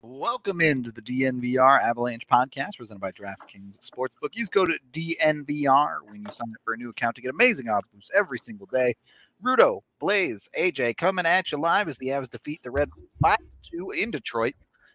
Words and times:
Welcome 0.00 0.60
into 0.60 0.92
the 0.92 1.02
DNVR 1.02 1.82
Avalanche 1.82 2.24
podcast 2.28 2.76
presented 2.78 3.00
by 3.00 3.10
DraftKings 3.10 3.80
Sportsbook. 3.80 4.34
Use 4.36 4.48
code 4.48 4.70
DNVR 4.92 5.96
when 6.04 6.22
you 6.22 6.30
sign 6.30 6.50
up 6.50 6.60
for 6.64 6.72
a 6.72 6.76
new 6.76 6.90
account 6.90 7.16
to 7.16 7.20
get 7.20 7.32
amazing 7.32 7.68
odds 7.68 7.88
boosts 7.88 8.08
every 8.16 8.38
single 8.38 8.68
day. 8.68 8.94
Rudo, 9.42 9.80
Blaze, 9.98 10.48
AJ 10.56 10.98
coming 10.98 11.26
at 11.26 11.50
you 11.50 11.58
live 11.58 11.88
as 11.88 11.98
the 11.98 12.10
Avs 12.10 12.30
defeat 12.30 12.62
the 12.62 12.70
Red 12.70 12.90
5 13.20 13.38
2 13.72 13.90
in 13.90 14.12
Detroit. 14.12 14.54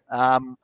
Um, 0.09 0.55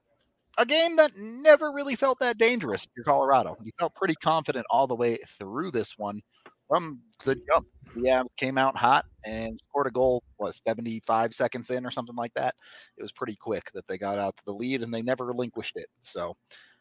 a 0.57 0.65
game 0.65 0.95
that 0.95 1.11
never 1.17 1.73
really 1.73 1.97
felt 1.97 2.19
that 2.19 2.37
dangerous 2.37 2.87
you're 2.95 3.03
Colorado. 3.03 3.57
You 3.61 3.73
felt 3.77 3.93
pretty 3.93 4.15
confident 4.15 4.65
all 4.69 4.87
the 4.87 4.95
way 4.95 5.17
through 5.37 5.71
this 5.71 5.97
one 5.97 6.21
from 6.69 7.01
the 7.25 7.35
jump. 7.35 7.67
Avs 7.97 8.27
came 8.37 8.57
out 8.57 8.77
hot 8.77 9.05
and 9.25 9.59
scored 9.59 9.87
a 9.87 9.91
goal, 9.91 10.23
what, 10.37 10.53
75 10.53 11.33
seconds 11.33 11.71
in 11.71 11.85
or 11.85 11.91
something 11.91 12.15
like 12.15 12.33
that. 12.35 12.55
It 12.97 13.01
was 13.01 13.11
pretty 13.11 13.35
quick 13.35 13.71
that 13.73 13.87
they 13.87 13.97
got 13.97 14.19
out 14.19 14.37
to 14.37 14.45
the 14.45 14.53
lead 14.53 14.83
and 14.83 14.93
they 14.93 15.01
never 15.01 15.25
relinquished 15.25 15.75
it. 15.75 15.87
So 15.99 16.37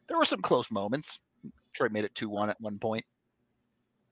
there 0.07 0.19
were 0.19 0.27
some 0.27 0.43
close 0.43 0.71
moments. 0.71 1.19
Detroit 1.73 1.93
made 1.93 2.05
it 2.05 2.15
2 2.15 2.29
1 2.29 2.51
at 2.51 2.61
one 2.61 2.79
point, 2.79 3.07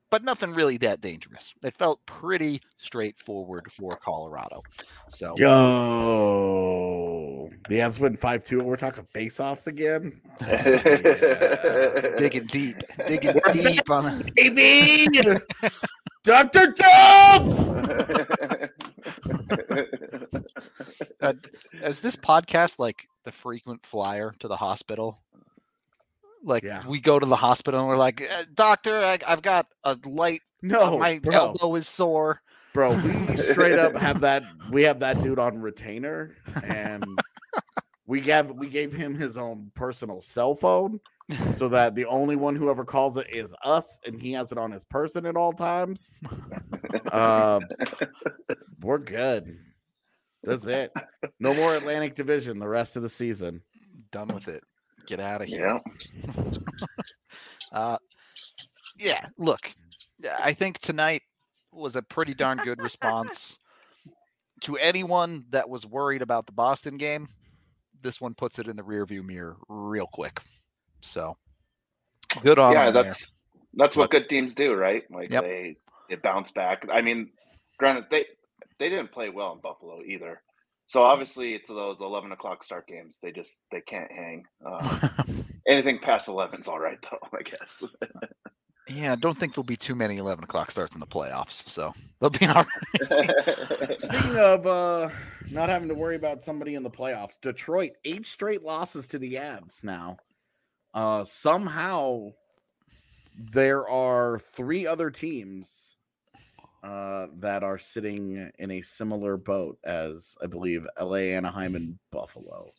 but 0.09 0.23
nothing 0.23 0.53
really 0.53 0.77
that 0.77 1.01
dangerous. 1.01 1.53
It 1.63 1.75
felt 1.75 2.03
pretty 2.07 2.61
straightforward 2.77 3.71
for 3.71 3.95
Colorado. 3.95 4.63
So, 5.09 5.35
yo, 5.37 6.96
the 7.67 7.79
Avs 7.79 7.99
win 7.99 8.17
5 8.17 8.43
2, 8.43 8.59
and 8.59 8.67
we're 8.67 8.75
talking 8.77 9.05
face 9.13 9.39
offs 9.39 9.67
again. 9.67 10.21
yeah. 10.41 12.15
digging 12.17 12.45
deep, 12.45 12.77
digging 13.05 13.39
deep 13.51 13.89
on 13.89 14.23
it. 14.35 15.43
Dr. 16.23 16.73
Dubs! 16.73 17.75
uh, 21.21 21.33
is 21.83 22.01
this 22.01 22.15
podcast 22.15 22.79
like 22.79 23.07
the 23.23 23.31
frequent 23.31 23.85
flyer 23.85 24.33
to 24.39 24.47
the 24.47 24.57
hospital? 24.57 25.21
Like 26.43 26.63
yeah. 26.63 26.83
we 26.87 26.99
go 26.99 27.19
to 27.19 27.25
the 27.25 27.35
hospital 27.35 27.79
and 27.79 27.89
we're 27.89 27.97
like, 27.97 28.21
uh, 28.21 28.43
doctor, 28.53 28.97
I, 28.97 29.19
have 29.25 29.41
got 29.41 29.67
a 29.83 29.97
light. 30.05 30.41
No, 30.61 30.97
my 30.97 31.19
bro. 31.19 31.33
elbow 31.33 31.75
is 31.75 31.87
sore. 31.87 32.41
Bro, 32.73 33.01
we 33.27 33.37
straight 33.37 33.79
up 33.79 33.95
have 33.95 34.21
that. 34.21 34.43
We 34.71 34.83
have 34.83 34.99
that 34.99 35.21
dude 35.21 35.39
on 35.39 35.59
retainer, 35.61 36.35
and 36.63 37.05
we 38.05 38.21
gave 38.21 38.51
we 38.51 38.67
gave 38.67 38.93
him 38.93 39.15
his 39.15 39.37
own 39.37 39.71
personal 39.73 40.21
cell 40.21 40.55
phone, 40.55 40.99
so 41.51 41.67
that 41.69 41.95
the 41.95 42.05
only 42.05 42.35
one 42.35 42.55
who 42.55 42.69
ever 42.69 42.85
calls 42.85 43.17
it 43.17 43.27
is 43.29 43.55
us, 43.63 43.99
and 44.05 44.21
he 44.21 44.31
has 44.33 44.51
it 44.51 44.57
on 44.57 44.71
his 44.71 44.85
person 44.85 45.25
at 45.25 45.35
all 45.35 45.53
times. 45.53 46.13
Uh, 47.11 47.59
we're 48.81 48.97
good. 48.97 49.57
That's 50.43 50.65
it. 50.65 50.91
No 51.39 51.53
more 51.53 51.75
Atlantic 51.75 52.15
Division 52.15 52.59
the 52.59 52.67
rest 52.67 52.95
of 52.95 53.01
the 53.01 53.09
season. 53.09 53.61
Done 54.11 54.29
with 54.29 54.47
it. 54.47 54.63
Get 55.05 55.19
out 55.19 55.41
of 55.41 55.47
here. 55.47 55.79
Yeah. 56.25 56.43
uh, 57.73 57.97
yeah. 58.97 59.25
Look, 59.37 59.73
I 60.41 60.53
think 60.53 60.79
tonight 60.79 61.21
was 61.71 61.95
a 61.95 62.01
pretty 62.01 62.33
darn 62.33 62.57
good 62.59 62.81
response 62.81 63.57
to 64.61 64.77
anyone 64.77 65.45
that 65.49 65.69
was 65.69 65.85
worried 65.85 66.21
about 66.21 66.45
the 66.45 66.51
Boston 66.51 66.97
game. 66.97 67.27
This 68.01 68.21
one 68.21 68.33
puts 68.33 68.59
it 68.59 68.67
in 68.67 68.75
the 68.75 68.83
rearview 68.83 69.23
mirror 69.23 69.57
real 69.67 70.07
quick. 70.07 70.41
So 71.01 71.37
good 72.41 72.59
on. 72.59 72.73
Yeah, 72.73 72.91
that's 72.91 73.21
there. 73.21 73.29
that's 73.73 73.95
what 73.95 74.11
good 74.11 74.29
teams 74.29 74.55
do, 74.55 74.73
right? 74.73 75.03
Like 75.11 75.31
yep. 75.31 75.43
they 75.43 75.77
they 76.09 76.15
bounce 76.15 76.51
back. 76.51 76.85
I 76.91 77.01
mean, 77.01 77.29
granted 77.77 78.05
they 78.11 78.25
they 78.79 78.89
didn't 78.89 79.11
play 79.11 79.29
well 79.29 79.53
in 79.53 79.59
Buffalo 79.59 80.01
either. 80.03 80.41
So 80.87 81.03
obviously, 81.03 81.53
it's 81.53 81.67
those 81.67 82.01
eleven 82.01 82.31
o'clock 82.31 82.63
start 82.63 82.87
games. 82.87 83.19
They 83.21 83.31
just 83.31 83.59
they 83.71 83.81
can't 83.81 84.11
hang. 84.11 84.45
Uh, 84.65 85.09
anything 85.67 85.99
past 85.99 86.27
eleven 86.27 86.61
is 86.61 86.67
all 86.67 86.79
right, 86.79 86.97
though. 87.01 87.37
I 87.37 87.41
guess. 87.43 87.83
yeah, 88.89 89.13
I 89.13 89.15
don't 89.15 89.37
think 89.37 89.53
there'll 89.53 89.63
be 89.65 89.75
too 89.75 89.95
many 89.95 90.17
eleven 90.17 90.43
o'clock 90.43 90.71
starts 90.71 90.93
in 90.93 90.99
the 90.99 91.07
playoffs, 91.07 91.67
so 91.69 91.93
they'll 92.19 92.29
be 92.29 92.45
all 92.47 92.65
right. 93.09 93.99
Speaking 93.99 94.37
of 94.37 94.65
uh, 94.65 95.09
not 95.51 95.69
having 95.69 95.87
to 95.87 95.95
worry 95.95 96.15
about 96.15 96.41
somebody 96.41 96.75
in 96.75 96.83
the 96.83 96.89
playoffs, 96.89 97.39
Detroit 97.41 97.91
eight 98.05 98.25
straight 98.25 98.63
losses 98.63 99.07
to 99.07 99.19
the 99.19 99.35
Avs 99.35 99.83
now. 99.83 100.17
Uh, 100.93 101.23
somehow, 101.23 102.31
there 103.35 103.87
are 103.87 104.39
three 104.39 104.87
other 104.87 105.11
teams 105.11 105.97
uh, 106.83 107.27
that 107.39 107.63
are 107.63 107.77
sitting 107.77 108.49
in 108.57 108.71
a 108.71 108.81
similar 108.81 109.37
boat 109.37 109.77
as 109.83 110.37
I 110.41 110.47
believe 110.47 110.87
LA, 110.99 111.33
Anaheim, 111.35 111.75
and 111.75 111.99
Buffalo 112.11 112.71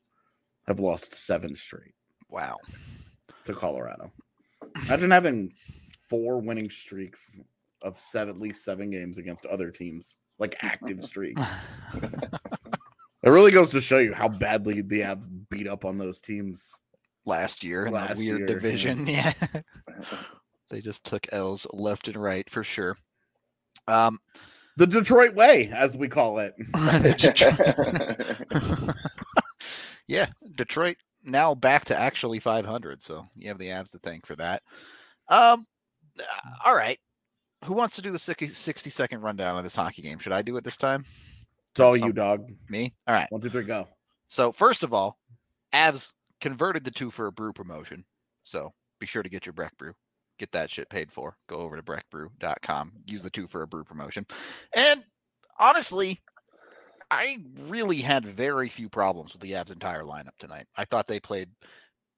have 0.67 0.81
lost 0.81 1.15
seven 1.15 1.55
straight. 1.55 1.95
Wow. 2.29 2.57
To 3.45 3.55
Colorado. 3.55 4.11
Imagine 4.87 5.11
having 5.11 5.53
four 6.09 6.41
winning 6.41 6.71
streaks 6.71 7.39
of 7.83 7.99
seven, 7.99 8.35
at 8.35 8.41
least 8.41 8.65
seven 8.65 8.91
games 8.91 9.19
against 9.19 9.47
other 9.47 9.71
teams, 9.71 10.17
like 10.39 10.57
active 10.63 11.05
streaks. 11.05 11.43
it 13.23 13.31
really 13.31 13.53
goes 13.53 13.71
to 13.71 13.81
show 13.81 13.99
you 13.99 14.13
how 14.13 14.29
badly 14.29 14.83
the 14.83 15.01
Avs 15.01 15.29
beat 15.49 15.69
up 15.69 15.85
on 15.85 15.99
those 15.99 16.21
teams 16.21 16.75
last 17.25 17.63
year 17.63 17.87
in 17.87 17.93
last 17.93 18.09
that 18.09 18.19
weird 18.19 18.39
year, 18.39 18.47
division. 18.47 19.07
Yeah. 19.07 19.33
yeah. 19.41 19.61
they 20.71 20.81
just 20.81 21.05
took 21.05 21.27
L's 21.33 21.67
left 21.73 22.09
and 22.09 22.17
right 22.17 22.49
for 22.51 22.65
sure. 22.65 22.97
Um, 23.87 24.19
the 24.77 24.87
Detroit 24.87 25.35
way, 25.35 25.71
as 25.75 25.97
we 25.97 26.09
call 26.09 26.39
it. 26.39 26.55
yeah, 30.07 30.27
Detroit 30.57 30.97
now 31.25 31.55
back 31.55 31.85
to 31.87 31.99
actually 31.99 32.39
500. 32.39 33.03
So 33.03 33.27
you 33.35 33.49
have 33.49 33.59
the 33.59 33.69
Avs 33.69 33.91
to 33.93 33.99
thank 33.99 34.27
for 34.27 34.37
that. 34.37 34.63
Um, 35.29 35.67
Uh, 36.21 36.51
all 36.65 36.75
right. 36.75 36.99
Who 37.65 37.75
wants 37.75 37.97
to 37.97 38.03
do 38.03 38.12
the 38.12 38.19
60, 38.19 38.49
60 38.49 38.91
second 38.91 39.21
rundown 39.21 39.56
of 39.56 39.65
this 39.65 39.75
hockey 39.75 40.03
game? 40.03 40.19
Should 40.19 40.33
I 40.33 40.43
do 40.43 40.56
it 40.56 40.65
this 40.65 40.77
time? 40.77 41.05
It's 41.73 41.81
all 41.81 41.97
Some, 41.97 42.09
you, 42.09 42.12
dog. 42.12 42.49
Me? 42.69 42.95
All 43.06 43.15
right. 43.15 43.31
One, 43.31 43.41
two, 43.41 43.51
three, 43.51 43.65
go. 43.65 43.89
So, 44.29 44.53
first 44.53 44.83
of 44.83 44.95
all, 44.95 45.19
Avs 45.73 46.12
converted 46.41 46.84
the 46.84 46.91
two 46.91 47.11
for 47.11 47.27
a 47.27 47.33
brew 47.33 47.53
promotion. 47.53 48.05
So 48.45 48.73
be 49.01 49.06
sure 49.06 49.23
to 49.23 49.29
get 49.29 49.45
your 49.45 49.53
Breck 49.53 49.77
brew 49.77 49.95
get 50.39 50.53
that 50.53 50.71
shit 50.71 50.89
paid 50.89 51.12
for. 51.12 51.37
Go 51.49 51.56
over 51.56 51.77
to 51.77 51.83
breckbrew.com, 51.83 52.93
use 53.06 53.23
the 53.23 53.31
two 53.31 53.47
for 53.47 53.62
a 53.62 53.67
brew 53.67 53.85
promotion. 53.85 54.25
And 54.75 55.05
honestly, 55.59 56.21
I 57.11 57.39
really 57.62 57.99
had 57.99 58.25
very 58.25 58.69
few 58.69 58.89
problems 58.89 59.33
with 59.33 59.43
the 59.43 59.53
Avs 59.53 59.73
entire 59.73 60.03
lineup 60.03 60.37
tonight. 60.39 60.67
I 60.77 60.85
thought 60.85 61.06
they 61.06 61.21
played 61.21 61.49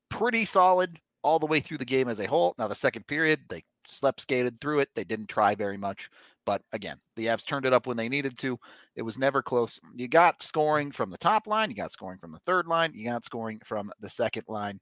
pretty 0.09 0.44
solid 0.44 0.99
all 1.22 1.38
the 1.38 1.47
way 1.47 1.61
through 1.61 1.78
the 1.78 1.84
game 1.84 2.09
as 2.09 2.21
a 2.21 2.27
whole. 2.27 2.55
Now, 2.59 2.69
the 2.69 2.75
second 2.75 3.06
period, 3.06 3.41
they 3.49 3.62
slept 3.87 4.21
skated 4.21 4.61
through 4.61 4.81
it. 4.81 4.89
They 4.95 5.05
didn't 5.05 5.29
try 5.29 5.55
very 5.55 5.77
much. 5.77 6.11
But 6.47 6.63
again, 6.73 6.99
the 7.17 7.27
Avs 7.27 7.47
turned 7.47 7.67
it 7.67 7.73
up 7.73 7.87
when 7.87 7.97
they 7.97 8.09
needed 8.09 8.37
to. 8.39 8.59
It 8.97 9.03
was 9.03 9.19
never 9.19 9.43
close. 9.43 9.79
You 9.95 10.09
got 10.09 10.39
mm. 10.39 10.43
scoring 10.43 10.91
from 10.91 11.11
the 11.11 11.19
top 11.19 11.47
line, 11.47 11.71
you 11.71 11.77
got 11.77 11.93
scoring 11.93 12.19
from 12.19 12.33
the 12.33 12.41
third 12.41 12.67
line, 12.67 12.93
you 12.95 13.05
got 13.05 13.25
scoring 13.25 13.61
from 13.65 13.93
the 14.01 14.09
second 14.09 14.45
line. 14.49 14.81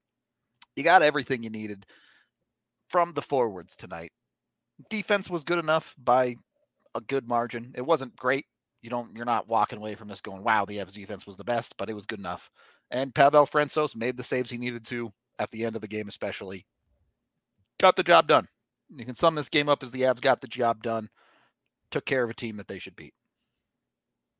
You 0.75 0.83
got 0.83 1.03
everything 1.03 1.43
you 1.43 1.49
needed 1.49 1.85
from 2.89 3.13
the 3.13 3.21
forwards 3.21 3.75
tonight. 3.75 4.11
Defense 4.89 5.29
was 5.29 5.43
good 5.43 5.59
enough 5.59 5.93
by 5.97 6.35
a 6.95 7.01
good 7.01 7.27
margin. 7.27 7.73
It 7.75 7.85
wasn't 7.85 8.15
great. 8.15 8.45
You 8.81 8.89
don't 8.89 9.15
you're 9.15 9.25
not 9.25 9.49
walking 9.49 9.79
away 9.79 9.95
from 9.95 10.07
this 10.07 10.21
going, 10.21 10.43
wow, 10.43 10.65
the 10.65 10.77
Avs 10.77 10.93
defense 10.93 11.27
was 11.27 11.35
the 11.35 11.43
best, 11.43 11.75
but 11.77 11.89
it 11.89 11.93
was 11.93 12.05
good 12.05 12.19
enough. 12.19 12.49
And 12.91 13.13
Pavel 13.13 13.45
Francouz 13.45 13.95
made 13.95 14.15
the 14.15 14.23
saves 14.23 14.49
he 14.49 14.57
needed 14.57 14.85
to 14.85 15.11
at 15.37 15.51
the 15.51 15.65
end 15.65 15.75
of 15.75 15.81
the 15.81 15.87
game, 15.87 16.07
especially. 16.07 16.65
Got 17.79 17.95
the 17.95 18.03
job 18.03 18.27
done. 18.27 18.47
You 18.89 19.05
can 19.05 19.15
sum 19.15 19.35
this 19.35 19.49
game 19.49 19.69
up 19.69 19.83
as 19.83 19.91
the 19.91 20.01
Avs 20.01 20.21
got 20.21 20.41
the 20.41 20.47
job 20.47 20.83
done, 20.83 21.09
took 21.91 22.05
care 22.05 22.23
of 22.23 22.29
a 22.29 22.33
team 22.33 22.57
that 22.57 22.67
they 22.67 22.79
should 22.79 22.95
beat. 22.95 23.13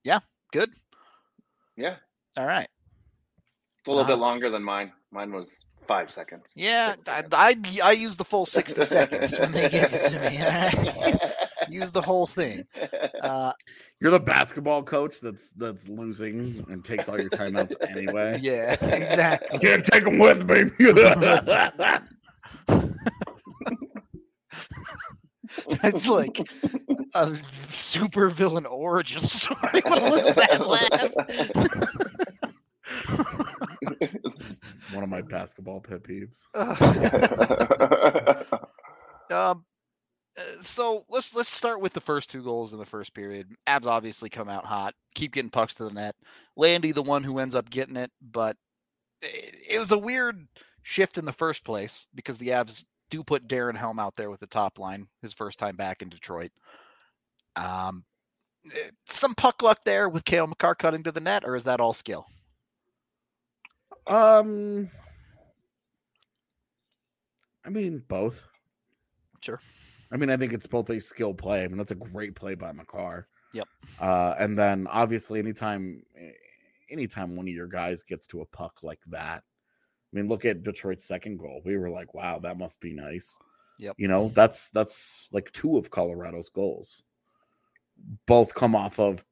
Yeah, 0.04 0.20
good. 0.52 0.70
Yeah. 1.78 1.96
All 2.38 2.46
right. 2.46 2.68
A 3.88 3.90
little 3.90 4.04
uh, 4.04 4.08
bit 4.08 4.20
longer 4.20 4.50
than 4.50 4.64
mine. 4.64 4.92
Mine 5.12 5.32
was 5.32 5.66
five 5.88 6.12
seconds. 6.12 6.54
Yeah, 6.56 6.96
seconds. 7.00 7.34
I, 7.34 7.50
I, 7.50 7.56
I 7.84 7.92
use 7.94 8.16
the 8.16 8.26
full 8.26 8.46
sixty 8.46 8.86
seconds 8.86 9.38
when 9.40 9.52
they 9.52 9.70
gave 9.70 9.88
it 9.92 10.12
to 10.12 10.20
me. 10.20 11.20
use 11.76 11.92
the 11.92 12.02
whole 12.02 12.28
thing. 12.28 12.66
Uh, 13.22 13.54
You're 14.00 14.12
the 14.12 14.20
basketball 14.20 14.84
coach 14.84 15.20
that's 15.20 15.52
that's 15.52 15.90
losing 15.90 16.66
and 16.70 16.84
takes 16.84 17.10
all 17.10 17.20
your 17.20 17.30
timeouts 17.30 17.74
anyway. 17.90 18.40
Yeah, 18.42 18.74
exactly. 18.74 19.58
I 19.58 19.62
can't 19.62 19.86
take 19.86 20.04
them 20.04 20.20
with 20.20 20.48
me. 20.50 20.72
That's 25.82 26.08
like 26.08 26.48
a 27.14 27.36
super 27.70 28.30
villain 28.30 28.66
origin 28.66 29.22
story. 29.28 29.82
What 29.84 30.02
was 30.04 30.36
that 30.36 30.66
laugh? 30.66 31.14
One 34.94 35.04
of 35.04 35.10
my 35.10 35.22
basketball 35.22 35.82
pet 35.82 36.02
peeves. 36.04 36.40
um, 39.32 39.66
uh, 40.38 40.42
so 40.62 41.06
let's 41.10 41.34
let's 41.36 41.50
start 41.50 41.82
with 41.82 41.94
the 41.94 42.02
first 42.02 42.30
two 42.32 42.44
goals 42.44 42.74
in 42.74 42.80
the 42.80 42.86
first 42.86 43.14
period. 43.14 43.52
Avs 43.68 43.86
obviously 43.86 44.30
come 44.30 44.50
out 44.50 44.66
hot, 44.66 44.96
keep 45.14 45.34
getting 45.34 45.52
pucks 45.52 45.76
to 45.76 45.86
the 45.86 45.94
net. 45.94 46.16
Landy, 46.56 46.92
the 46.92 47.04
one 47.04 47.24
who 47.24 47.38
ends 47.38 47.54
up 47.54 47.70
getting 47.70 47.96
it, 47.96 48.10
but 48.22 48.58
it, 49.22 49.56
it 49.74 49.80
was 49.80 49.92
a 49.92 49.98
weird 49.98 50.48
shift 50.82 51.20
in 51.20 51.26
the 51.26 51.32
first 51.32 51.64
place 51.64 52.08
because 52.16 52.40
the 52.40 52.50
Avs 52.50 52.84
do 53.10 53.24
put 53.24 53.48
Darren 53.48 53.78
Helm 53.78 54.00
out 54.00 54.16
there 54.16 54.30
with 54.30 54.40
the 54.40 54.48
top 54.48 54.80
line 54.80 55.08
his 55.22 55.34
first 55.34 55.60
time 55.60 55.76
back 55.76 56.02
in 56.02 56.10
Detroit. 56.10 56.52
Um, 57.56 58.06
eh, 58.66 58.90
some 59.06 59.36
puck 59.36 59.62
luck 59.62 59.80
there 59.86 60.10
with 60.10 60.26
Cale 60.26 60.48
Makar 60.48 60.76
cutting 60.76 61.04
to 61.04 61.12
the 61.12 61.20
net, 61.20 61.44
or 61.46 61.56
is 61.56 61.64
that 61.66 61.80
all 61.80 61.94
skill? 61.94 62.28
Um, 64.08 64.90
I 67.66 67.70
mean 67.70 68.04
both. 68.08 68.46
Sure. 69.42 69.62
I 70.12 70.18
mean, 70.18 70.30
I 70.30 70.38
think 70.38 70.54
it's 70.54 70.68
both 70.68 70.90
a 70.90 71.00
skill 71.00 71.34
play. 71.34 71.64
I 71.64 71.68
mean, 71.68 71.78
that's 71.78 71.92
a 71.92 71.96
great 71.96 72.36
play 72.36 72.56
by 72.56 72.72
Makar. 72.72 73.28
Yep. 73.54 73.68
Uh, 74.00 74.36
and 74.40 74.58
then 74.58 74.88
obviously, 74.88 75.40
anytime, 75.40 76.04
eh, 76.18 76.32
anytime 76.90 77.36
one 77.36 77.48
of 77.48 77.54
your 77.54 77.68
guys 77.68 78.04
gets 78.04 78.26
to 78.28 78.42
a 78.42 78.46
puck 78.46 78.80
like 78.82 79.00
that, 79.08 79.44
I 80.12 80.16
mean, 80.16 80.28
look 80.28 80.46
at 80.46 80.64
Detroit's 80.64 81.06
second 81.06 81.38
goal. 81.38 81.62
We 81.64 81.78
were 81.78 81.90
like, 81.90 82.14
wow, 82.14 82.40
that 82.40 82.58
must 82.58 82.80
be 82.80 82.94
nice. 82.94 83.38
Yep. 83.78 83.96
You 83.98 84.08
know, 84.08 84.32
that's 84.34 84.70
that's 84.72 85.28
like 85.32 85.52
two 85.52 85.78
of 85.78 85.92
Colorado's 85.92 86.50
goals. 86.50 87.04
Both 88.26 88.54
come 88.54 88.76
off 88.76 89.00
of 89.00 89.24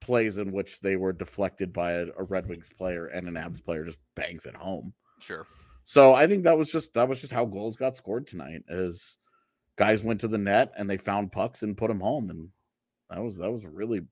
plays 0.00 0.38
in 0.38 0.52
which 0.52 0.80
they 0.80 0.96
were 0.96 1.12
deflected 1.12 1.72
by 1.72 1.92
a, 1.92 2.06
a 2.16 2.24
Red 2.24 2.48
Wings 2.48 2.70
player 2.76 3.06
and 3.06 3.28
an 3.28 3.34
Avs 3.34 3.62
player 3.62 3.84
just 3.84 3.98
bangs 4.14 4.46
it 4.46 4.54
home. 4.54 4.92
Sure. 5.20 5.46
So 5.84 6.14
I 6.14 6.26
think 6.26 6.44
that 6.44 6.58
was 6.58 6.70
just 6.70 6.94
that 6.94 7.08
was 7.08 7.20
just 7.20 7.32
how 7.32 7.46
goals 7.46 7.76
got 7.76 7.96
scored 7.96 8.26
tonight. 8.26 8.62
Is 8.68 9.16
guys 9.76 10.02
went 10.02 10.20
to 10.20 10.28
the 10.28 10.38
net 10.38 10.72
and 10.76 10.88
they 10.88 10.98
found 10.98 11.32
pucks 11.32 11.62
and 11.62 11.76
put 11.76 11.88
them 11.88 12.00
home, 12.00 12.30
and 12.30 12.48
that 13.10 13.22
was 13.22 13.38
that 13.38 13.50
was 13.50 13.64
really 13.64 14.02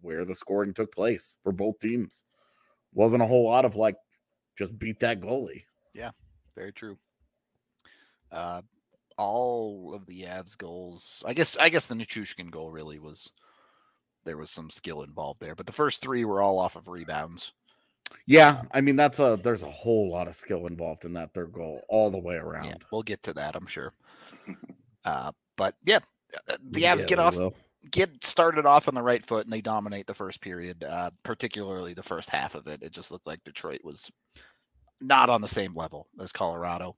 where 0.00 0.24
the 0.24 0.34
scoring 0.34 0.72
took 0.72 0.92
place 0.94 1.36
for 1.42 1.52
both 1.52 1.78
teams. 1.80 2.24
Wasn't 2.94 3.22
a 3.22 3.26
whole 3.26 3.44
lot 3.44 3.64
of 3.64 3.76
like 3.76 3.96
just 4.58 4.78
beat 4.78 5.00
that 5.00 5.20
goalie. 5.20 5.62
Yeah, 5.94 6.10
very 6.56 6.72
true. 6.72 6.98
Uh, 8.32 8.62
all 9.16 9.94
of 9.94 10.04
the 10.06 10.22
Avs 10.22 10.58
goals, 10.58 11.22
I 11.26 11.32
guess. 11.32 11.56
I 11.56 11.68
guess 11.68 11.86
the 11.86 11.94
Nichushkin 11.94 12.50
goal 12.50 12.70
really 12.70 12.98
was 12.98 13.30
there 14.24 14.36
was 14.36 14.50
some 14.50 14.68
skill 14.68 15.02
involved 15.02 15.40
there, 15.40 15.54
but 15.54 15.66
the 15.66 15.72
first 15.72 16.02
three 16.02 16.24
were 16.24 16.42
all 16.42 16.58
off 16.58 16.76
of 16.76 16.88
rebounds. 16.88 17.52
Yeah, 18.26 18.62
I 18.72 18.80
mean 18.80 18.96
that's 18.96 19.18
a 19.18 19.38
there's 19.42 19.62
a 19.62 19.70
whole 19.70 20.10
lot 20.10 20.28
of 20.28 20.36
skill 20.36 20.66
involved 20.66 21.04
in 21.04 21.12
that 21.14 21.32
third 21.34 21.52
goal 21.52 21.84
all 21.88 22.10
the 22.10 22.18
way 22.18 22.36
around. 22.36 22.66
Yeah, 22.66 22.74
we'll 22.90 23.02
get 23.02 23.22
to 23.24 23.34
that, 23.34 23.54
I'm 23.54 23.66
sure. 23.66 23.92
Uh, 25.04 25.32
but 25.56 25.74
yeah, 25.86 26.00
uh, 26.50 26.56
the 26.70 26.80
Yeah, 26.80 26.96
Avs 26.96 27.06
get 27.06 27.18
off 27.18 27.34
will. 27.34 27.54
Get 27.90 28.24
started 28.24 28.66
off 28.66 28.88
on 28.88 28.94
the 28.94 29.02
right 29.02 29.24
foot 29.24 29.44
and 29.44 29.52
they 29.52 29.60
dominate 29.60 30.06
the 30.06 30.14
first 30.14 30.40
period, 30.40 30.84
uh, 30.84 31.10
particularly 31.22 31.94
the 31.94 32.02
first 32.02 32.28
half 32.30 32.54
of 32.54 32.66
it. 32.66 32.82
It 32.82 32.92
just 32.92 33.10
looked 33.10 33.26
like 33.26 33.42
Detroit 33.44 33.80
was 33.84 34.10
not 35.00 35.30
on 35.30 35.40
the 35.40 35.48
same 35.48 35.74
level 35.74 36.08
as 36.20 36.32
Colorado. 36.32 36.96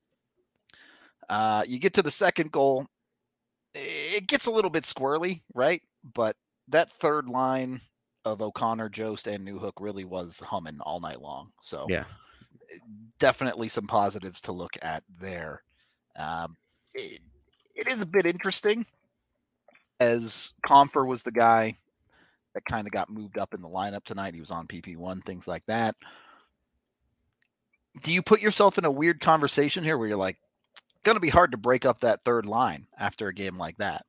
Uh, 1.29 1.63
you 1.67 1.79
get 1.79 1.95
to 1.95 2.03
the 2.03 2.11
second 2.11 2.51
goal, 2.51 2.87
it 3.75 4.27
gets 4.27 4.47
a 4.47 4.51
little 4.51 4.71
bit 4.71 4.85
squirrely, 4.85 5.43
right? 5.55 5.83
But 6.15 6.37
that 6.69 6.91
third 6.91 7.29
line 7.29 7.81
of 8.25 8.43
O'Connor, 8.43 8.89
Jost, 8.89 9.27
and 9.27 9.47
Newhook 9.47 9.73
really 9.81 10.05
was 10.05 10.41
humming 10.41 10.79
all 10.81 11.01
night 11.01 11.21
long. 11.21 11.53
So 11.63 11.87
Yeah. 11.89 12.05
definitely 13.19 13.69
some 13.69 13.87
positives 13.87 14.41
to 14.43 14.53
look 14.53 14.77
at 14.83 15.05
there. 15.21 15.63
Um, 16.17 16.57
it, 16.95 17.21
it 17.77 17.87
is 17.87 18.03
a 18.03 18.07
bit 18.07 18.27
interesting 18.27 18.87
as 20.01 20.55
Compher 20.67 21.07
was 21.07 21.23
the 21.23 21.31
guy 21.31 21.79
that 22.55 22.65
kind 22.65 22.87
of 22.87 22.93
got 22.93 23.11
moved 23.11 23.39
up 23.39 23.55
in 23.55 23.61
the 23.63 23.69
lineup 23.69 24.05
tonight. 24.05 24.35
He 24.35 24.41
was 24.41 24.51
on 24.51 24.67
PP1, 24.67 25.23
things 25.25 25.47
like 25.47 25.65
that. 25.67 25.95
Do 28.03 28.13
you 28.13 28.23
put 28.23 28.41
yourself 28.41 28.79
in 28.79 28.85
a 28.85 28.91
weird 28.91 29.21
conversation 29.21 29.85
here 29.85 29.99
where 29.99 30.09
you're 30.09 30.17
like, 30.17 30.39
it's 30.73 30.83
going 31.05 31.17
to 31.17 31.21
be 31.21 31.29
hard 31.29 31.53
to 31.53 31.57
break 31.59 31.85
up 31.85 32.01
that 32.01 32.25
third 32.25 32.47
line 32.47 32.87
after 32.99 33.29
a 33.29 33.35
game 33.35 33.57
like 33.57 33.77
that? 33.79 34.07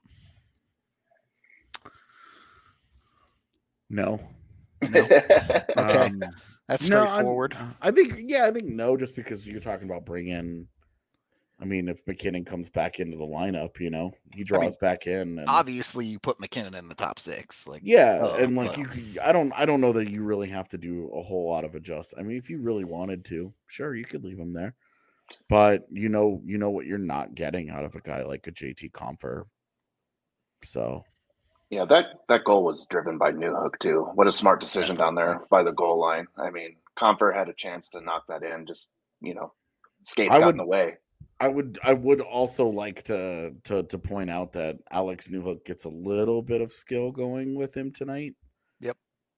No. 3.89 4.19
No. 4.89 5.07
Okay. 5.77 6.05
Um, 6.05 6.23
That's 6.67 6.87
no, 6.89 6.99
I'm- 6.99 7.07
straightforward. 7.09 7.57
I 7.81 7.91
think 7.91 8.13
yeah, 8.27 8.45
I 8.45 8.51
think 8.51 8.65
no, 8.67 8.95
just 8.95 9.15
because 9.15 9.45
you're 9.45 9.59
talking 9.59 9.89
about 9.89 10.05
bringing. 10.05 10.67
I 11.61 11.65
mean, 11.65 11.87
if 11.87 12.05
MacKinnon 12.07 12.43
comes 12.43 12.71
back 12.71 12.99
into 12.99 13.17
the 13.17 13.23
lineup, 13.23 13.79
you 13.79 13.91
know, 13.91 14.11
he 14.33 14.43
draws 14.43 14.75
back 14.77 15.05
in. 15.05 15.37
And, 15.37 15.47
Obviously, 15.47 16.07
you 16.07 16.17
put 16.17 16.39
MacKinnon 16.39 16.73
in 16.73 16.89
the 16.89 16.95
top 16.95 17.19
six. 17.19 17.67
Like, 17.67 17.81
yeah, 17.85 18.19
Oh, 18.23 18.35
and 18.35 18.55
like 18.55 18.75
well. 18.75 18.87
you, 18.97 19.21
I 19.21 19.31
don't, 19.31 19.53
I 19.55 19.65
don't 19.65 19.79
know 19.79 19.93
that 19.93 20.09
you 20.09 20.23
really 20.23 20.49
have 20.49 20.67
to 20.69 20.79
do 20.79 21.11
a 21.13 21.21
whole 21.21 21.47
lot 21.47 21.63
of 21.63 21.75
adjust. 21.75 22.15
I 22.17 22.23
mean, 22.23 22.37
if 22.37 22.49
you 22.49 22.59
really 22.61 22.83
wanted 22.83 23.23
to, 23.25 23.53
sure, 23.67 23.95
you 23.95 24.05
could 24.05 24.23
leave 24.23 24.39
him 24.39 24.53
there, 24.53 24.73
but 25.49 25.85
you 25.91 26.09
know, 26.09 26.41
you 26.43 26.57
know 26.57 26.71
what 26.71 26.87
you're 26.87 26.97
not 26.97 27.35
getting 27.35 27.69
out 27.69 27.85
of 27.85 27.93
a 27.95 28.01
guy 28.01 28.23
like 28.23 28.47
a 28.47 28.51
JT 28.51 28.91
Compher. 28.91 29.43
So 30.63 31.03
Yeah, 31.69 31.85
that 31.85 32.05
that 32.27 32.43
goal 32.43 32.63
was 32.63 32.85
driven 32.87 33.17
by 33.19 33.31
Newhook 33.31 33.77
too. 33.79 34.09
What 34.15 34.27
a 34.27 34.31
smart 34.31 34.59
decision 34.59 34.95
down 34.95 35.13
there 35.15 35.41
by 35.49 35.63
the 35.63 35.71
goal 35.71 35.99
line. 35.99 36.27
I 36.37 36.49
mean, 36.49 36.77
Compher 36.99 37.35
had 37.35 37.49
a 37.49 37.53
chance 37.53 37.89
to 37.89 38.01
knock 38.01 38.25
that 38.27 38.43
in, 38.43 38.65
just 38.65 38.89
you 39.21 39.33
know, 39.35 39.53
skates 40.03 40.35
I 40.35 40.39
got 40.39 40.47
would- 40.47 40.53
in 40.55 40.57
the 40.57 40.65
way. 40.65 40.97
I 41.41 41.47
would 41.47 41.79
I 41.83 41.93
would 41.93 42.21
also 42.21 42.67
like 42.67 43.03
to 43.05 43.51
to 43.63 43.81
to 43.83 43.97
point 43.97 44.29
out 44.29 44.51
that 44.53 44.77
Alex 44.91 45.27
Newhook 45.29 45.65
gets 45.65 45.85
a 45.85 45.89
little 45.89 46.41
bit 46.43 46.61
of 46.61 46.71
skill 46.71 47.11
going 47.11 47.55
with 47.55 47.75
him 47.75 47.91
tonight. 47.91 48.35
Yep. 48.79 48.95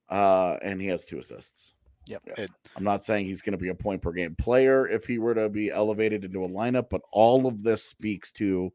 Uh 0.09 0.57
and 0.61 0.81
he 0.81 0.87
has 0.87 1.05
two 1.05 1.19
assists. 1.19 1.73
yep. 2.05 2.21
It- 2.37 2.51
I'm 2.75 2.83
not 2.83 3.03
saying 3.03 3.25
he's 3.25 3.41
going 3.41 3.53
to 3.53 3.57
be 3.63 3.69
a 3.69 3.75
point 3.75 4.01
per 4.01 4.11
game 4.11 4.35
player 4.35 4.85
if 4.87 5.05
he 5.05 5.17
were 5.17 5.33
to 5.33 5.47
be 5.47 5.69
elevated 5.71 6.25
into 6.25 6.43
a 6.43 6.49
lineup, 6.49 6.89
but 6.89 7.01
all 7.13 7.47
of 7.47 7.63
this 7.63 7.85
speaks 7.85 8.31
to 8.33 8.73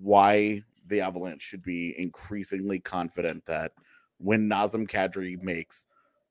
why 0.00 0.62
the 0.86 1.00
Avalanche 1.02 1.42
should 1.42 1.62
be 1.62 1.94
increasingly 1.98 2.78
confident 2.78 3.44
that 3.46 3.72
when 4.18 4.48
Nazem 4.48 4.88
Kadri 4.88 5.42
makes 5.42 5.84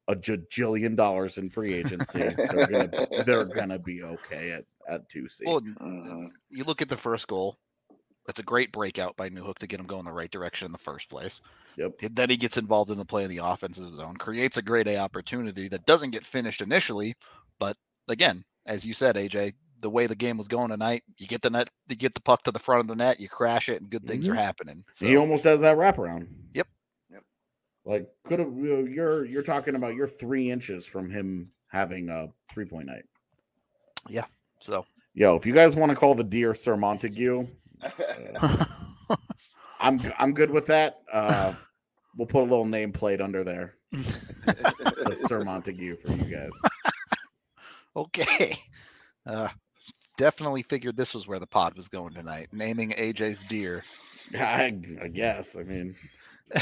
a 0.07 0.15
jillion 0.15 0.95
dollars 0.95 1.37
in 1.37 1.49
free 1.49 1.73
agency, 1.73 2.19
they're 2.19 2.67
gonna 2.67 3.07
they're 3.25 3.45
gonna 3.45 3.77
be 3.79 4.01
okay 4.03 4.51
at 4.51 4.65
at 4.87 5.07
two 5.09 5.27
C. 5.27 5.43
well, 5.45 5.61
Mhm. 5.61 6.29
you 6.49 6.63
look 6.63 6.81
at 6.81 6.89
the 6.89 6.97
first 6.97 7.27
goal. 7.27 7.57
It's 8.27 8.39
a 8.39 8.43
great 8.43 8.71
breakout 8.71 9.15
by 9.15 9.29
Newhook 9.29 9.59
to 9.59 9.67
get 9.67 9.79
him 9.79 9.85
going 9.85 10.03
the 10.05 10.11
right 10.11 10.31
direction 10.31 10.65
in 10.65 10.71
the 10.71 10.77
first 10.79 11.09
place. 11.09 11.41
Yep. 11.77 11.97
Then 12.11 12.29
he 12.31 12.37
gets 12.37 12.57
involved 12.57 12.89
in 12.89 12.97
the 12.97 13.05
play 13.05 13.23
in 13.23 13.29
the 13.29 13.37
offensive 13.37 13.93
zone, 13.95 14.17
creates 14.17 14.57
a 14.57 14.63
great 14.63 14.87
A 14.87 14.97
opportunity 14.97 15.67
that 15.67 15.85
doesn't 15.85 16.09
get 16.11 16.25
finished 16.25 16.61
initially, 16.61 17.13
but 17.59 17.77
again, 18.07 18.43
as 18.65 18.83
you 18.83 18.95
said, 18.95 19.15
AJ, 19.15 19.53
the 19.81 19.89
way 19.91 20.07
the 20.07 20.15
game 20.15 20.37
was 20.39 20.47
going 20.47 20.69
tonight, 20.69 21.03
you 21.17 21.27
get 21.27 21.43
the 21.43 21.49
net, 21.51 21.69
you 21.87 21.95
get 21.95 22.15
the 22.15 22.21
puck 22.21 22.41
to 22.43 22.51
the 22.51 22.57
front 22.57 22.79
of 22.81 22.87
the 22.87 22.95
net, 22.95 23.19
you 23.19 23.29
crash 23.29 23.69
it, 23.69 23.79
and 23.81 23.91
good 23.91 24.07
things 24.07 24.27
are 24.27 24.33
Mhm. 24.33 24.37
happening. 24.37 24.83
So, 24.93 25.05
He 25.05 25.15
almost 25.17 25.43
has 25.43 25.61
that 25.61 25.77
wraparound. 25.77 26.27
Yep. 26.55 26.67
Yep. 27.11 27.23
Like 27.83 28.09
could 28.23 28.39
have 28.39 28.57
you're 28.57 29.25
you're 29.25 29.43
talking 29.43 29.75
about 29.75 29.93
you're 29.93 30.07
three 30.07 30.49
inches 30.49 30.87
from 30.87 31.11
him 31.11 31.51
having 31.67 32.09
a 32.09 32.33
three 32.51 32.65
point 32.65 32.87
night. 32.87 33.05
So 34.59 34.85
Yo, 35.17 35.33
if 35.37 35.45
you 35.45 35.53
guys 35.53 35.77
want 35.77 35.89
to 35.89 35.95
call 35.95 36.13
the 36.13 36.25
deer 36.25 36.53
Sir 36.53 36.75
Montague, 36.75 37.47
uh, 37.81 38.65
I'm 39.79 40.01
I'm 40.17 40.33
good 40.33 40.51
with 40.51 40.65
that. 40.65 41.03
Uh, 41.11 41.53
we'll 42.17 42.27
put 42.27 42.41
a 42.41 42.49
little 42.49 42.65
nameplate 42.65 43.21
under 43.21 43.41
there. 43.41 43.75
Sir 45.25 45.45
Montague 45.45 45.95
for 45.97 46.11
you 46.11 46.25
guys. 46.25 46.49
okay. 47.95 48.59
Uh, 49.25 49.47
definitely 50.17 50.63
figured 50.63 50.97
this 50.97 51.13
was 51.13 51.29
where 51.29 51.39
the 51.39 51.47
pod 51.47 51.77
was 51.77 51.87
going 51.87 52.13
tonight, 52.13 52.49
naming 52.51 52.91
AJ's 52.91 53.45
deer. 53.45 53.85
I, 54.37 54.77
I 55.01 55.07
guess. 55.07 55.55
I 55.55 55.63
mean, 55.63 55.95
I 56.53 56.61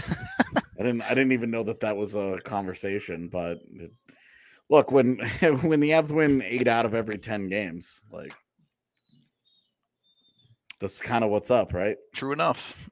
didn't. 0.78 1.02
I 1.02 1.10
didn't 1.10 1.32
even 1.32 1.50
know 1.50 1.64
that 1.64 1.80
that 1.80 1.98
was 1.98 2.14
a 2.14 2.38
conversation. 2.44 3.30
But 3.30 3.62
it, 3.74 3.92
look, 4.74 4.92
when 4.92 5.20
when 5.62 5.80
the 5.80 5.92
Avs 5.92 6.12
win 6.12 6.42
eight 6.42 6.68
out 6.68 6.86
of 6.86 6.94
every 6.94 7.18
ten 7.18 7.48
games, 7.48 8.02
like 8.12 8.34
that's 10.80 11.00
kind 11.00 11.24
of 11.24 11.30
what's 11.30 11.52
up, 11.52 11.74
right? 11.74 11.96
True 12.14 12.34
enough. 12.34 12.90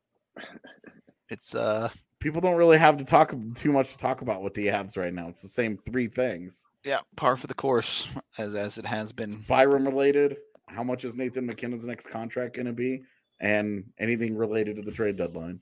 It's 1.30 1.56
uh 1.56 1.90
People 2.20 2.40
don't 2.40 2.56
really 2.56 2.78
have 2.78 2.98
to 2.98 3.04
talk 3.04 3.34
too 3.56 3.72
much 3.72 3.94
to 3.94 3.98
talk 3.98 4.22
about 4.22 4.44
with 4.44 4.54
the 4.54 4.68
Avs 4.68 4.96
right 4.96 5.12
now. 5.12 5.28
It's 5.28 5.42
the 5.42 5.48
same 5.48 5.76
three 5.76 6.08
things: 6.08 6.68
yeah, 6.86 7.00
par 7.16 7.36
for 7.36 7.48
the 7.48 7.56
course 7.56 8.08
as 8.38 8.54
as 8.54 8.78
it 8.78 8.86
has 8.86 9.12
been. 9.12 9.36
Byram 9.48 9.86
related. 9.86 10.38
How 10.68 10.84
much 10.84 11.04
is 11.04 11.16
Nathan 11.16 11.48
MacKinnon's 11.48 11.84
next 11.84 12.12
contract 12.12 12.56
going 12.56 12.68
to 12.68 12.74
be? 12.74 13.02
And 13.42 13.86
anything 13.98 14.38
related 14.38 14.76
to 14.76 14.84
the 14.84 14.92
trade 14.92 15.18
deadline. 15.18 15.60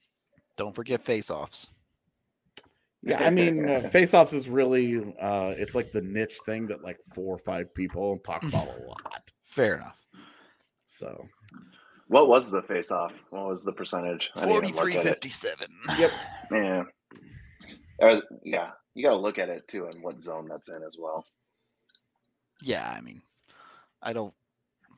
Don't 0.58 0.76
forget 0.76 1.02
face-offs. 1.02 1.70
Yeah, 3.04 3.24
I 3.26 3.30
mean, 3.30 3.68
uh, 3.70 3.82
face-offs 3.90 4.34
is 4.34 4.50
really 4.50 5.14
uh 5.22 5.54
it's 5.58 5.76
like 5.76 5.92
the 5.92 6.02
niche 6.02 6.38
thing 6.46 6.68
that 6.68 6.84
like 6.84 6.98
four 7.14 7.34
or 7.36 7.40
five 7.40 7.74
people 7.74 8.18
talk 8.26 8.44
about 8.44 8.68
a 8.68 8.84
lot. 8.88 9.24
Fair 9.46 9.76
enough. 9.78 9.98
So, 10.88 11.26
what 12.08 12.28
was 12.28 12.52
the 12.52 12.62
face 12.64 12.92
off? 12.92 13.14
What 13.30 13.48
was 13.48 13.64
the 13.64 13.72
percentage? 13.72 14.30
I 14.36 14.46
didn't 14.46 14.52
even 14.52 14.64
look 14.68 14.76
Forty-three 14.76 15.04
fifty-seven. 15.04 15.68
Yep. 15.98 16.12
Yeah. 16.52 16.84
Uh, 18.02 18.22
yeah, 18.44 18.72
you 18.96 19.04
got 19.04 19.12
to 19.12 19.18
look 19.18 19.38
at 19.38 19.50
it 19.50 19.68
too 19.68 19.86
and 19.88 20.02
what 20.02 20.24
zone 20.24 20.48
that's 20.50 20.70
in 20.70 20.82
as 20.88 20.96
well. 20.98 21.26
yeah, 22.64 22.90
I 22.98 23.02
mean, 23.02 23.22
I 24.02 24.14
don't 24.14 24.34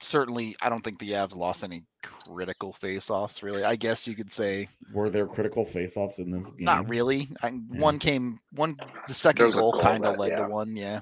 certainly 0.01 0.55
I 0.61 0.69
don't 0.69 0.83
think 0.83 0.99
the 0.99 1.11
Avs 1.11 1.35
lost 1.35 1.63
any 1.63 1.83
critical 2.03 2.73
face-offs. 2.73 3.41
Really, 3.43 3.63
I 3.63 3.75
guess 3.75 4.07
you 4.07 4.15
could 4.15 4.31
say 4.31 4.67
Were 4.93 5.09
there 5.09 5.27
critical 5.27 5.63
face-offs 5.63 6.19
in 6.19 6.31
this 6.31 6.45
game? 6.47 6.65
not 6.65 6.89
really. 6.89 7.29
I, 7.41 7.49
Yeah. 7.49 7.79
One 7.79 7.99
came 7.99 8.39
one 8.51 8.77
the 9.07 9.13
second 9.13 9.51
goal 9.51 9.71
goal 9.71 9.81
kind 9.81 10.05
of 10.05 10.17
led 10.17 10.31
yeah. 10.31 10.39
to 10.39 10.47
one. 10.47 10.75
Yeah, 10.75 11.01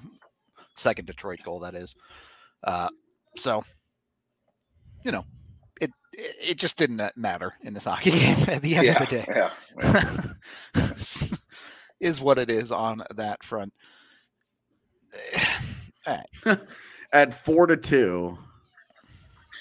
second 0.75 1.05
Detroit 1.05 1.39
goal 1.43 1.59
that 1.59 1.75
is. 1.75 1.95
Uh, 2.63 2.89
so 3.35 3.63
you 5.03 5.11
know, 5.11 5.25
it 5.81 5.91
it, 6.13 6.35
it 6.51 6.57
just 6.57 6.77
didn't 6.77 7.01
matter 7.15 7.53
in 7.63 7.73
this 7.73 7.85
hockey 7.85 8.11
game 8.19 8.37
at 8.47 8.61
the 8.61 8.75
end 8.75 8.85
yeah, 8.85 9.03
of 9.03 9.09
the 9.09 9.15
day. 9.15 9.25
yeah, 9.27 9.51
yeah. 10.75 11.29
is 11.99 12.21
what 12.21 12.37
it 12.37 12.49
is 12.49 12.71
on 12.71 13.03
that 13.15 13.43
front. 13.43 13.73
All 16.07 16.17
right. 16.45 16.59
at 17.13 17.33
four 17.33 17.67
to 17.67 17.77
two. 17.77 18.37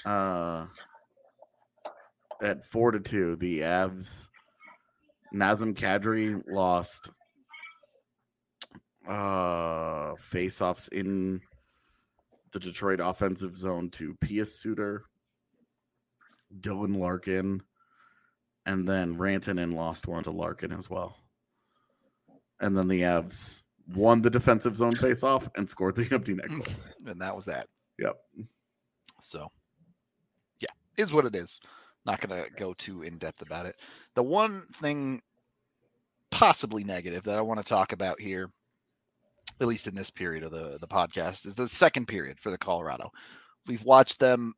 Uh, 0.05 0.67
at 2.43 2.65
four 2.65 2.93
to 2.93 3.01
two, 3.01 3.37
the 3.37 3.61
Avs, 3.61 4.29
Nazem 5.35 5.75
Kadri 5.75 6.41
lost 6.49 7.11
uh 9.07 10.15
face-offs 10.17 10.89
in 10.89 11.41
the 12.53 12.61
Detroit 12.61 13.01
offensive 13.01 13.57
zone 13.57 13.91
to 13.91 14.15
Pius 14.21 14.61
Suter, 14.61 15.05
Dylan 16.61 16.99
Larkin, 16.99 17.63
and 18.67 18.89
then 18.89 19.17
Rantanen 19.17 19.75
lost 19.75 20.07
one 20.07 20.25
to 20.25 20.31
Larkin 20.31 20.73
as 20.73 20.89
well. 20.91 21.17
And 22.61 22.77
then 22.77 22.89
the 22.89 23.03
Avs 23.03 23.63
won 23.95 24.21
the 24.23 24.31
defensive 24.31 24.77
zone 24.77 24.95
face-off 24.97 25.49
and 25.57 25.69
scored 25.69 25.97
the 25.97 26.09
empty 26.13 26.35
net 26.35 26.49
goal. 26.49 26.67
and 27.07 27.21
that 27.21 27.35
was 27.35 27.47
that. 27.47 27.67
Yep. 27.99 28.17
So, 29.23 29.51
is 30.99 31.13
what 31.13 31.25
it 31.25 31.35
is. 31.35 31.59
Not 32.05 32.21
going 32.21 32.43
to 32.43 32.51
go 32.53 32.75
too 32.75 33.03
in 33.03 33.19
depth 33.19 33.41
about 33.43 33.67
it. 33.67 33.77
The 34.15 34.23
one 34.23 34.65
thing, 34.75 35.23
possibly 36.31 36.85
negative, 36.85 37.25
that 37.25 37.39
I 37.39 37.43
want 37.43 37.61
to 37.61 37.67
talk 37.67 37.93
about 37.93 38.21
here, 38.21 38.51
at 39.61 39.67
least 39.67 39.87
in 39.87 39.95
this 39.95 40.11
period 40.11 40.45
of 40.45 40.51
the 40.51 40.79
the 40.81 40.89
podcast, 40.89 41.47
is 41.47 41.55
the 41.55 41.69
second 41.69 42.07
period 42.07 42.39
for 42.41 42.51
the 42.51 42.59
Colorado. 42.59 43.11
We've 43.67 43.85
watched 43.85 44.21
them 44.21 44.55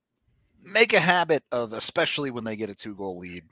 make 0.64 0.92
a 0.92 1.00
habit 1.00 1.42
of, 1.52 1.72
especially 1.72 2.30
when 2.30 2.44
they 2.44 2.56
get 2.56 2.70
a 2.70 2.74
two 2.74 2.94
goal 2.94 3.18
lead. 3.18 3.44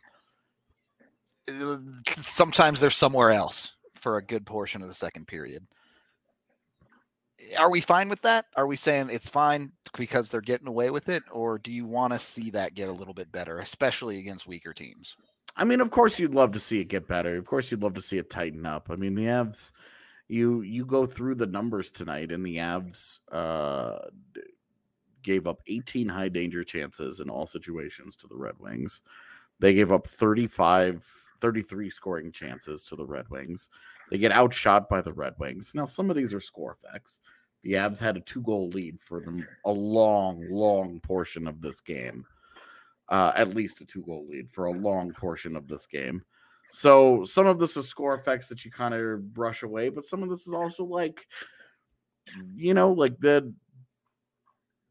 uh, 1.50 1.78
Sometimes 2.16 2.80
they're 2.80 2.90
somewhere 2.90 3.30
else 3.30 3.72
for 3.94 4.16
a 4.16 4.24
good 4.24 4.46
portion 4.46 4.82
of 4.82 4.88
the 4.88 4.94
second 4.94 5.26
period 5.26 5.66
are 7.58 7.70
we 7.70 7.80
fine 7.80 8.08
with 8.08 8.22
that? 8.22 8.46
Are 8.56 8.66
we 8.66 8.76
saying 8.76 9.10
it's 9.10 9.28
fine 9.28 9.72
because 9.96 10.30
they're 10.30 10.40
getting 10.40 10.68
away 10.68 10.90
with 10.90 11.08
it, 11.08 11.22
or 11.30 11.58
do 11.58 11.70
you 11.70 11.84
want 11.84 12.12
to 12.12 12.18
see 12.18 12.50
that 12.50 12.74
get 12.74 12.88
a 12.88 12.92
little 12.92 13.14
bit 13.14 13.30
better, 13.30 13.58
especially 13.58 14.18
against 14.18 14.46
weaker 14.46 14.72
teams? 14.72 15.16
I 15.56 15.64
mean, 15.64 15.80
of 15.80 15.90
course, 15.90 16.18
you'd 16.18 16.34
love 16.34 16.52
to 16.52 16.60
see 16.60 16.80
it 16.80 16.86
get 16.86 17.08
better. 17.08 17.36
Of 17.36 17.46
course, 17.46 17.70
you'd 17.70 17.82
love 17.82 17.94
to 17.94 18.02
see 18.02 18.18
it 18.18 18.30
tighten 18.30 18.66
up. 18.66 18.88
I 18.90 18.96
mean, 18.96 19.14
the 19.14 19.24
Avs, 19.24 19.72
you 20.28 20.62
you 20.62 20.84
go 20.84 21.06
through 21.06 21.36
the 21.36 21.46
numbers 21.46 21.90
tonight, 21.90 22.32
and 22.32 22.44
the 22.44 22.56
Avs 22.56 23.18
uh, 23.32 23.98
gave 25.22 25.46
up 25.46 25.60
18 25.66 26.08
high 26.08 26.28
danger 26.28 26.64
chances 26.64 27.20
in 27.20 27.28
all 27.28 27.46
situations 27.46 28.16
to 28.16 28.28
the 28.28 28.36
Red 28.36 28.54
Wings. 28.58 29.02
They 29.60 29.74
gave 29.74 29.90
up 29.90 30.06
35, 30.06 31.04
33 31.40 31.90
scoring 31.90 32.32
chances 32.32 32.84
to 32.84 32.96
the 32.96 33.04
Red 33.04 33.28
Wings. 33.28 33.68
They 34.10 34.18
get 34.18 34.32
outshot 34.32 34.88
by 34.88 35.02
the 35.02 35.12
Red 35.12 35.34
Wings. 35.38 35.72
Now, 35.74 35.86
some 35.86 36.10
of 36.10 36.16
these 36.16 36.32
are 36.32 36.40
score 36.40 36.76
effects. 36.82 37.20
The 37.62 37.72
Avs 37.72 37.98
had 37.98 38.16
a 38.16 38.20
two 38.20 38.40
goal 38.42 38.68
lead 38.68 39.00
for 39.00 39.20
them 39.20 39.46
a 39.64 39.70
long, 39.70 40.46
long 40.50 41.00
portion 41.00 41.46
of 41.46 41.60
this 41.60 41.80
game 41.80 42.24
uh, 43.08 43.32
at 43.34 43.54
least 43.54 43.80
a 43.80 43.84
two 43.86 44.02
goal 44.02 44.26
lead 44.28 44.50
for 44.50 44.66
a 44.66 44.72
long 44.72 45.12
portion 45.12 45.56
of 45.56 45.66
this 45.66 45.86
game. 45.86 46.22
So 46.70 47.24
some 47.24 47.46
of 47.46 47.58
this 47.58 47.76
is 47.76 47.88
score 47.88 48.14
effects 48.14 48.48
that 48.48 48.64
you 48.64 48.70
kind 48.70 48.92
of 48.94 49.32
brush 49.32 49.62
away, 49.62 49.88
but 49.88 50.04
some 50.04 50.22
of 50.22 50.28
this 50.28 50.46
is 50.46 50.52
also 50.52 50.84
like, 50.84 51.26
you 52.54 52.74
know, 52.74 52.92
like 52.92 53.18
the. 53.18 53.52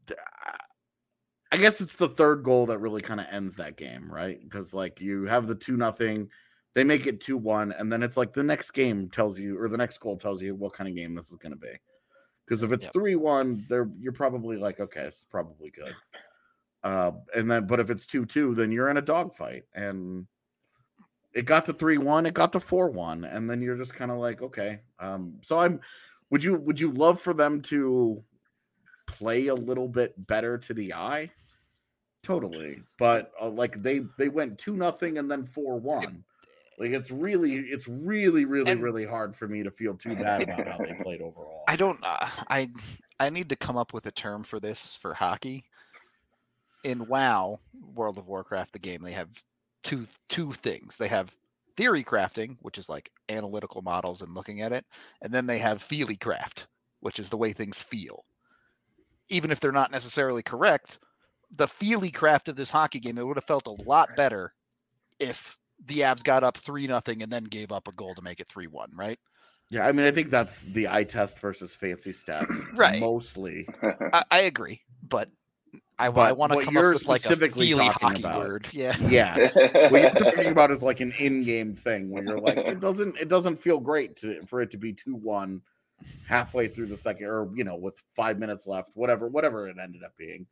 the- 0.06 0.16
I 1.50 1.56
guess 1.56 1.80
it's 1.80 1.94
the 1.94 2.10
third 2.10 2.42
goal 2.44 2.66
that 2.66 2.78
really 2.78 3.00
kind 3.00 3.20
of 3.20 3.26
ends 3.30 3.54
that 3.54 3.78
game, 3.78 4.12
right? 4.12 4.38
Because 4.38 4.74
like 4.74 5.00
you 5.00 5.24
have 5.24 5.46
the 5.46 5.54
two 5.54 5.78
nothing, 5.78 6.28
they 6.74 6.84
make 6.84 7.06
it 7.06 7.20
two 7.20 7.36
one, 7.36 7.72
and 7.72 7.92
then 7.92 8.02
it's 8.02 8.16
like 8.16 8.32
the 8.32 8.42
next 8.42 8.70
game 8.72 9.08
tells 9.08 9.38
you, 9.38 9.60
or 9.60 9.68
the 9.68 9.76
next 9.76 9.98
goal 9.98 10.16
tells 10.16 10.42
you 10.42 10.54
what 10.54 10.72
kind 10.72 10.88
of 10.88 10.94
game 10.94 11.14
this 11.14 11.30
is 11.30 11.36
going 11.38 11.52
to 11.52 11.58
be. 11.58 11.72
Because 12.44 12.62
if 12.62 12.72
it's 12.72 12.84
Yep. 12.84 12.92
three 12.92 13.16
one, 13.16 13.64
there 13.68 13.90
you're 13.98 14.12
probably 14.12 14.56
like, 14.56 14.80
okay, 14.80 15.02
it's 15.02 15.24
probably 15.24 15.70
good. 15.70 15.94
Uh, 16.82 17.12
and 17.34 17.50
then, 17.50 17.66
but 17.66 17.80
if 17.80 17.90
it's 17.90 18.06
two 18.06 18.24
two, 18.24 18.54
then 18.54 18.70
you're 18.70 18.88
in 18.88 18.96
a 18.96 19.02
dogfight, 19.02 19.64
and 19.74 20.26
it 21.34 21.44
got 21.44 21.64
to 21.66 21.72
three 21.72 21.98
one, 21.98 22.26
it 22.26 22.34
got 22.34 22.52
to 22.52 22.60
four 22.60 22.88
one, 22.90 23.24
and 23.24 23.50
then 23.50 23.60
you're 23.60 23.76
just 23.76 23.94
kind 23.94 24.10
of 24.10 24.18
like, 24.18 24.40
okay. 24.40 24.80
Um, 24.98 25.34
so 25.42 25.58
I'm, 25.58 25.80
would 26.30 26.42
you 26.42 26.54
would 26.54 26.80
you 26.80 26.92
love 26.92 27.20
for 27.20 27.34
them 27.34 27.60
to 27.62 28.22
play 29.06 29.48
a 29.48 29.54
little 29.54 29.88
bit 29.88 30.14
better 30.26 30.58
to 30.58 30.74
the 30.74 30.94
eye? 30.94 31.30
Totally, 32.22 32.82
but 32.98 33.32
uh, 33.40 33.48
like 33.48 33.82
they 33.82 34.02
they 34.16 34.28
went 34.28 34.58
two 34.58 34.76
nothing 34.76 35.18
and 35.18 35.30
then 35.30 35.44
four 35.44 35.78
one. 35.78 36.24
Like 36.78 36.92
it's 36.92 37.10
really 37.10 37.54
it's 37.56 37.88
really 37.88 38.44
really 38.44 38.70
And- 38.70 38.82
really 38.82 39.04
hard 39.04 39.34
for 39.36 39.48
me 39.48 39.62
to 39.62 39.70
feel 39.70 39.94
too 39.94 40.14
bad 40.14 40.42
about 40.42 40.66
how 40.66 40.78
they 40.78 40.94
played 41.02 41.20
overall. 41.20 41.64
I 41.68 41.76
don't. 41.76 41.98
Uh, 42.02 42.28
I 42.48 42.70
I 43.20 43.30
need 43.30 43.48
to 43.48 43.56
come 43.56 43.76
up 43.76 43.92
with 43.92 44.06
a 44.06 44.12
term 44.12 44.44
for 44.44 44.60
this 44.60 44.94
for 44.94 45.14
hockey. 45.14 45.64
In 46.84 47.08
WoW, 47.08 47.58
World 47.94 48.18
of 48.18 48.28
Warcraft, 48.28 48.72
the 48.72 48.78
game, 48.78 49.02
they 49.02 49.12
have 49.12 49.28
two 49.82 50.06
two 50.28 50.52
things. 50.52 50.96
They 50.96 51.08
have 51.08 51.34
theory 51.76 52.04
crafting, 52.04 52.56
which 52.62 52.78
is 52.78 52.88
like 52.88 53.10
analytical 53.28 53.82
models 53.82 54.22
and 54.22 54.34
looking 54.34 54.60
at 54.62 54.72
it, 54.72 54.86
and 55.20 55.32
then 55.32 55.46
they 55.46 55.58
have 55.58 55.82
feely 55.82 56.16
craft, 56.16 56.68
which 57.00 57.18
is 57.18 57.30
the 57.30 57.36
way 57.36 57.52
things 57.52 57.76
feel. 57.76 58.24
Even 59.28 59.50
if 59.50 59.58
they're 59.58 59.72
not 59.72 59.90
necessarily 59.90 60.42
correct, 60.42 61.00
the 61.54 61.66
feely 61.68 62.10
craft 62.10 62.48
of 62.48 62.56
this 62.56 62.70
hockey 62.70 63.00
game, 63.00 63.18
it 63.18 63.26
would 63.26 63.36
have 63.36 63.44
felt 63.44 63.66
a 63.66 63.82
lot 63.82 64.14
better 64.16 64.54
if 65.18 65.57
the 65.86 66.00
Avs 66.00 66.22
got 66.24 66.44
up 66.44 66.56
three 66.56 66.86
nothing 66.86 67.22
and 67.22 67.32
then 67.32 67.44
gave 67.44 67.72
up 67.72 67.88
a 67.88 67.92
goal 67.92 68.14
to 68.14 68.22
make 68.22 68.40
it 68.40 68.48
three 68.48 68.66
one, 68.66 68.90
right? 68.94 69.18
Yeah, 69.70 69.86
I 69.86 69.92
mean, 69.92 70.06
I 70.06 70.10
think 70.10 70.30
that's 70.30 70.64
the 70.64 70.88
eye 70.88 71.04
test 71.04 71.38
versus 71.40 71.74
fancy 71.74 72.12
stats, 72.12 72.54
Right. 72.74 73.00
Mostly, 73.00 73.68
I, 73.82 74.24
I 74.30 74.40
agree, 74.40 74.80
but 75.06 75.28
I, 75.98 76.06
I 76.06 76.32
want 76.32 76.52
to 76.52 76.62
come 76.64 76.76
up 76.76 76.84
with 76.84 77.06
like 77.06 77.20
a 77.20 77.22
specifically 77.22 77.66
feely 77.66 77.86
talking 77.86 78.08
hockey 78.08 78.22
about- 78.22 78.38
word. 78.38 78.66
Yeah. 78.72 78.96
yeah. 79.08 79.88
what 79.90 80.00
you're 80.00 80.10
talking 80.10 80.52
about 80.52 80.70
is 80.70 80.82
like 80.82 81.00
an 81.00 81.12
in-game 81.18 81.74
thing 81.74 82.10
where 82.10 82.22
you're 82.22 82.40
like, 82.40 82.56
it 82.56 82.80
doesn't, 82.86 83.18
it 83.18 83.28
doesn't 83.28 83.56
feel 83.56 83.78
great 83.78 84.16
to 84.18 84.42
for 84.46 84.60
it 84.62 84.70
to 84.70 84.78
be 84.78 84.92
two 84.92 85.16
one 85.16 85.60
halfway 86.26 86.68
through 86.68 86.86
the 86.86 86.96
second, 86.96 87.26
or 87.26 87.50
you 87.54 87.64
know, 87.64 87.76
with 87.76 87.94
five 88.14 88.38
minutes 88.38 88.66
left, 88.66 88.90
whatever, 88.94 89.26
whatever 89.28 89.68
it 89.68 89.76
ended 89.82 90.04
up 90.04 90.16
being. 90.16 90.46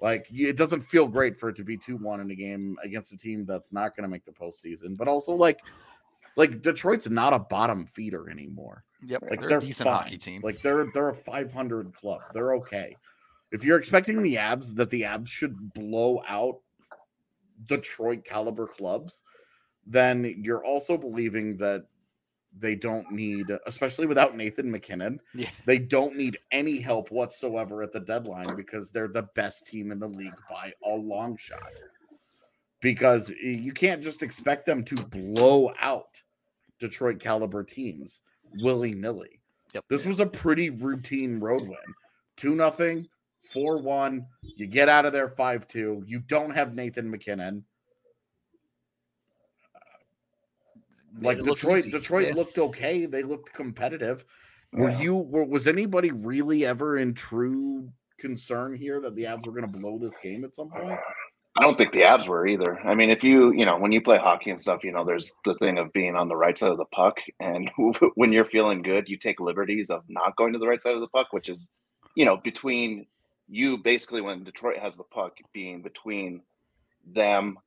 Like 0.00 0.26
it 0.30 0.56
doesn't 0.56 0.82
feel 0.82 1.06
great 1.06 1.36
for 1.36 1.48
it 1.48 1.56
to 1.56 1.64
be 1.64 1.76
two 1.76 1.96
one 1.96 2.20
in 2.20 2.30
a 2.30 2.34
game 2.34 2.76
against 2.84 3.12
a 3.12 3.16
team 3.16 3.46
that's 3.46 3.72
not 3.72 3.96
going 3.96 4.02
to 4.02 4.10
make 4.10 4.24
the 4.24 4.32
postseason, 4.32 4.96
but 4.96 5.08
also 5.08 5.32
like, 5.32 5.60
like 6.36 6.60
Detroit's 6.60 7.08
not 7.08 7.32
a 7.32 7.38
bottom 7.38 7.86
feeder 7.86 8.28
anymore. 8.30 8.84
Yep. 9.06 9.22
Like 9.30 9.40
they're, 9.40 9.48
they're, 9.48 9.58
a 9.58 9.62
decent 9.62 9.88
hockey 9.88 10.18
team. 10.18 10.42
Like 10.42 10.60
they're 10.60 10.86
they're 10.92 11.08
a 11.08 11.14
500 11.14 11.94
club. 11.94 12.20
They're 12.34 12.54
okay. 12.56 12.96
If 13.52 13.64
you're 13.64 13.78
expecting 13.78 14.22
the 14.22 14.36
Avs 14.36 14.74
that 14.74 14.90
the 14.90 15.02
Avs 15.02 15.28
should 15.28 15.72
blow 15.72 16.22
out 16.28 16.60
Detroit 17.64 18.24
caliber 18.24 18.66
clubs, 18.66 19.22
then 19.86 20.42
you're 20.42 20.64
also 20.64 20.98
believing 20.98 21.56
that 21.58 21.86
they 22.58 22.74
don't 22.74 23.10
need, 23.12 23.46
especially 23.66 24.06
without 24.06 24.36
Nathan 24.36 24.70
MacKinnon, 24.70 25.20
Yeah. 25.34 25.50
they 25.66 25.78
don't 25.78 26.16
need 26.16 26.38
any 26.50 26.80
help 26.80 27.10
whatsoever 27.10 27.82
at 27.82 27.92
the 27.92 28.00
deadline 28.00 28.56
because 28.56 28.90
they're 28.90 29.08
the 29.08 29.28
best 29.34 29.66
team 29.66 29.92
in 29.92 29.98
the 29.98 30.08
league 30.08 30.34
by 30.48 30.72
a 30.84 30.94
long 30.94 31.36
shot. 31.36 31.72
Because 32.80 33.30
you 33.30 33.72
can't 33.72 34.02
just 34.02 34.22
expect 34.22 34.66
them 34.66 34.84
to 34.84 34.94
blow 34.94 35.72
out 35.80 36.22
Detroit 36.78 37.18
caliber 37.18 37.64
teams 37.64 38.20
willy 38.60 38.94
nilly. 38.94 39.40
Yep. 39.74 39.84
This 39.88 40.06
was 40.06 40.20
a 40.20 40.26
pretty 40.26 40.70
routine 40.70 41.40
road 41.40 41.62
win. 41.62 41.78
Two 42.36 42.54
nothing, 42.54 43.08
four 43.42 43.78
one. 43.78 44.26
You 44.42 44.66
get 44.66 44.88
out 44.88 45.06
of 45.06 45.12
there 45.12 45.28
five 45.28 45.66
two. 45.66 46.04
You 46.06 46.20
don't 46.20 46.50
have 46.54 46.74
Nathan 46.74 47.10
MacKinnon. 47.10 47.64
Made 50.74 51.05
Like 51.20 51.38
it 51.38 51.44
look 51.44 51.56
Detroit. 51.56 51.84
Detroit 51.84 52.28
Yeah. 52.28 52.34
looked 52.34 52.58
okay. 52.58 53.06
They 53.06 53.22
looked 53.22 53.52
competitive. 53.52 54.24
Were 54.72 54.90
Yeah. 54.90 55.00
you? 55.00 55.16
Were, 55.16 55.44
was 55.44 55.66
anybody 55.66 56.10
really 56.10 56.66
ever 56.66 56.98
in 56.98 57.14
true 57.14 57.90
concern 58.18 58.74
here 58.74 59.00
that 59.00 59.14
the 59.14 59.24
Avs 59.24 59.46
were 59.46 59.52
going 59.52 59.70
to 59.70 59.78
blow 59.78 59.98
this 59.98 60.18
game 60.18 60.44
at 60.44 60.54
some 60.54 60.70
point? 60.70 60.98
I 61.58 61.62
don't 61.62 61.78
think 61.78 61.92
the 61.92 62.00
Avs 62.00 62.28
were 62.28 62.46
either. 62.46 62.78
I 62.80 62.94
mean, 62.94 63.08
if 63.08 63.24
you, 63.24 63.52
you 63.52 63.64
know, 63.64 63.78
when 63.78 63.90
you 63.92 64.02
play 64.02 64.18
hockey 64.18 64.50
and 64.50 64.60
stuff, 64.60 64.84
you 64.84 64.92
know, 64.92 65.04
there's 65.04 65.32
the 65.46 65.54
thing 65.54 65.78
of 65.78 65.90
being 65.94 66.14
on 66.14 66.28
the 66.28 66.36
right 66.36 66.58
side 66.58 66.70
of 66.70 66.76
the 66.76 66.84
puck. 66.86 67.18
And 67.40 67.70
when 68.14 68.30
you're 68.32 68.44
feeling 68.44 68.82
good, 68.82 69.08
you 69.08 69.16
take 69.16 69.40
liberties 69.40 69.88
of 69.88 70.02
not 70.08 70.36
going 70.36 70.52
to 70.52 70.58
the 70.58 70.68
right 70.68 70.82
side 70.82 70.94
of 70.94 71.00
the 71.00 71.08
puck, 71.08 71.28
which 71.32 71.48
is 71.48 71.70
you 72.16 72.24
know, 72.24 72.38
between 72.38 73.06
you 73.46 73.78
basically 73.78 74.22
when 74.22 74.42
Detroit 74.42 74.78
has 74.78 74.96
the 74.96 75.04
puck 75.04 75.36
being 75.52 75.82
between 75.82 76.40
them, 77.06 77.58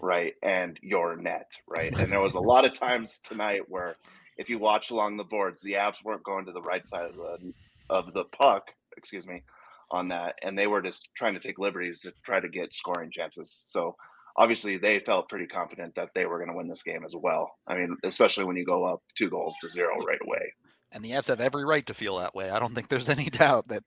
right, 0.00 0.34
and 0.42 0.78
your 0.82 1.16
net, 1.16 1.50
right. 1.68 1.96
And 1.98 2.10
there 2.10 2.20
was 2.20 2.34
a 2.34 2.40
lot 2.40 2.64
of 2.64 2.78
times 2.78 3.20
tonight 3.22 3.62
where 3.68 3.94
if 4.36 4.48
you 4.48 4.58
watch 4.58 4.90
along 4.90 5.16
the 5.16 5.24
boards, 5.24 5.60
the 5.62 5.74
Avs 5.74 6.04
weren't 6.04 6.24
going 6.24 6.46
to 6.46 6.52
the 6.52 6.62
right 6.62 6.86
side 6.86 7.10
of 7.10 7.16
the 7.16 7.52
of 7.90 8.14
the 8.14 8.24
puck, 8.24 8.70
excuse 8.96 9.26
me, 9.26 9.42
on 9.90 10.08
that, 10.08 10.34
and 10.42 10.58
they 10.58 10.66
were 10.66 10.82
just 10.82 11.08
trying 11.16 11.34
to 11.34 11.40
take 11.40 11.58
liberties 11.58 12.00
to 12.00 12.12
try 12.24 12.40
to 12.40 12.48
get 12.48 12.74
scoring 12.74 13.10
chances. 13.10 13.50
So 13.66 13.96
obviously 14.36 14.76
they 14.76 14.98
felt 15.00 15.28
pretty 15.28 15.46
confident 15.46 15.94
that 15.94 16.10
they 16.14 16.26
were 16.26 16.38
going 16.38 16.50
to 16.50 16.56
win 16.56 16.68
this 16.68 16.82
game 16.82 17.04
as 17.04 17.14
well. 17.14 17.52
I 17.66 17.74
mean, 17.74 17.96
especially 18.04 18.44
when 18.44 18.56
you 18.56 18.64
go 18.64 18.84
up 18.84 19.02
two 19.16 19.30
goals 19.30 19.56
to 19.60 19.68
zero 19.68 19.96
right 19.98 20.18
away. 20.24 20.52
And 20.92 21.04
the 21.04 21.10
Avs 21.10 21.28
have 21.28 21.40
every 21.40 21.64
right 21.64 21.84
to 21.86 21.94
feel 21.94 22.18
that 22.18 22.34
way. 22.34 22.50
I 22.50 22.58
don't 22.58 22.74
think 22.74 22.88
there's 22.88 23.08
any 23.08 23.24
doubt 23.30 23.68
that 23.68 23.82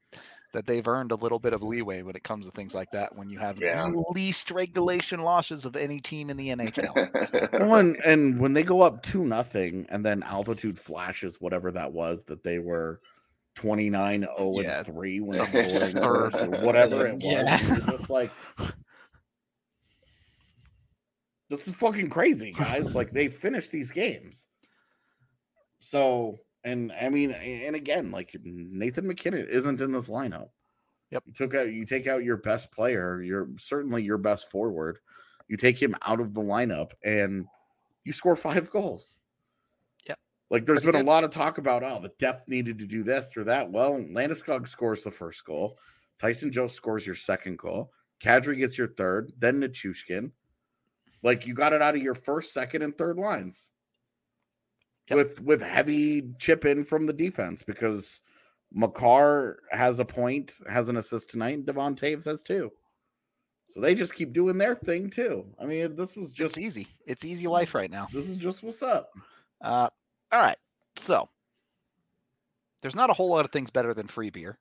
that 0.57 0.65
they've 0.65 0.87
earned 0.87 1.11
a 1.11 1.15
little 1.15 1.37
bit 1.37 1.53
of 1.53 1.61
leeway 1.61 2.01
when 2.01 2.15
it 2.15 2.23
comes 2.23 2.47
to 2.47 2.51
things 2.51 2.73
like 2.73 2.89
that 2.89 3.15
when 3.15 3.29
you 3.29 3.37
have 3.37 3.61
yeah. 3.61 3.83
the 3.83 4.03
least 4.15 4.49
regulation 4.49 5.21
losses 5.21 5.65
of 5.65 5.75
any 5.75 6.01
team 6.01 6.31
in 6.31 6.35
the 6.35 6.49
NHL. 6.49 7.67
One 7.67 7.95
and 8.05 8.39
when 8.39 8.53
they 8.53 8.63
go 8.63 8.81
up 8.81 9.03
two 9.03 9.23
nothing 9.23 9.85
and 9.89 10.03
then 10.03 10.23
altitude 10.23 10.79
flashes 10.79 11.39
whatever 11.39 11.71
that 11.73 11.93
was 11.93 12.23
that 12.23 12.41
they 12.41 12.57
were 12.57 13.01
29 13.53 14.21
0 14.21 14.53
yeah. 14.55 14.81
3 14.81 15.19
when 15.19 15.45
scoring 15.45 16.03
or 16.03 16.29
whatever 16.65 17.05
it 17.05 17.13
was. 17.13 17.23
Yeah. 17.23 17.79
Just 17.91 18.09
like 18.09 18.31
this 21.51 21.67
is 21.67 21.75
fucking 21.75 22.09
crazy, 22.09 22.51
guys. 22.51 22.95
like 22.95 23.11
they 23.11 23.27
finished 23.27 23.71
these 23.71 23.91
games. 23.91 24.47
So, 25.81 26.39
and 26.67 26.91
I 26.91 27.09
mean, 27.09 27.31
and 27.31 27.75
again, 27.75 28.11
like 28.11 28.35
Nathan 28.43 29.07
MacKinnon 29.07 29.47
isn't 29.49 29.81
in 29.81 29.91
this 29.91 30.09
lineup. 30.09 30.49
Yep. 31.11 31.23
You 31.25 31.33
took 31.33 31.55
out 31.55 31.71
you 31.71 31.85
take 31.85 32.07
out 32.07 32.23
your 32.23 32.37
best 32.37 32.71
player, 32.71 33.21
you're 33.21 33.47
certainly 33.57 34.03
your 34.03 34.17
best 34.17 34.51
forward. 34.51 34.99
You 35.47 35.55
take 35.55 35.81
him 35.81 35.95
out 36.01 36.19
of 36.19 36.33
the 36.33 36.41
lineup 36.41 36.91
and 37.03 37.45
you 38.03 38.11
score 38.11 38.35
five 38.35 38.69
goals. 38.71 39.15
Yep. 40.07 40.19
Like 40.49 40.65
there's 40.65 40.81
Pretty 40.81 40.97
been 40.97 41.05
good. 41.05 41.09
a 41.09 41.11
lot 41.11 41.23
of 41.23 41.31
talk 41.31 41.57
about 41.57 41.83
oh 41.83 41.99
the 42.01 42.11
depth 42.19 42.49
needed 42.49 42.79
to 42.79 42.85
do 42.85 43.03
this 43.03 43.37
or 43.37 43.45
that. 43.45 43.71
Well, 43.71 43.93
Landeskog 43.93 44.67
scores 44.67 45.03
the 45.03 45.11
first 45.11 45.45
goal. 45.45 45.77
Tyson 46.19 46.51
Jost 46.51 46.75
scores 46.75 47.05
your 47.05 47.15
second 47.15 47.57
goal. 47.59 47.91
Kadri 48.21 48.57
gets 48.57 48.77
your 48.77 48.87
third, 48.89 49.31
then 49.37 49.61
Nichushkin. 49.61 50.31
Like 51.23 51.45
you 51.45 51.53
got 51.53 51.73
it 51.73 51.81
out 51.81 51.95
of 51.95 52.01
your 52.01 52.15
first, 52.15 52.53
second, 52.53 52.81
and 52.81 52.97
third 52.97 53.17
lines. 53.17 53.71
Yep. 55.09 55.17
With 55.17 55.41
with 55.41 55.61
heavy 55.61 56.33
chip 56.37 56.65
in 56.65 56.83
from 56.83 57.05
the 57.05 57.13
defense 57.13 57.63
because 57.63 58.21
Makar 58.73 59.59
has 59.71 59.99
a 59.99 60.05
point, 60.05 60.53
has 60.69 60.89
an 60.89 60.97
assist 60.97 61.29
tonight, 61.29 61.55
and 61.55 61.65
Devon 61.65 61.95
Toews 61.95 62.25
has 62.25 62.41
two. 62.41 62.71
So 63.69 63.81
they 63.81 63.95
just 63.95 64.15
keep 64.15 64.33
doing 64.33 64.57
their 64.57 64.75
thing 64.75 65.09
too. 65.09 65.45
I 65.59 65.65
mean, 65.65 65.95
this 65.95 66.15
was 66.15 66.33
just 66.33 66.57
it's 66.57 66.65
easy. 66.65 66.87
It's 67.05 67.25
easy 67.25 67.47
life 67.47 67.73
right 67.73 67.91
now. 67.91 68.07
This 68.11 68.27
is 68.27 68.37
just 68.37 68.63
what's 68.63 68.81
up. 68.81 69.11
Uh, 69.61 69.89
all 70.31 70.41
right. 70.41 70.57
So 70.95 71.29
there's 72.81 72.95
not 72.95 73.09
a 73.09 73.13
whole 73.13 73.29
lot 73.29 73.45
of 73.45 73.51
things 73.51 73.69
better 73.69 73.93
than 73.93 74.07
free 74.07 74.29
beer. 74.29 74.57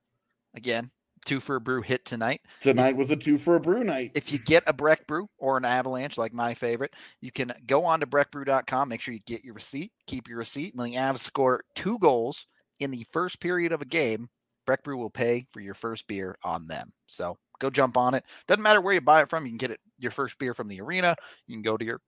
Again, 0.54 0.90
two 1.26 1.40
for 1.40 1.56
a 1.56 1.60
brew 1.60 1.82
hit 1.82 2.04
tonight. 2.04 2.40
Tonight 2.60 2.90
if, 2.90 2.96
was 2.96 3.10
a 3.10 3.16
two 3.16 3.36
for 3.36 3.56
a 3.56 3.60
brew 3.60 3.84
night. 3.84 4.12
If 4.14 4.32
you 4.32 4.38
get 4.38 4.62
a 4.66 4.72
Breck 4.72 5.06
brew 5.06 5.28
or 5.38 5.56
an 5.56 5.64
avalanche, 5.64 6.16
like 6.16 6.32
my 6.32 6.54
favorite, 6.54 6.94
you 7.20 7.30
can 7.30 7.52
go 7.66 7.84
on 7.84 8.00
to 8.00 8.06
breckbrew.com. 8.06 8.88
Make 8.88 9.00
sure 9.00 9.12
you 9.12 9.20
get 9.26 9.44
your 9.44 9.54
receipt, 9.54 9.92
keep 10.06 10.28
your 10.28 10.38
receipt. 10.38 10.74
When 10.74 10.90
the 10.90 10.96
Avs 10.96 11.18
score 11.18 11.64
two 11.74 11.98
goals 11.98 12.46
in 12.80 12.90
the 12.90 13.04
first 13.12 13.40
period 13.40 13.72
of 13.72 13.82
a 13.82 13.86
game, 13.86 14.28
Breck 14.64 14.82
brew 14.82 14.96
will 14.96 15.10
pay 15.10 15.46
for 15.52 15.60
your 15.60 15.74
first 15.74 16.06
beer 16.08 16.36
on 16.42 16.66
them. 16.66 16.92
So 17.06 17.36
go 17.60 17.70
jump 17.70 17.96
on 17.96 18.14
it. 18.14 18.24
Doesn't 18.48 18.62
matter 18.62 18.80
where 18.80 18.94
you 18.94 19.00
buy 19.00 19.22
it 19.22 19.30
from. 19.30 19.44
You 19.44 19.50
can 19.50 19.58
get 19.58 19.70
it 19.70 19.80
your 19.98 20.10
first 20.10 20.38
beer 20.38 20.54
from 20.54 20.68
the 20.68 20.80
arena. 20.80 21.14
You 21.46 21.54
can 21.54 21.62
go 21.62 21.76
to 21.76 21.84
your 21.84 22.00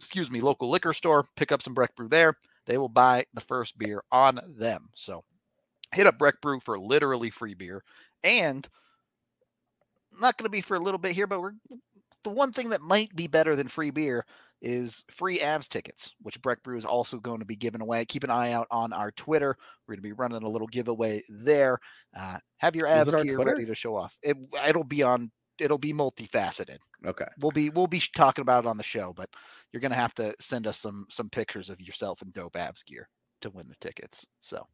excuse 0.00 0.30
me, 0.30 0.40
local 0.40 0.70
liquor 0.70 0.94
store, 0.94 1.26
pick 1.36 1.52
up 1.52 1.62
some 1.62 1.74
Breck 1.74 1.94
brew 1.94 2.08
there. 2.08 2.34
They 2.66 2.78
will 2.78 2.88
buy 2.88 3.26
the 3.34 3.40
first 3.40 3.78
beer 3.78 4.02
on 4.10 4.40
them. 4.56 4.88
So 4.94 5.24
hit 5.92 6.06
up 6.06 6.18
Breck 6.18 6.40
Brew 6.40 6.60
for 6.60 6.78
literally 6.78 7.30
free 7.30 7.54
beer. 7.54 7.82
And 8.22 8.66
not 10.20 10.36
going 10.36 10.44
to 10.44 10.50
be 10.50 10.60
for 10.60 10.76
a 10.76 10.80
little 10.80 10.98
bit 10.98 11.12
here, 11.12 11.26
but 11.26 11.40
we're 11.40 11.52
the 12.22 12.30
one 12.30 12.52
thing 12.52 12.70
that 12.70 12.82
might 12.82 13.14
be 13.16 13.26
better 13.26 13.56
than 13.56 13.68
free 13.68 13.90
beer 13.90 14.26
is 14.62 15.04
free 15.10 15.38
Avs 15.38 15.68
tickets, 15.68 16.12
which 16.20 16.40
Breck 16.42 16.62
Brew 16.62 16.76
is 16.76 16.84
also 16.84 17.18
going 17.18 17.38
to 17.38 17.46
be 17.46 17.56
giving 17.56 17.80
away. 17.80 18.04
Keep 18.04 18.24
an 18.24 18.30
eye 18.30 18.52
out 18.52 18.66
on 18.70 18.92
our 18.92 19.10
Twitter. 19.12 19.56
We're 19.86 19.94
going 19.94 20.02
to 20.02 20.08
be 20.08 20.12
running 20.12 20.42
a 20.42 20.48
little 20.48 20.66
giveaway 20.66 21.22
there. 21.28 21.78
Uh, 22.16 22.38
have 22.58 22.76
your 22.76 22.86
Avs 22.86 23.22
gear 23.22 23.38
ready 23.38 23.64
to 23.64 23.74
show 23.74 23.96
off. 23.96 24.16
It, 24.22 24.36
it'll 24.66 24.84
be 24.84 25.02
on. 25.02 25.30
It'll 25.58 25.78
be 25.78 25.92
multifaceted. 25.92 26.78
Okay. 27.06 27.26
We'll 27.40 27.52
be 27.52 27.70
we'll 27.70 27.86
be 27.86 28.02
talking 28.14 28.42
about 28.42 28.64
it 28.64 28.68
on 28.68 28.76
the 28.78 28.82
show, 28.82 29.12
but 29.14 29.28
you're 29.72 29.80
going 29.80 29.90
to 29.90 29.96
have 29.96 30.14
to 30.14 30.34
send 30.40 30.66
us 30.66 30.78
some 30.78 31.06
some 31.10 31.28
pictures 31.30 31.70
of 31.70 31.80
yourself 31.80 32.22
in 32.22 32.30
dope 32.30 32.54
Avs 32.54 32.84
gear 32.84 33.08
to 33.42 33.50
win 33.50 33.68
the 33.68 33.76
tickets. 33.80 34.26
So 34.40 34.66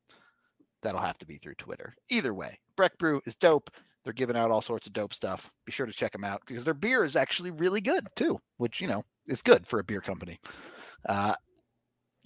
that'll 0.82 1.00
have 1.00 1.18
to 1.18 1.26
be 1.26 1.36
through 1.36 1.54
Twitter. 1.54 1.94
Either 2.10 2.34
way, 2.34 2.58
Breck 2.76 2.98
Brew 2.98 3.20
is 3.26 3.34
dope. 3.34 3.70
They're 4.04 4.12
giving 4.12 4.36
out 4.36 4.50
all 4.50 4.62
sorts 4.62 4.86
of 4.86 4.92
dope 4.92 5.12
stuff. 5.12 5.50
Be 5.64 5.72
sure 5.72 5.86
to 5.86 5.92
check 5.92 6.12
them 6.12 6.24
out 6.24 6.42
because 6.46 6.64
their 6.64 6.74
beer 6.74 7.04
is 7.04 7.16
actually 7.16 7.50
really 7.50 7.80
good 7.80 8.06
too, 8.14 8.38
which 8.56 8.80
you 8.80 8.86
know 8.86 9.02
is 9.26 9.42
good 9.42 9.66
for 9.66 9.80
a 9.80 9.84
beer 9.84 10.00
company. 10.00 10.38
Uh, 11.08 11.34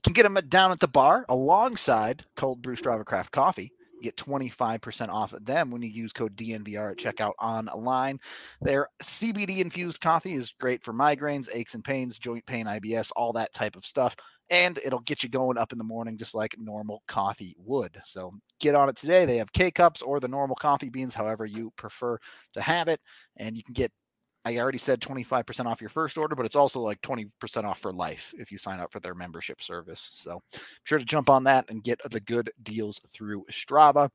can 0.02 0.12
get 0.12 0.22
them 0.22 0.38
down 0.48 0.72
at 0.72 0.80
the 0.80 0.88
bar 0.88 1.24
alongside 1.28 2.24
Cold 2.36 2.62
Brew 2.62 2.76
Strava 2.76 3.04
Craft 3.04 3.32
Coffee. 3.32 3.72
Get 4.02 4.16
25% 4.16 5.10
off 5.10 5.34
of 5.34 5.44
them 5.44 5.70
when 5.70 5.82
you 5.82 5.88
use 5.90 6.12
code 6.12 6.34
DNVR 6.34 6.92
at 6.92 6.96
checkout 6.96 7.32
online. 7.38 8.18
Their 8.62 8.88
CBD 9.02 9.58
infused 9.58 10.00
coffee 10.00 10.32
is 10.32 10.54
great 10.58 10.82
for 10.82 10.94
migraines, 10.94 11.48
aches 11.54 11.74
and 11.74 11.84
pains, 11.84 12.18
joint 12.18 12.46
pain, 12.46 12.64
IBS, 12.64 13.10
all 13.14 13.34
that 13.34 13.52
type 13.52 13.76
of 13.76 13.84
stuff 13.84 14.16
and 14.50 14.78
it'll 14.84 15.00
get 15.00 15.22
you 15.22 15.28
going 15.28 15.56
up 15.56 15.72
in 15.72 15.78
the 15.78 15.84
morning 15.84 16.18
just 16.18 16.34
like 16.34 16.56
normal 16.58 17.02
coffee 17.06 17.54
would. 17.58 18.00
So 18.04 18.32
get 18.58 18.74
on 18.74 18.88
it 18.88 18.96
today. 18.96 19.24
They 19.24 19.38
have 19.38 19.52
K 19.52 19.70
cups 19.70 20.02
or 20.02 20.18
the 20.18 20.28
normal 20.28 20.56
coffee 20.56 20.90
beans, 20.90 21.14
however 21.14 21.46
you 21.46 21.72
prefer 21.76 22.18
to 22.54 22.60
have 22.60 22.88
it. 22.88 23.00
And 23.36 23.56
you 23.56 23.62
can 23.62 23.72
get, 23.72 23.92
I 24.44 24.58
already 24.58 24.78
said 24.78 25.00
25% 25.00 25.66
off 25.66 25.80
your 25.80 25.90
first 25.90 26.18
order, 26.18 26.34
but 26.34 26.46
it's 26.46 26.56
also 26.56 26.80
like 26.80 27.00
20% 27.02 27.30
off 27.64 27.78
for 27.78 27.92
life 27.92 28.34
if 28.38 28.50
you 28.50 28.58
sign 28.58 28.80
up 28.80 28.90
for 28.90 28.98
their 28.98 29.14
membership 29.14 29.62
service. 29.62 30.10
So 30.14 30.42
be 30.52 30.58
sure 30.84 30.98
to 30.98 31.04
jump 31.04 31.30
on 31.30 31.44
that 31.44 31.70
and 31.70 31.84
get 31.84 32.00
the 32.10 32.20
good 32.20 32.50
deals 32.62 33.00
through 33.12 33.44
Strava. 33.52 34.10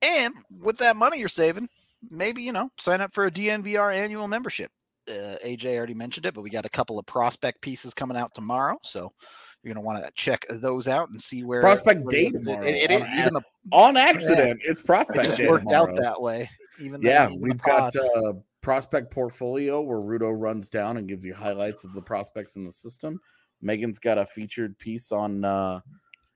And 0.00 0.34
with 0.58 0.78
that 0.78 0.96
money 0.96 1.18
you're 1.18 1.28
saving, 1.28 1.68
maybe, 2.10 2.42
you 2.42 2.52
know, 2.52 2.70
sign 2.78 3.02
up 3.02 3.12
for 3.12 3.26
a 3.26 3.30
DNVR 3.30 3.94
annual 3.94 4.26
membership 4.26 4.70
uh, 5.08 5.36
AJ 5.44 5.76
already 5.76 5.94
mentioned 5.94 6.26
it, 6.26 6.34
but 6.34 6.42
we 6.42 6.50
got 6.50 6.64
a 6.64 6.70
couple 6.70 6.98
of 6.98 7.06
prospect 7.06 7.60
pieces 7.60 7.94
coming 7.94 8.16
out 8.16 8.34
tomorrow. 8.34 8.78
So 8.82 9.12
you're 9.62 9.74
going 9.74 9.82
to 9.82 9.86
want 9.86 10.04
to 10.04 10.10
check 10.14 10.44
those 10.48 10.88
out 10.88 11.10
and 11.10 11.20
see 11.20 11.44
where 11.44 11.60
prospect 11.60 12.02
where 12.02 12.10
date 12.10 12.32
tomorrow. 12.34 12.64
It, 12.64 12.90
it 12.90 12.90
is 12.90 13.02
even 13.18 13.34
the, 13.34 13.42
on 13.70 13.96
accident. 13.96 14.60
Yeah, 14.64 14.70
it's 14.70 14.82
prospect. 14.82 15.26
It 15.26 15.36
just 15.36 15.50
worked 15.50 15.68
tomorrow. 15.68 15.92
out 15.92 15.96
that 15.96 16.20
way. 16.20 16.50
Even 16.80 17.00
yeah, 17.02 17.28
even 17.28 17.40
we've 17.40 17.62
got 17.62 17.94
uh, 17.96 18.32
prospect 18.60 19.10
portfolio 19.10 19.80
where 19.80 20.00
Rudo 20.00 20.32
runs 20.34 20.68
down 20.68 20.96
and 20.96 21.08
gives 21.08 21.24
you 21.24 21.34
highlights 21.34 21.84
of 21.84 21.92
the 21.92 22.02
prospects 22.02 22.56
in 22.56 22.64
the 22.64 22.72
system. 22.72 23.20
Megan's 23.60 23.98
got 23.98 24.18
a 24.18 24.26
featured 24.26 24.76
piece 24.78 25.12
on 25.12 25.44
uh, 25.44 25.80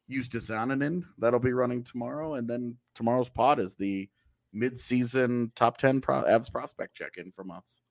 Justus 0.09 0.51
Annunen 0.51 1.03
that'll 1.19 1.41
be 1.41 1.53
running 1.53 1.83
tomorrow, 1.83 2.35
and 2.35 2.49
then 2.49 2.77
tomorrow's 2.95 3.29
pod 3.29 3.59
is 3.59 3.75
the 3.75 4.09
mid-season 4.53 5.51
top 5.57 5.79
ten 5.79 6.01
pro- 6.01 6.23
Avs 6.23 6.51
prospect 6.51 6.95
check-in 6.95 7.33
from 7.33 7.51
us. 7.51 7.83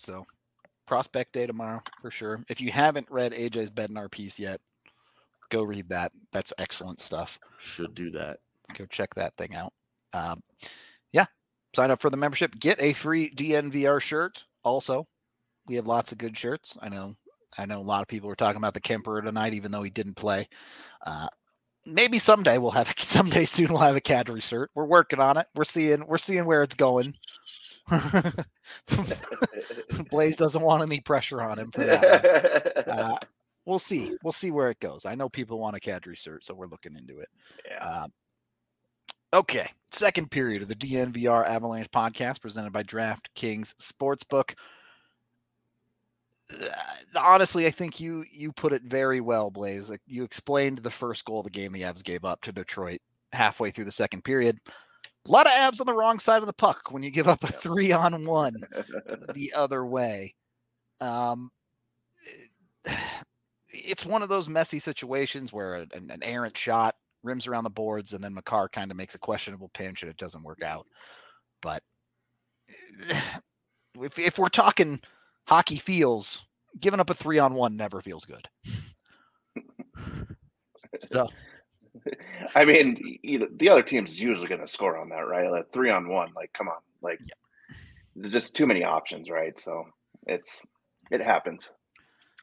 So 0.00 0.26
prospect 0.86 1.32
day 1.32 1.46
tomorrow 1.46 1.82
for 2.00 2.10
sure. 2.10 2.42
If 2.48 2.60
you 2.60 2.72
haven't 2.72 3.10
read 3.10 3.32
AJ's 3.32 3.70
Bednar 3.70 4.10
piece 4.10 4.38
yet, 4.38 4.60
go 5.50 5.62
read 5.62 5.88
that. 5.90 6.12
That's 6.32 6.52
excellent 6.58 7.00
stuff. 7.00 7.38
Should 7.58 7.94
do 7.94 8.10
that. 8.12 8.38
Go 8.76 8.86
check 8.86 9.14
that 9.14 9.36
thing 9.36 9.54
out. 9.54 9.72
Um, 10.12 10.42
yeah, 11.12 11.26
sign 11.76 11.90
up 11.90 12.00
for 12.00 12.10
the 12.10 12.16
membership. 12.16 12.58
Get 12.58 12.80
a 12.80 12.92
free 12.92 13.30
DNVR 13.30 14.00
shirt. 14.00 14.44
Also, 14.64 15.06
we 15.66 15.76
have 15.76 15.86
lots 15.86 16.12
of 16.12 16.18
good 16.18 16.36
shirts. 16.36 16.76
I 16.80 16.88
know. 16.88 17.16
I 17.58 17.66
know 17.66 17.78
a 17.78 17.82
lot 17.82 18.02
of 18.02 18.08
people 18.08 18.28
were 18.28 18.36
talking 18.36 18.58
about 18.58 18.74
the 18.74 18.80
Kuemper 18.80 19.22
tonight, 19.22 19.54
even 19.54 19.72
though 19.72 19.82
he 19.82 19.90
didn't 19.90 20.14
play. 20.14 20.48
Uh, 21.04 21.28
maybe 21.84 22.18
someday 22.18 22.58
we'll 22.58 22.70
have 22.70 22.92
someday 22.98 23.44
soon 23.44 23.68
we'll 23.68 23.78
have 23.78 23.96
a 23.96 24.00
Kadri 24.00 24.42
shirt. 24.42 24.70
We're 24.74 24.86
working 24.86 25.20
on 25.20 25.36
it. 25.36 25.46
We're 25.54 25.64
seeing 25.64 26.06
we're 26.06 26.18
seeing 26.18 26.46
where 26.46 26.62
it's 26.62 26.74
going. 26.74 27.14
Blaze 30.10 30.36
doesn't 30.36 30.62
want 30.62 30.82
any 30.82 31.00
pressure 31.00 31.42
on 31.42 31.58
him 31.58 31.70
for 31.70 31.84
that. 31.84 32.76
Uh, 32.90 33.16
we'll 33.66 33.78
see. 33.78 34.16
We'll 34.24 34.32
see 34.32 34.50
where 34.50 34.70
it 34.70 34.80
goes. 34.80 35.06
I 35.06 35.14
know 35.14 35.28
people 35.28 35.60
want 35.60 35.76
a 35.76 35.80
Kadri 35.80 36.16
cert, 36.16 36.38
so 36.42 36.54
we're 36.54 36.66
looking 36.66 36.96
into 36.96 37.20
it. 37.20 37.28
Yeah. 37.68 37.86
Uh, 37.86 38.08
okay. 39.34 39.68
Second 39.92 40.30
period 40.30 40.62
of 40.62 40.68
the 40.68 40.74
DNVR 40.74 41.46
Avalanche 41.46 41.90
podcast 41.92 42.40
presented 42.40 42.72
by 42.72 42.82
DraftKings 42.82 43.74
Sportsbook. 43.76 44.54
Uh, 46.52 47.20
honestly, 47.20 47.66
I 47.66 47.70
think 47.70 48.00
you 48.00 48.24
you 48.32 48.50
put 48.50 48.72
it 48.72 48.82
very 48.82 49.20
well, 49.20 49.50
Blaze. 49.50 49.88
Like 49.88 50.00
you 50.06 50.24
explained 50.24 50.78
the 50.78 50.90
first 50.90 51.24
goal 51.24 51.40
of 51.40 51.44
the 51.44 51.50
game 51.50 51.70
the 51.70 51.82
Avs 51.82 52.02
gave 52.02 52.24
up 52.24 52.40
to 52.42 52.52
Detroit 52.52 53.00
halfway 53.32 53.70
through 53.70 53.84
the 53.84 53.92
second 53.92 54.24
period 54.24 54.58
A 55.26 55.30
lot 55.30 55.46
of 55.46 55.52
Avs 55.52 55.80
on 55.80 55.86
the 55.86 55.94
wrong 55.94 56.18
side 56.18 56.40
of 56.40 56.46
the 56.46 56.52
puck 56.52 56.90
when 56.90 57.02
you 57.02 57.10
give 57.10 57.28
up 57.28 57.44
a 57.44 57.48
three 57.48 57.92
on 57.92 58.24
one 58.24 58.54
the 59.34 59.52
other 59.54 59.84
way. 59.84 60.34
Um, 61.00 61.50
it's 63.68 64.06
one 64.06 64.22
of 64.22 64.28
those 64.28 64.48
messy 64.48 64.78
situations 64.78 65.52
where 65.52 65.86
an, 65.94 66.10
an 66.10 66.22
errant 66.22 66.56
shot 66.56 66.96
rims 67.22 67.46
around 67.46 67.64
the 67.64 67.70
boards, 67.70 68.14
and 68.14 68.24
then 68.24 68.34
Makar 68.34 68.68
kind 68.70 68.90
of 68.90 68.96
makes 68.96 69.14
a 69.14 69.18
questionable 69.18 69.70
pinch, 69.74 70.02
and 70.02 70.10
it 70.10 70.16
doesn't 70.16 70.42
work 70.42 70.62
out. 70.62 70.86
But 71.60 71.82
if 74.00 74.18
if 74.18 74.38
we're 74.38 74.48
talking 74.48 75.00
hockey 75.46 75.76
feels, 75.76 76.46
giving 76.80 77.00
up 77.00 77.10
a 77.10 77.14
three 77.14 77.38
on 77.38 77.54
one 77.54 77.76
never 77.76 78.00
feels 78.00 78.24
good. 78.24 78.48
so. 81.00 81.28
I 82.54 82.64
mean, 82.64 83.18
you 83.22 83.38
know, 83.40 83.48
the 83.56 83.68
other 83.68 83.82
team's 83.82 84.20
usually 84.20 84.48
going 84.48 84.60
to 84.60 84.68
score 84.68 84.98
on 84.98 85.08
that, 85.10 85.26
right? 85.26 85.50
Like 85.50 85.72
three 85.72 85.90
on 85.90 86.08
one, 86.08 86.32
like 86.34 86.52
come 86.52 86.68
on, 86.68 86.78
like 87.02 87.20
yeah. 88.16 88.28
just 88.28 88.54
too 88.54 88.66
many 88.66 88.84
options, 88.84 89.30
right? 89.30 89.58
So 89.58 89.84
it's 90.26 90.64
it 91.10 91.20
happens. 91.20 91.70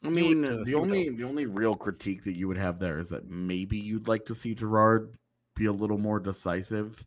I 0.04 0.10
mean, 0.10 0.42
would, 0.42 0.62
uh, 0.62 0.64
the 0.64 0.76
only 0.76 1.10
the 1.10 1.24
only 1.24 1.46
real 1.46 1.76
critique 1.76 2.24
that 2.26 2.36
you 2.36 2.48
would 2.48 2.58
have 2.58 2.80
there 2.80 3.00
is 3.00 3.10
that 3.10 3.30
maybe 3.30 3.78
you'd 3.78 4.08
like 4.08 4.26
to 4.26 4.36
see 4.36 4.54
Girard 4.54 5.16
be 5.56 5.66
a 5.66 5.72
little 5.72 5.98
more 5.98 6.20
decisive, 6.20 7.04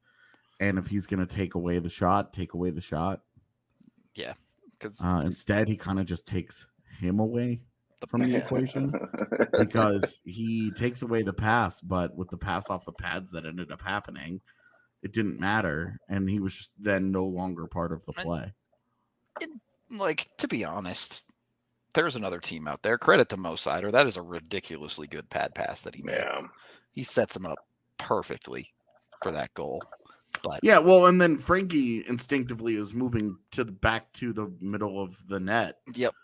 and 0.58 0.78
if 0.78 0.88
he's 0.88 1.06
going 1.06 1.24
to 1.24 1.34
take 1.34 1.54
away 1.54 1.78
the 1.78 1.88
shot, 1.88 2.32
take 2.32 2.54
away 2.54 2.70
the 2.70 2.80
shot. 2.80 3.20
Yeah, 4.14 4.34
because 4.78 5.00
uh, 5.00 5.22
instead 5.24 5.68
he 5.68 5.76
kind 5.76 6.00
of 6.00 6.06
just 6.06 6.26
takes 6.26 6.66
him 6.98 7.20
away 7.20 7.60
from 8.08 8.26
the 8.26 8.36
equation 8.36 8.92
because 9.58 10.20
he 10.24 10.70
takes 10.72 11.02
away 11.02 11.22
the 11.22 11.32
pass, 11.32 11.80
but 11.80 12.14
with 12.16 12.30
the 12.30 12.36
pass 12.36 12.70
off 12.70 12.84
the 12.84 12.92
pads 12.92 13.30
that 13.32 13.44
ended 13.44 13.70
up 13.70 13.82
happening, 13.82 14.40
it 15.02 15.12
didn't 15.12 15.40
matter, 15.40 15.98
and 16.08 16.28
he 16.28 16.40
was 16.40 16.56
just 16.56 16.70
then 16.78 17.10
no 17.10 17.24
longer 17.24 17.66
part 17.66 17.92
of 17.92 18.04
the 18.06 18.12
play. 18.12 18.52
And, 19.40 19.60
like 19.90 20.28
to 20.38 20.48
be 20.48 20.64
honest, 20.64 21.24
there's 21.94 22.16
another 22.16 22.38
team 22.38 22.68
out 22.68 22.82
there. 22.82 22.98
Credit 22.98 23.28
to 23.30 23.36
Mo 23.36 23.54
Seider. 23.54 23.90
That 23.90 24.06
is 24.06 24.16
a 24.16 24.22
ridiculously 24.22 25.06
good 25.06 25.28
pad 25.30 25.54
pass 25.54 25.82
that 25.82 25.94
he 25.94 26.02
made. 26.02 26.18
Yeah. 26.18 26.42
He 26.92 27.02
sets 27.02 27.34
him 27.34 27.46
up 27.46 27.58
perfectly 27.98 28.72
for 29.22 29.32
that 29.32 29.52
goal. 29.54 29.82
But 30.42 30.60
yeah, 30.62 30.78
well, 30.78 31.06
and 31.06 31.20
then 31.20 31.36
Frankie 31.36 32.04
instinctively 32.06 32.76
is 32.76 32.94
moving 32.94 33.36
to 33.52 33.64
the 33.64 33.72
back 33.72 34.12
to 34.14 34.32
the 34.32 34.50
middle 34.60 35.02
of 35.02 35.16
the 35.28 35.40
net. 35.40 35.78
Yep. 35.94 36.14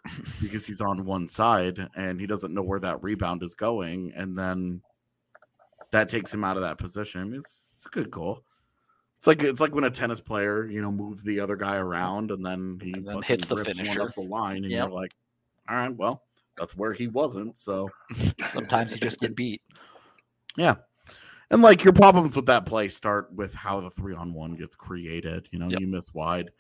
because 0.41 0.67
he's 0.67 0.81
on 0.81 1.05
one 1.05 1.29
side 1.29 1.89
and 1.95 2.21
he 2.21 2.27
doesn't 2.27 2.55
know 2.55 2.63
where 2.63 2.81
that 2.81 3.03
rebound 3.03 3.43
is 3.43 3.55
going, 3.55 4.13
and 4.15 4.37
then 4.39 4.83
that 5.91 6.09
takes 6.09 6.33
him 6.33 6.45
out 6.45 6.57
of 6.57 6.63
that 6.63 6.79
position. 6.79 7.35
It's, 7.35 7.73
it's 7.75 7.87
a 7.87 7.89
good 7.91 8.11
goal. 8.11 8.43
It's 9.19 9.27
like 9.27 9.43
it's 9.43 9.61
like 9.61 9.75
when 9.75 9.85
a 9.85 9.91
tennis 9.91 10.21
player, 10.21 10.67
you 10.67 10.81
know, 10.81 10.93
moves 10.93 11.23
the 11.23 11.41
other 11.41 11.57
guy 11.57 11.77
around 11.77 12.31
and 12.31 12.45
then 12.45 12.79
he 12.83 12.93
and 12.93 13.07
then 13.07 13.23
hits 13.23 13.47
the 13.47 13.65
finisher 13.65 14.03
up 14.03 14.15
the 14.15 14.23
line, 14.23 14.59
and 14.59 14.71
yep. 14.71 14.89
you're 14.89 14.95
like, 14.95 15.15
all 15.69 15.77
right, 15.77 15.97
well, 15.97 16.23
that's 16.57 16.77
where 16.77 16.93
he 16.93 17.09
wasn't. 17.09 17.57
So 17.57 17.91
sometimes 18.51 18.93
you 18.93 18.99
just 18.99 19.21
get 19.21 19.35
beat. 19.35 19.63
Yeah. 20.57 20.77
And 21.51 21.63
like 21.63 21.85
your 21.85 21.93
problems 21.93 22.35
with 22.35 22.47
that 22.47 22.67
play 22.67 22.89
start 22.89 23.33
with 23.33 23.55
how 23.55 23.81
the 23.81 23.91
three 23.91 24.15
on 24.15 24.35
one 24.35 24.57
gets 24.57 24.75
created. 24.75 25.49
You 25.53 25.61
know, 25.61 25.69
yep. 25.69 25.81
you 25.81 25.87
miss 25.87 26.13
wide. 26.13 26.51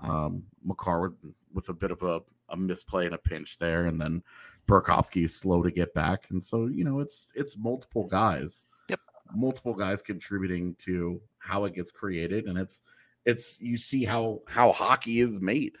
Um, 0.00 0.44
Makar 0.64 1.12
with 1.52 1.68
a 1.68 1.74
bit 1.74 1.90
of 1.90 2.02
a, 2.02 2.22
a 2.48 2.56
misplay 2.56 3.06
and 3.06 3.14
a 3.14 3.18
pinch 3.18 3.58
there, 3.58 3.86
and 3.86 4.00
then 4.00 4.22
Burakovsky 4.66 5.24
is 5.24 5.34
slow 5.34 5.62
to 5.62 5.70
get 5.70 5.94
back. 5.94 6.26
And 6.30 6.42
so, 6.42 6.66
you 6.66 6.84
know, 6.84 7.00
it's 7.00 7.30
it's 7.34 7.56
multiple 7.56 8.06
guys. 8.06 8.66
Yep. 8.88 9.00
Multiple 9.34 9.74
guys 9.74 10.02
contributing 10.02 10.76
to 10.80 11.20
how 11.38 11.64
it 11.64 11.74
gets 11.74 11.90
created. 11.90 12.46
And 12.46 12.58
it's 12.58 12.80
it's 13.24 13.60
you 13.60 13.76
see 13.76 14.04
how 14.04 14.40
how 14.48 14.72
hockey 14.72 15.20
is 15.20 15.40
made. 15.40 15.74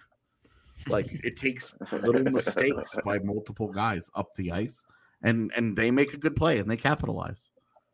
Like 0.88 1.06
it 1.24 1.36
takes 1.36 1.72
little 1.90 2.24
mistakes 2.24 2.96
by 3.04 3.18
multiple 3.18 3.72
guys 3.72 4.10
up 4.14 4.34
the 4.36 4.52
ice, 4.52 4.84
and 5.22 5.50
and 5.56 5.76
they 5.76 5.90
make 5.90 6.12
a 6.12 6.18
good 6.18 6.36
play 6.36 6.58
and 6.58 6.70
they 6.70 6.76
capitalize. 6.76 7.50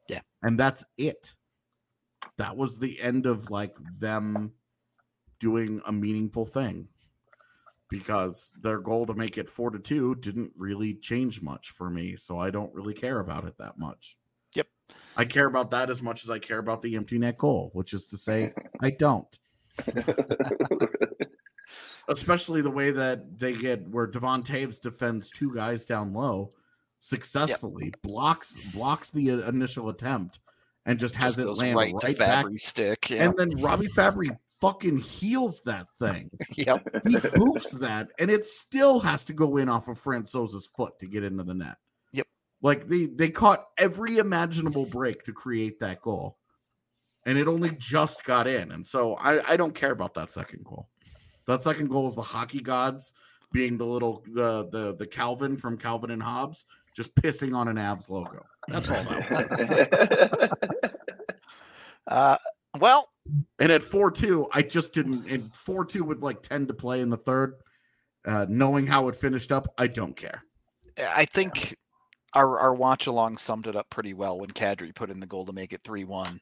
Yeah, 0.08 0.20
and 0.42 0.58
that's 0.58 0.84
it. 0.96 1.32
That 2.36 2.56
was 2.56 2.78
the 2.78 3.00
end 3.00 3.26
of 3.26 3.50
like 3.50 3.76
them 3.98 4.52
doing 5.40 5.80
a 5.86 5.92
meaningful 5.92 6.46
thing 6.46 6.88
because 7.88 8.52
their 8.60 8.78
goal 8.78 9.06
to 9.06 9.14
make 9.14 9.38
it 9.38 9.48
four 9.48 9.70
to 9.70 9.78
two 9.78 10.14
didn't 10.16 10.52
really 10.56 10.94
change 10.94 11.40
much 11.40 11.70
for 11.70 11.88
me. 11.88 12.16
So 12.16 12.38
I 12.38 12.50
don't 12.50 12.74
really 12.74 12.94
care 12.94 13.20
about 13.20 13.46
it 13.46 13.56
that 13.58 13.78
much. 13.78 14.16
Yep. 14.54 14.68
I 15.16 15.24
care 15.24 15.46
about 15.46 15.70
that 15.70 15.90
as 15.90 16.02
much 16.02 16.24
as 16.24 16.30
I 16.30 16.38
care 16.38 16.58
about 16.58 16.82
the 16.82 16.96
empty 16.96 17.18
net 17.18 17.38
goal, 17.38 17.70
which 17.72 17.94
is 17.94 18.06
to 18.08 18.18
say, 18.18 18.52
I 18.80 18.90
don't. 18.90 19.38
especially 22.08 22.62
the 22.62 22.70
way 22.70 22.90
that 22.90 23.38
they 23.38 23.52
get 23.52 23.86
where 23.88 24.06
Devon 24.06 24.42
Toews 24.42 24.80
defends 24.80 25.30
two 25.30 25.54
guys 25.54 25.86
down 25.86 26.12
low 26.12 26.50
successfully, 27.00 27.86
yep. 27.86 28.02
blocks 28.02 28.56
blocks 28.72 29.10
the 29.10 29.30
uh, 29.30 29.48
initial 29.48 29.88
attempt, 29.88 30.40
and 30.86 30.98
just 30.98 31.14
has 31.14 31.36
just 31.36 31.46
it 31.46 31.52
land 31.52 31.76
right, 31.76 31.94
right 32.02 32.18
back 32.18 32.46
stick, 32.56 33.10
and 33.10 33.36
then 33.36 33.50
Robbie 33.60 33.88
Fabbri 33.88 34.36
fucking 34.60 34.98
heals 34.98 35.60
that 35.64 35.86
thing. 36.00 36.30
yep, 36.56 36.86
he 37.06 37.14
boofs 37.14 37.70
that, 37.78 38.08
and 38.18 38.30
it 38.30 38.44
still 38.44 39.00
has 39.00 39.24
to 39.26 39.32
go 39.32 39.56
in 39.56 39.68
off 39.68 39.88
of 39.88 39.98
Francouz's 39.98 40.66
foot 40.66 40.98
to 41.00 41.06
get 41.06 41.24
into 41.24 41.44
the 41.44 41.54
net. 41.54 41.76
Yep, 42.12 42.26
like 42.62 42.88
they 42.88 43.06
they 43.06 43.30
caught 43.30 43.66
every 43.78 44.18
imaginable 44.18 44.86
break 44.86 45.24
to 45.24 45.32
create 45.32 45.80
that 45.80 46.02
goal. 46.02 46.36
And 47.26 47.36
it 47.36 47.46
only 47.46 47.72
just 47.78 48.24
got 48.24 48.46
in. 48.46 48.72
And 48.72 48.86
so 48.86 49.14
I, 49.16 49.52
I 49.52 49.56
don't 49.58 49.74
care 49.74 49.90
about 49.90 50.14
that 50.14 50.32
second 50.32 50.64
goal. 50.64 50.88
That 51.46 51.60
second 51.60 51.88
goal 51.88 52.08
is 52.08 52.14
the 52.14 52.22
hockey 52.22 52.60
gods 52.60 53.12
being 53.52 53.78
the 53.78 53.84
little 53.84 54.22
the 54.32 54.68
the 54.70 54.94
the 54.94 55.06
Calvin 55.06 55.56
from 55.56 55.78
Calvin 55.78 56.10
and 56.10 56.22
Hobbes 56.22 56.66
just 56.98 57.14
pissing 57.14 57.54
on 57.54 57.68
an 57.68 57.76
Avs 57.76 58.08
logo. 58.08 58.44
That's 58.66 58.90
all 58.90 59.04
that 59.04 59.30
was. 59.30 60.90
uh, 62.08 62.36
well, 62.80 63.08
and 63.60 63.70
at 63.70 63.84
four 63.84 64.10
two, 64.10 64.48
I 64.52 64.62
just 64.62 64.92
didn't. 64.92 65.28
In 65.28 65.48
four 65.54 65.84
two 65.84 66.02
with 66.02 66.24
like 66.24 66.42
ten 66.42 66.66
to 66.66 66.74
play 66.74 67.00
in 67.00 67.08
the 67.08 67.16
third, 67.16 67.54
uh, 68.26 68.46
knowing 68.48 68.88
how 68.88 69.06
it 69.06 69.14
finished 69.14 69.52
up, 69.52 69.72
I 69.78 69.86
don't 69.86 70.16
care. 70.16 70.42
I 70.98 71.24
think 71.24 71.76
our 72.34 72.58
our 72.58 72.74
watch 72.74 73.06
along 73.06 73.38
summed 73.38 73.68
it 73.68 73.76
up 73.76 73.88
pretty 73.90 74.12
well 74.12 74.40
when 74.40 74.50
Kadri 74.50 74.92
put 74.92 75.10
in 75.10 75.20
the 75.20 75.26
goal 75.26 75.46
to 75.46 75.52
make 75.52 75.72
it 75.72 75.82
three 75.84 76.02
one 76.02 76.40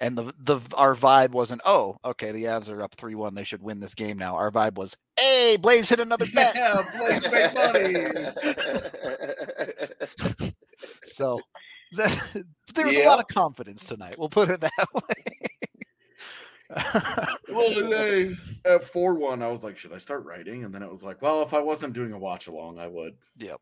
and 0.00 0.16
the 0.16 0.32
the 0.38 0.60
our 0.74 0.94
vibe 0.94 1.30
wasn't 1.30 1.60
oh 1.64 1.96
okay 2.04 2.32
the 2.32 2.44
Avs 2.44 2.68
are 2.68 2.82
up 2.82 2.94
three 2.94 3.14
one 3.14 3.34
they 3.34 3.44
should 3.44 3.62
win 3.62 3.80
this 3.80 3.94
game 3.94 4.18
now 4.18 4.34
our 4.34 4.50
vibe 4.50 4.74
was 4.74 4.96
hey 5.18 5.56
Blaze 5.60 5.88
hit 5.88 6.00
another 6.00 6.26
bet 6.34 6.54
yeah 6.54 6.82
Blaze 6.98 7.22
make 7.30 7.54
money 7.54 7.94
so 11.06 11.40
the, 11.92 12.44
there 12.74 12.86
was 12.86 12.96
a 12.96 13.04
lot 13.04 13.20
of 13.20 13.28
confidence 13.28 13.84
tonight 13.84 14.16
we'll 14.18 14.28
put 14.28 14.50
it 14.50 14.60
that 14.60 14.88
way 14.94 15.02
well 17.50 17.88
they, 17.88 18.34
at 18.64 18.82
four 18.82 19.14
one 19.14 19.42
I 19.42 19.48
was 19.48 19.62
like 19.62 19.78
should 19.78 19.92
I 19.92 19.98
start 19.98 20.24
writing 20.24 20.64
and 20.64 20.74
then 20.74 20.82
it 20.82 20.90
was 20.90 21.02
like 21.02 21.22
well 21.22 21.42
if 21.42 21.54
I 21.54 21.60
wasn't 21.60 21.92
doing 21.92 22.12
a 22.12 22.18
watch 22.18 22.46
along 22.46 22.78
I 22.78 22.88
would 22.88 23.14
yep 23.38 23.60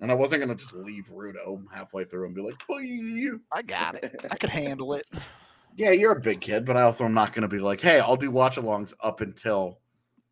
and 0.00 0.10
I 0.10 0.14
wasn't 0.14 0.42
gonna 0.42 0.54
just 0.54 0.74
leave 0.74 1.10
Rudo 1.12 1.64
halfway 1.72 2.04
through 2.04 2.26
and 2.26 2.34
be 2.34 2.42
like, 2.42 2.66
Boy. 2.66 3.38
I 3.52 3.62
got 3.62 3.94
it. 4.02 4.26
I 4.30 4.36
could 4.36 4.50
handle 4.50 4.94
it. 4.94 5.06
Yeah, 5.76 5.90
you're 5.90 6.12
a 6.12 6.20
big 6.20 6.40
kid, 6.40 6.64
but 6.64 6.76
I 6.76 6.82
also 6.82 7.04
am 7.04 7.14
not 7.14 7.32
gonna 7.32 7.48
be 7.48 7.58
like, 7.58 7.80
hey, 7.80 7.98
I'll 7.98 8.14
do 8.14 8.30
watch 8.30 8.54
alongs 8.54 8.94
up 9.02 9.20
until 9.20 9.80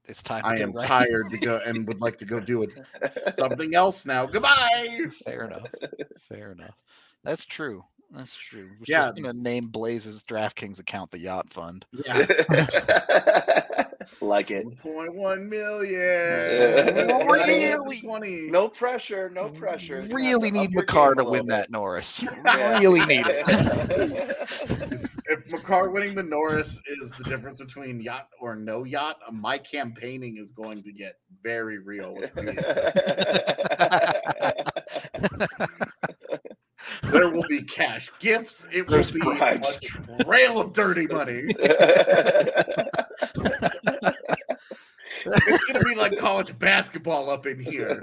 it's 0.06 0.22
time. 0.22 0.42
I 0.44 0.58
am 0.58 0.72
right. 0.72 0.86
tired 0.86 1.30
to 1.30 1.38
go 1.38 1.60
and 1.64 1.86
would 1.86 2.00
like 2.00 2.18
to 2.18 2.24
go 2.24 2.40
do 2.40 2.62
it 2.62 2.72
something 3.36 3.74
else 3.74 4.04
now. 4.04 4.26
Goodbye. 4.26 5.06
Fair 5.24 5.44
enough. 5.44 5.68
Fair 6.28 6.52
enough. 6.52 6.76
That's 7.24 7.44
true. 7.44 7.84
That's 8.10 8.36
true. 8.36 8.68
We're 8.78 8.84
yeah. 8.86 9.06
just 9.06 9.16
gonna 9.16 9.32
name 9.32 9.68
Blaze's 9.68 10.22
DraftKings 10.22 10.78
account 10.80 11.10
the 11.10 11.18
Yacht 11.18 11.48
Fund. 11.48 11.86
Yeah. 12.04 12.18
like 14.20 14.50
it. 14.50 14.66
1.1 14.66 15.48
million. 15.48 17.08
really? 17.26 18.50
No 18.50 18.68
pressure. 18.68 19.30
No 19.30 19.48
pressure. 19.48 20.06
Really 20.10 20.50
need 20.50 20.74
Makar 20.74 21.14
to 21.14 21.24
win 21.24 21.46
that 21.46 21.70
Norris. 21.70 22.22
really 22.44 23.04
need 23.06 23.24
it. 23.26 25.08
If 25.32 25.50
Makar 25.50 25.90
winning 25.90 26.14
the 26.14 26.22
Norris 26.22 26.78
is 26.86 27.10
the 27.12 27.24
difference 27.24 27.58
between 27.58 28.00
yacht 28.00 28.28
or 28.40 28.54
no 28.54 28.84
yacht, 28.84 29.16
my 29.32 29.56
campaigning 29.58 30.36
is 30.36 30.52
going 30.52 30.82
to 30.82 30.92
get 30.92 31.16
very 31.42 31.78
real. 31.78 32.14
there 37.04 37.28
will 37.30 37.46
be 37.48 37.62
cash 37.62 38.12
gifts. 38.18 38.66
It 38.70 38.86
will 38.88 39.04
be 39.04 39.20
bribes. 39.20 39.80
a 40.18 40.24
trail 40.24 40.60
of 40.60 40.74
dirty 40.74 41.06
money. 41.06 41.44
it's 45.24 45.64
gonna 45.64 45.84
be 45.84 45.94
like 45.94 46.18
college 46.18 46.58
basketball 46.58 47.30
up 47.30 47.46
in 47.46 47.58
here. 47.58 48.02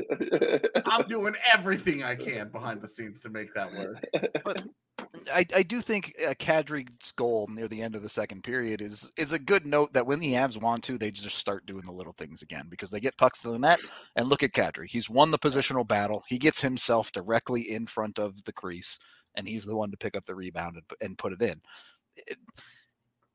I'm 0.85 1.07
doing 1.07 1.35
everything 1.53 2.03
I 2.03 2.15
can 2.15 2.49
behind 2.49 2.81
the 2.81 2.87
scenes 2.87 3.19
to 3.21 3.29
make 3.29 3.53
that 3.53 3.71
work. 3.71 4.03
But 4.43 4.63
I, 5.33 5.45
I 5.55 5.63
do 5.63 5.81
think 5.81 6.13
uh, 6.25 6.33
Kadri's 6.33 7.11
goal 7.13 7.47
near 7.51 7.67
the 7.67 7.81
end 7.81 7.95
of 7.95 8.03
the 8.03 8.09
second 8.09 8.43
period 8.43 8.81
is 8.81 9.09
is 9.17 9.31
a 9.31 9.39
good 9.39 9.65
note 9.65 9.93
that 9.93 10.05
when 10.05 10.19
the 10.19 10.33
Avs 10.33 10.61
want 10.61 10.83
to, 10.85 10.97
they 10.97 11.11
just 11.11 11.37
start 11.37 11.65
doing 11.65 11.83
the 11.83 11.91
little 11.91 12.13
things 12.13 12.41
again 12.41 12.67
because 12.69 12.91
they 12.91 12.99
get 12.99 13.17
pucks 13.17 13.39
to 13.41 13.49
the 13.49 13.59
net. 13.59 13.79
And 14.15 14.29
look 14.29 14.43
at 14.43 14.53
Kadri; 14.53 14.87
he's 14.89 15.09
won 15.09 15.31
the 15.31 15.39
positional 15.39 15.87
battle. 15.87 16.23
He 16.27 16.37
gets 16.37 16.61
himself 16.61 17.11
directly 17.11 17.61
in 17.71 17.85
front 17.85 18.19
of 18.19 18.43
the 18.45 18.53
crease, 18.53 18.99
and 19.35 19.47
he's 19.47 19.65
the 19.65 19.75
one 19.75 19.91
to 19.91 19.97
pick 19.97 20.15
up 20.15 20.25
the 20.25 20.35
rebound 20.35 20.75
and, 20.75 20.85
and 21.01 21.17
put 21.17 21.33
it 21.33 21.41
in. 21.41 21.61
It, 22.15 22.37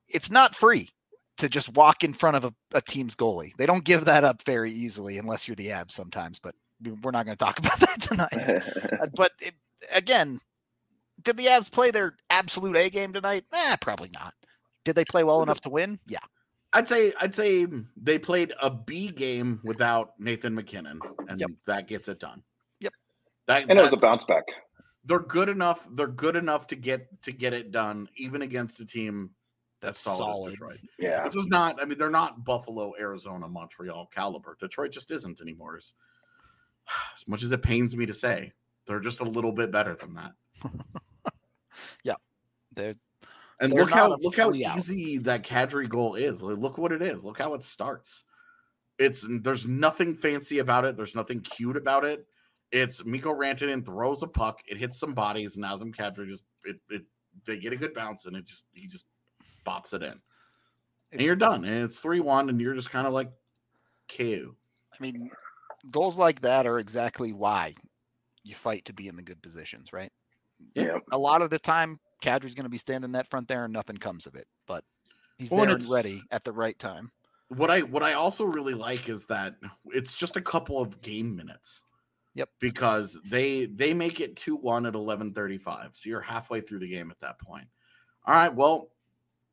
it's 0.09 0.31
not 0.31 0.55
free 0.55 0.91
to 1.39 1.49
just 1.49 1.75
walk 1.75 2.05
in 2.05 2.13
front 2.13 2.37
of 2.37 2.45
a, 2.45 2.55
a, 2.75 2.81
team's 2.81 3.17
goalie. 3.17 3.53
They 3.57 3.67
don't 3.67 3.85
give 3.85 4.05
that 4.05 4.23
up 4.23 4.43
very 4.45 4.71
easily 4.71 5.19
unless 5.19 5.49
you're 5.49 5.57
the 5.57 5.69
Avs 5.69 5.91
sometimes. 5.91 6.39
But 6.39 6.55
we're 7.03 7.11
not 7.11 7.27
going 7.27 7.37
to 7.37 7.45
talk 7.45 7.59
about 7.61 7.81
that 7.81 8.01
tonight. 8.01 8.63
Uh, 9.01 9.09
but 9.17 9.33
it, 9.41 9.55
again, 9.93 10.41
did 11.25 11.37
the 11.37 11.45
Avs 11.45 11.71
play 11.71 11.91
their 11.91 12.17
absolute 12.31 12.77
A 12.77 12.91
game 12.91 13.13
tonight? 13.13 13.45
Eh, 13.53 13.77
probably 13.77 14.11
not. 14.15 14.35
Did 14.85 14.95
they 14.95 15.05
play 15.05 15.25
well 15.25 15.43
enough 15.43 15.61
to 15.63 15.71
win? 15.71 15.99
Yeah. 16.07 16.19
I'd 16.73 16.89
say 16.89 17.13
I'd 17.21 17.35
say 17.35 17.67
they 17.97 18.19
played 18.19 18.53
a 18.61 18.69
B 18.69 19.09
game 19.11 19.61
without 19.63 20.19
Nathan 20.19 20.55
MacKinnon, 20.55 21.01
and 21.29 21.41
yep. 21.41 21.51
that 21.67 21.87
gets 21.87 22.09
it 22.09 22.19
done. 22.19 22.43
Yep. 22.81 22.93
That, 23.47 23.63
and 23.69 23.79
it 23.79 23.83
was 23.83 23.93
a 23.93 23.97
bounce 23.97 24.25
back. 24.25 24.45
They're 25.05 25.21
good 25.21 25.49
enough. 25.49 25.87
They're 25.93 26.09
good 26.09 26.35
enough 26.35 26.67
to 26.69 26.77
get 26.77 27.23
to 27.23 27.33
get 27.33 27.53
it 27.53 27.71
done, 27.71 28.09
even 28.17 28.43
against 28.43 28.81
a 28.81 28.87
team 28.87 29.31
that's, 29.81 30.03
that's 30.03 30.19
solid, 30.19 30.35
solid. 30.35 30.51
Detroit. 30.51 30.81
Yeah. 30.99 31.25
This 31.25 31.37
is 31.37 31.47
not. 31.47 31.81
I 31.81 31.85
mean, 31.85 31.97
they're 31.97 32.11
not 32.11 32.45
Buffalo, 32.45 32.93
Arizona, 32.99 33.47
Montreal 33.47 34.11
caliber. 34.13 34.57
Detroit 34.59 34.91
just 34.91 35.13
isn't 35.13 35.41
anymore. 35.41 35.77
As, 35.77 35.95
as 37.17 37.29
much 37.29 37.45
as 37.45 37.53
it 37.53 37.63
pains 37.63 37.95
me 37.95 38.05
to 38.07 38.15
say, 38.15 38.53
they're 38.87 39.01
just 39.01 39.21
a 39.21 39.25
little 39.25 39.53
bit 39.53 39.71
better 39.71 39.95
than 39.95 40.15
that. 40.15 40.33
yeah, 42.03 42.15
they're 42.75 42.95
and 43.61 43.73
they're 43.73 43.81
look 43.81 43.91
how 43.91 44.17
look 44.17 44.37
how 44.37 44.53
easy 44.53 45.19
that 45.19 45.45
Kadri 45.45 45.89
goal 45.89 46.15
is. 46.15 46.43
Look 46.43 46.79
what 46.79 46.93
it 46.93 47.03
is. 47.03 47.25
Look 47.25 47.39
how 47.39 47.55
it 47.55 47.63
starts. 47.63 48.25
It's 48.99 49.25
there's 49.29 49.67
nothing 49.67 50.15
fancy 50.15 50.59
about 50.59 50.85
it. 50.85 50.97
There's 50.97 51.15
nothing 51.15 51.41
cute 51.41 51.77
about 51.77 52.05
it. 52.05 52.27
It's 52.73 53.05
Mikko 53.05 53.35
Rantanen 53.35 53.85
throws 53.85 54.23
a 54.23 54.27
puck, 54.27 54.61
it 54.67 54.77
hits 54.77 54.99
some 54.99 55.15
bodies, 55.15 55.57
and 55.57 55.65
Nazem 55.65 55.95
Kadri 55.95 56.29
just 56.29 56.43
it, 56.65 56.81
it 56.91 57.03
they 57.47 57.59
get 57.59 57.73
a 57.73 57.77
good 57.77 57.95
bounce 57.95 58.27
and 58.27 58.37
it 58.37 58.47
just 58.47 58.67
he 58.73 58.87
just 58.87 59.05
bops 59.67 59.93
it 59.93 60.03
in. 60.03 60.21
And 61.13 61.21
you're 61.21 61.37
done. 61.37 61.65
And 61.65 61.85
it's 61.85 62.01
3-1 62.01 62.49
and 62.49 62.61
you're 62.61 62.75
just 62.75 62.91
kind 62.91 63.07
of 63.07 63.13
like 63.13 63.31
KO. 64.09 64.55
I 64.93 64.97
mean, 65.01 65.31
goals 65.91 66.17
like 66.17 66.41
that 66.41 66.67
are 66.67 66.79
exactly 66.79 67.33
why 67.33 67.75
you 68.43 68.55
fight 68.55 68.85
to 68.87 68.93
be 68.93 69.09
in 69.09 69.17
the 69.17 69.23
good 69.23 69.41
positions, 69.43 69.93
right? 69.93 70.11
Yeah. 70.75 70.99
A 71.13 71.19
lot 71.19 71.43
of 71.43 71.51
the 71.51 71.59
time, 71.59 71.99
Kadri's 72.23 72.55
going 72.55 72.65
to 72.65 72.71
be 72.71 72.79
standing 72.79 73.13
that 73.13 73.29
front 73.29 73.49
there, 73.49 73.65
and 73.65 73.73
nothing 73.73 73.97
comes 73.97 74.27
of 74.27 74.35
it. 74.35 74.47
But 74.67 74.85
he's 75.39 75.51
well, 75.51 75.67
there 75.67 75.75
and 75.75 75.91
ready 75.91 76.23
at 76.31 76.45
the 76.45 76.53
right 76.53 76.79
time. 76.79 77.11
What 77.49 77.71
I 77.71 77.83
what 77.83 78.03
I 78.03 78.15
also 78.15 78.45
really 78.45 78.75
like 78.75 79.09
is 79.09 79.27
that 79.27 79.57
it's 79.87 80.15
just 80.15 80.37
a 80.37 80.41
couple 80.41 80.81
of 80.81 81.01
game 81.01 81.37
minutes. 81.37 81.83
Yep. 82.35 82.49
Because 82.59 83.19
they 83.31 83.67
they 83.67 83.95
make 83.95 84.21
it 84.21 84.37
two 84.37 84.57
one 84.57 84.87
at 84.87 84.95
eleven 84.95 85.33
thirty 85.33 85.59
five, 85.59 85.91
so 85.93 86.09
you're 86.09 86.21
halfway 86.21 86.61
through 86.61 86.81
the 86.81 86.89
game 86.89 87.11
at 87.11 87.21
that 87.21 87.39
point. 87.39 87.69
All 88.27 88.35
right. 88.35 88.53
Well, 88.53 88.91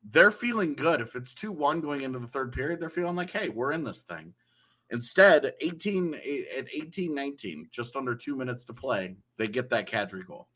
they're 0.09 0.31
feeling 0.31 0.73
good. 0.73 1.01
If 1.01 1.15
it's 1.15 1.33
two 1.33 1.51
one 1.51 1.81
going 1.81 2.01
into 2.01 2.19
the 2.19 2.27
third 2.27 2.53
period, 2.53 2.79
they're 2.79 2.89
feeling 2.89 3.15
like, 3.15 3.31
hey, 3.31 3.49
we're 3.49 3.71
in 3.71 3.83
this 3.83 4.01
thing. 4.01 4.33
Instead, 4.89 5.53
18 5.61 6.15
eh, 6.15 6.41
at 6.57 6.67
18 6.73 7.13
19, 7.15 7.69
just 7.71 7.95
under 7.95 8.15
two 8.15 8.35
minutes 8.35 8.65
to 8.65 8.73
play, 8.73 9.15
they 9.37 9.47
get 9.47 9.69
that 9.69 9.87
Kadri 9.87 10.25
goal. 10.25 10.47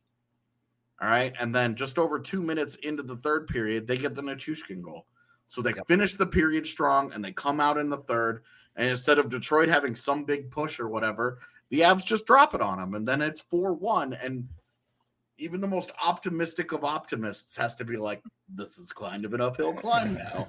All 1.01 1.10
right. 1.10 1.34
And 1.39 1.53
then 1.53 1.75
just 1.75 1.97
over 1.97 2.19
two 2.19 2.41
minutes 2.41 2.75
into 2.75 3.03
the 3.03 3.17
third 3.17 3.47
period, 3.47 3.88
they 3.88 3.97
get 3.97 4.15
the 4.15 4.21
Nichushkin 4.21 4.81
goal. 4.81 5.05
So 5.49 5.62
they 5.62 5.73
yep. 5.75 5.88
finish 5.88 6.15
the 6.15 6.25
period 6.25 6.65
strong 6.65 7.12
and 7.13 7.23
they 7.23 7.31
come 7.31 7.60
out 7.60 7.77
in 7.77 7.89
the 7.89 7.97
third. 7.97 8.43
And 8.75 8.89
instead 8.89 9.19
of 9.19 9.29
Detroit 9.29 9.69
having 9.69 9.95
some 9.95 10.23
big 10.25 10.51
push 10.51 10.79
or 10.79 10.88
whatever, 10.88 11.39
the 11.69 11.81
Avs 11.81 12.05
just 12.05 12.25
drop 12.25 12.55
it 12.55 12.62
on 12.62 12.77
them. 12.77 12.95
And 12.95 13.08
then 13.08 13.21
it's 13.21 13.41
4 13.41 13.73
1. 13.73 14.13
And 14.13 14.47
even 15.38 15.62
the 15.62 15.67
most 15.67 15.91
optimistic 16.01 16.71
of 16.71 16.84
optimists 16.84 17.58
has 17.58 17.75
to 17.75 17.86
be 17.86 17.97
like, 17.97 18.21
this 18.53 18.77
is 18.77 18.91
kind 18.91 19.25
of 19.25 19.34
an 19.34 19.41
uphill 19.41 19.73
climb 19.73 20.15
now. 20.15 20.47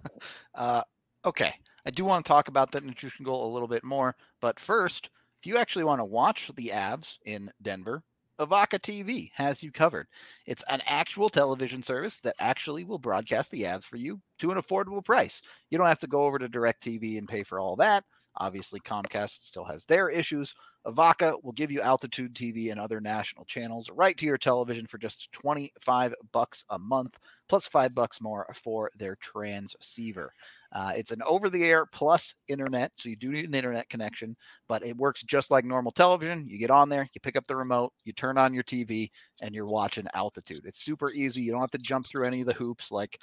uh, 0.54 0.82
okay. 1.24 1.52
I 1.86 1.90
do 1.90 2.04
want 2.04 2.24
to 2.24 2.28
talk 2.28 2.48
about 2.48 2.70
that 2.72 2.84
Nichushkin 2.84 3.24
goal 3.24 3.50
a 3.50 3.52
little 3.52 3.68
bit 3.68 3.82
more. 3.82 4.14
But 4.40 4.60
first, 4.60 5.10
if 5.40 5.46
you 5.46 5.56
actually 5.56 5.84
want 5.84 6.00
to 6.00 6.04
watch 6.04 6.50
the 6.56 6.68
Avs 6.74 7.16
in 7.24 7.50
Denver, 7.62 8.02
Evoca 8.38 8.78
TV 8.78 9.30
has 9.34 9.62
you 9.62 9.72
covered. 9.72 10.06
It's 10.46 10.64
an 10.68 10.80
actual 10.86 11.28
television 11.28 11.82
service 11.82 12.18
that 12.20 12.36
actually 12.38 12.84
will 12.84 12.98
broadcast 12.98 13.50
the 13.50 13.66
ads 13.66 13.84
for 13.84 13.96
you 13.96 14.20
to 14.38 14.52
an 14.52 14.58
affordable 14.58 15.04
price. 15.04 15.42
You 15.70 15.78
don't 15.78 15.88
have 15.88 16.00
to 16.00 16.06
go 16.06 16.22
over 16.22 16.38
to 16.38 16.48
DirecTV 16.48 17.18
and 17.18 17.28
pay 17.28 17.42
for 17.42 17.58
all 17.58 17.76
that. 17.76 18.04
Obviously, 18.36 18.78
Comcast 18.80 19.42
still 19.42 19.64
has 19.64 19.84
their 19.84 20.08
issues. 20.08 20.54
Evoca 20.86 21.34
will 21.42 21.52
give 21.52 21.72
you 21.72 21.80
Altitude 21.80 22.34
TV 22.34 22.70
and 22.70 22.78
other 22.80 23.00
national 23.00 23.44
channels 23.44 23.90
right 23.90 24.16
to 24.16 24.26
your 24.26 24.38
television 24.38 24.86
for 24.86 24.98
just 24.98 25.32
25 25.32 26.14
bucks 26.32 26.64
a 26.70 26.78
month, 26.78 27.18
plus 27.48 27.66
5 27.66 27.94
bucks 27.94 28.20
more 28.20 28.46
for 28.54 28.90
their 28.96 29.16
transceiver. 29.16 30.32
Uh, 30.72 30.92
it's 30.94 31.12
an 31.12 31.22
over 31.26 31.48
the 31.48 31.64
air 31.64 31.86
plus 31.86 32.34
internet, 32.48 32.92
so 32.96 33.08
you 33.08 33.16
do 33.16 33.30
need 33.30 33.46
an 33.46 33.54
internet 33.54 33.88
connection, 33.88 34.36
but 34.68 34.84
it 34.84 34.96
works 34.96 35.22
just 35.22 35.50
like 35.50 35.64
normal 35.64 35.92
television. 35.92 36.46
You 36.46 36.58
get 36.58 36.70
on 36.70 36.88
there, 36.88 37.08
you 37.14 37.20
pick 37.22 37.36
up 37.36 37.46
the 37.46 37.56
remote, 37.56 37.92
you 38.04 38.12
turn 38.12 38.36
on 38.36 38.52
your 38.52 38.64
TV, 38.64 39.10
and 39.40 39.54
you're 39.54 39.66
watching 39.66 40.06
altitude. 40.14 40.62
It's 40.66 40.84
super 40.84 41.10
easy. 41.10 41.40
You 41.40 41.52
don't 41.52 41.62
have 41.62 41.70
to 41.70 41.78
jump 41.78 42.06
through 42.06 42.26
any 42.26 42.40
of 42.40 42.46
the 42.46 42.52
hoops 42.52 42.92
like 42.92 43.18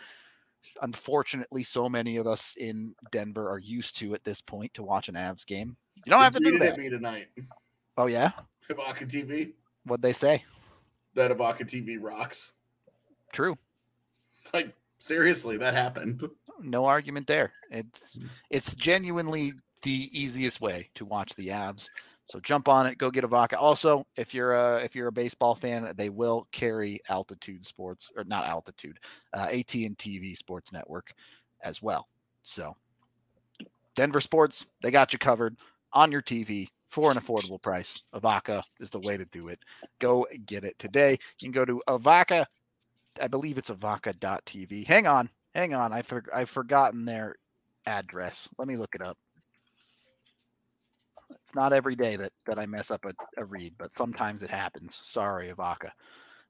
unfortunately 0.82 1.62
so 1.62 1.88
many 1.88 2.18
of 2.18 2.26
us 2.26 2.56
in 2.58 2.96
Denver 3.12 3.50
are 3.50 3.60
used 3.60 3.96
to 3.98 4.16
at 4.16 4.24
this 4.24 4.42
point 4.42 4.74
to 4.74 4.84
watch 4.84 5.10
an 5.10 5.16
Avs 5.16 5.46
game. 5.46 5.78
You 5.96 6.10
don't 6.10 6.22
have 6.22 6.34
to 6.34 6.40
do 6.40 6.58
that. 6.60 6.78
Me 6.78 6.90
tonight. 6.90 7.28
Oh 7.98 8.08
yeah, 8.08 8.32
Evoca 8.70 9.10
TV. 9.10 9.54
What'd 9.86 10.02
they 10.02 10.14
say? 10.14 10.44
That 11.14 11.32
Evoca 11.32 11.62
TV 11.62 11.98
rocks. 12.02 12.52
True. 13.32 13.58
Like 14.54 14.74
seriously, 15.06 15.58
that 15.58 15.74
happened 15.74 16.30
no 16.62 16.86
argument 16.86 17.28
there. 17.28 17.52
It's 17.72 18.16
mm. 18.16 18.28
it's 18.50 18.74
genuinely 18.74 19.54
the 19.84 20.10
easiest 20.12 20.62
way 20.62 20.90
to 20.96 21.06
watch 21.06 21.36
the 21.36 21.50
Avs. 21.50 21.90
So 22.28 22.40
jump 22.40 22.68
on 22.68 22.88
it, 22.88 22.98
go 22.98 23.12
get 23.12 23.24
Evoca. 23.24 23.54
Also, 23.54 24.06
if 24.16 24.34
you're 24.34 24.54
a 24.54 24.84
if 24.84 24.96
you're 24.96 25.08
a 25.08 25.14
baseball 25.14 25.56
fan, 25.56 25.92
they 25.96 26.10
will 26.10 26.48
carry 26.52 27.00
Altitude 27.10 27.66
Sports 27.66 28.12
or 28.16 28.24
not 28.24 28.46
Altitude, 28.46 29.00
uh, 29.34 29.48
AT 29.52 29.74
and 29.76 29.98
TV 29.98 30.36
Sports 30.36 30.72
Network 30.72 31.14
as 31.62 31.82
well. 31.82 32.08
So 32.44 32.76
Denver 33.96 34.22
Sports, 34.22 34.66
they 34.82 34.92
got 34.92 35.14
you 35.14 35.20
covered 35.20 35.56
on 35.94 36.12
your 36.12 36.22
TV 36.22 36.70
for 36.90 37.12
an 37.12 37.18
affordable 37.18 37.62
price. 37.62 38.04
Evoca 38.14 38.64
is 38.80 38.90
the 38.90 39.00
way 39.00 39.18
to 39.18 39.26
do 39.26 39.50
it. 39.50 39.60
Go 40.00 40.26
get 40.46 40.64
it 40.64 40.80
today. 40.80 41.12
You 41.12 41.46
can 41.46 41.52
go 41.52 41.66
to 41.66 41.82
Evoca. 41.88 42.46
I 43.22 43.28
believe 43.28 43.58
it's 43.58 43.70
evoca.tv. 43.70 44.86
Hang 44.86 45.08
on. 45.08 45.30
Hang 45.56 45.74
on, 45.74 45.94
I 45.94 46.02
for, 46.02 46.24
I've 46.34 46.50
forgotten 46.50 47.06
their 47.06 47.36
address. 47.86 48.50
Let 48.58 48.68
me 48.68 48.76
look 48.76 48.94
it 48.94 49.02
up. 49.02 49.18
It's 51.32 51.56
not 51.56 51.74
every 51.74 51.96
day 51.96 52.18
that 52.18 52.32
that 52.46 52.60
I 52.60 52.66
mess 52.66 52.92
up 52.92 53.06
a, 53.06 53.14
a 53.38 53.46
read, 53.46 53.74
but 53.80 53.94
sometimes 53.94 54.44
it 54.44 54.50
happens. 54.50 55.00
Sorry, 55.04 55.50
Evoca. 55.52 55.90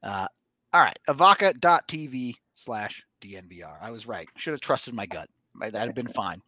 Uh, 0.02 0.28
all 0.74 0.82
right, 0.82 0.98
evoca.tv 1.08 2.34
slash 2.56 3.06
DNVR. 3.22 3.78
I 3.82 3.92
was 3.92 4.08
right. 4.08 4.28
Should 4.38 4.54
have 4.54 4.62
trusted 4.62 4.94
my 4.94 5.06
gut. 5.06 5.30
That'd 5.60 5.76
have 5.76 5.96
been 5.96 6.08
fine. 6.16 6.42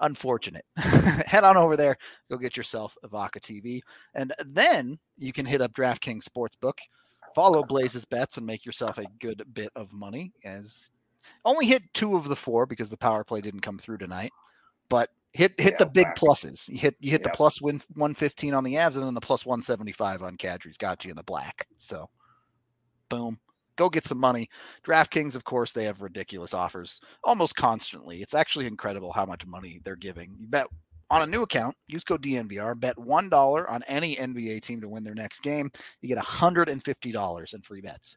Unfortunate. 0.00 0.64
Head 0.76 1.44
on 1.44 1.56
over 1.56 1.76
there, 1.76 1.96
go 2.30 2.36
get 2.36 2.56
yourself 2.56 2.96
Evoca 3.04 3.40
TV, 3.40 3.80
and 4.14 4.32
then 4.46 4.98
you 5.16 5.32
can 5.32 5.46
hit 5.46 5.62
up 5.62 5.72
DraftKings 5.72 6.24
Sportsbook, 6.24 6.78
follow 7.36 7.62
Blazes 7.62 8.06
Bets, 8.06 8.38
and 8.38 8.46
make 8.46 8.64
yourself 8.64 8.96
a 8.96 9.04
good 9.20 9.44
bit 9.52 9.68
of 9.76 9.92
money 9.92 10.32
as 10.42 10.90
only 11.44 11.66
hit 11.66 11.82
two 11.92 12.16
of 12.16 12.28
the 12.28 12.34
four 12.34 12.64
because 12.64 12.88
the 12.88 12.96
power 12.96 13.24
play 13.24 13.42
didn't 13.42 13.60
come 13.60 13.78
through 13.78 13.98
tonight. 13.98 14.32
But 14.88 15.10
hit 15.34 15.52
hit 15.60 15.74
yeah, 15.74 15.84
the 15.84 15.86
big 15.86 16.06
pluses. 16.16 16.66
You 16.68 16.78
hit 16.78 16.96
you 17.00 17.10
hit 17.10 17.22
the 17.22 17.30
plus 17.30 17.60
win 17.60 17.76
115 17.94 18.54
on 18.54 18.64
the 18.64 18.74
Avs 18.74 18.94
and 18.94 19.04
then 19.04 19.14
the 19.14 19.20
plus 19.20 19.44
175 19.44 20.22
on 20.22 20.38
Kadri's 20.38 20.78
got 20.78 21.04
you 21.04 21.10
in 21.10 21.16
the 21.16 21.22
black. 21.22 21.66
So 21.78 22.08
boom. 23.10 23.38
Go 23.76 23.90
get 23.90 24.06
some 24.06 24.16
money. 24.16 24.48
DraftKings, 24.86 25.36
of 25.36 25.44
course, 25.44 25.74
they 25.74 25.84
have 25.84 26.00
ridiculous 26.00 26.54
offers 26.54 26.98
almost 27.22 27.56
constantly. 27.56 28.22
It's 28.22 28.32
actually 28.32 28.66
incredible 28.66 29.12
how 29.12 29.26
much 29.26 29.44
money 29.44 29.82
they're 29.84 29.96
giving. 29.96 30.34
You 30.40 30.46
bet 30.48 30.68
on 31.10 31.22
a 31.22 31.26
new 31.26 31.42
account, 31.42 31.76
use 31.86 32.04
code 32.04 32.22
DNVR, 32.22 32.78
bet 32.78 32.96
$1 32.96 33.70
on 33.70 33.82
any 33.84 34.16
NBA 34.16 34.60
team 34.62 34.80
to 34.80 34.88
win 34.88 35.04
their 35.04 35.14
next 35.14 35.40
game. 35.40 35.70
You 36.00 36.08
get 36.08 36.18
$150 36.18 37.54
in 37.54 37.60
free 37.62 37.80
bets. 37.80 38.16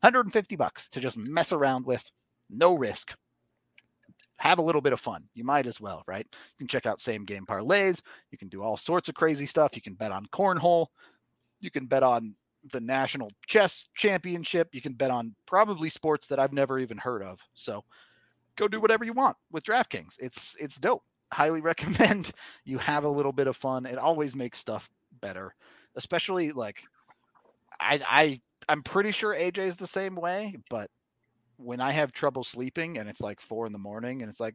150 0.00 0.56
bucks 0.56 0.88
to 0.90 1.00
just 1.00 1.16
mess 1.16 1.52
around 1.52 1.86
with 1.86 2.10
no 2.50 2.74
risk. 2.76 3.14
Have 4.38 4.58
a 4.58 4.62
little 4.62 4.80
bit 4.80 4.92
of 4.92 5.00
fun. 5.00 5.24
You 5.34 5.44
might 5.44 5.66
as 5.66 5.80
well, 5.80 6.02
right? 6.06 6.26
You 6.30 6.56
can 6.58 6.66
check 6.66 6.86
out 6.86 7.00
same 7.00 7.24
game 7.24 7.46
parlays. 7.46 8.00
You 8.30 8.38
can 8.38 8.48
do 8.48 8.62
all 8.62 8.76
sorts 8.76 9.08
of 9.08 9.14
crazy 9.14 9.46
stuff. 9.46 9.74
You 9.74 9.82
can 9.82 9.94
bet 9.94 10.12
on 10.12 10.26
cornhole. 10.26 10.88
You 11.60 11.70
can 11.70 11.86
bet 11.86 12.02
on 12.02 12.34
the 12.72 12.80
national 12.80 13.30
chess 13.46 13.88
championship. 13.94 14.68
You 14.72 14.80
can 14.80 14.94
bet 14.94 15.10
on 15.10 15.34
probably 15.46 15.88
sports 15.88 16.26
that 16.28 16.40
I've 16.40 16.52
never 16.52 16.78
even 16.78 16.98
heard 16.98 17.22
of. 17.22 17.40
So 17.54 17.84
go 18.56 18.68
do 18.68 18.80
whatever 18.80 19.04
you 19.04 19.12
want 19.12 19.36
with 19.52 19.64
DraftKings. 19.64 20.16
It's 20.18 20.56
it's 20.58 20.76
dope. 20.76 21.04
Highly 21.32 21.60
recommend 21.62 22.32
you 22.64 22.78
have 22.78 23.04
a 23.04 23.08
little 23.08 23.32
bit 23.32 23.46
of 23.46 23.56
fun. 23.56 23.86
It 23.86 23.98
always 23.98 24.34
makes 24.34 24.58
stuff 24.58 24.88
better, 25.20 25.54
especially 25.96 26.52
like 26.52 26.82
I 27.80 28.00
I 28.08 28.40
I'm 28.68 28.82
pretty 28.82 29.10
sure 29.10 29.34
AJ 29.34 29.58
is 29.58 29.76
the 29.76 29.86
same 29.86 30.14
way, 30.16 30.56
but 30.70 30.90
when 31.56 31.80
I 31.80 31.92
have 31.92 32.12
trouble 32.12 32.44
sleeping 32.44 32.98
and 32.98 33.08
it's 33.08 33.20
like 33.20 33.40
four 33.40 33.66
in 33.66 33.72
the 33.72 33.78
morning 33.78 34.22
and 34.22 34.30
it's 34.30 34.40
like, 34.40 34.54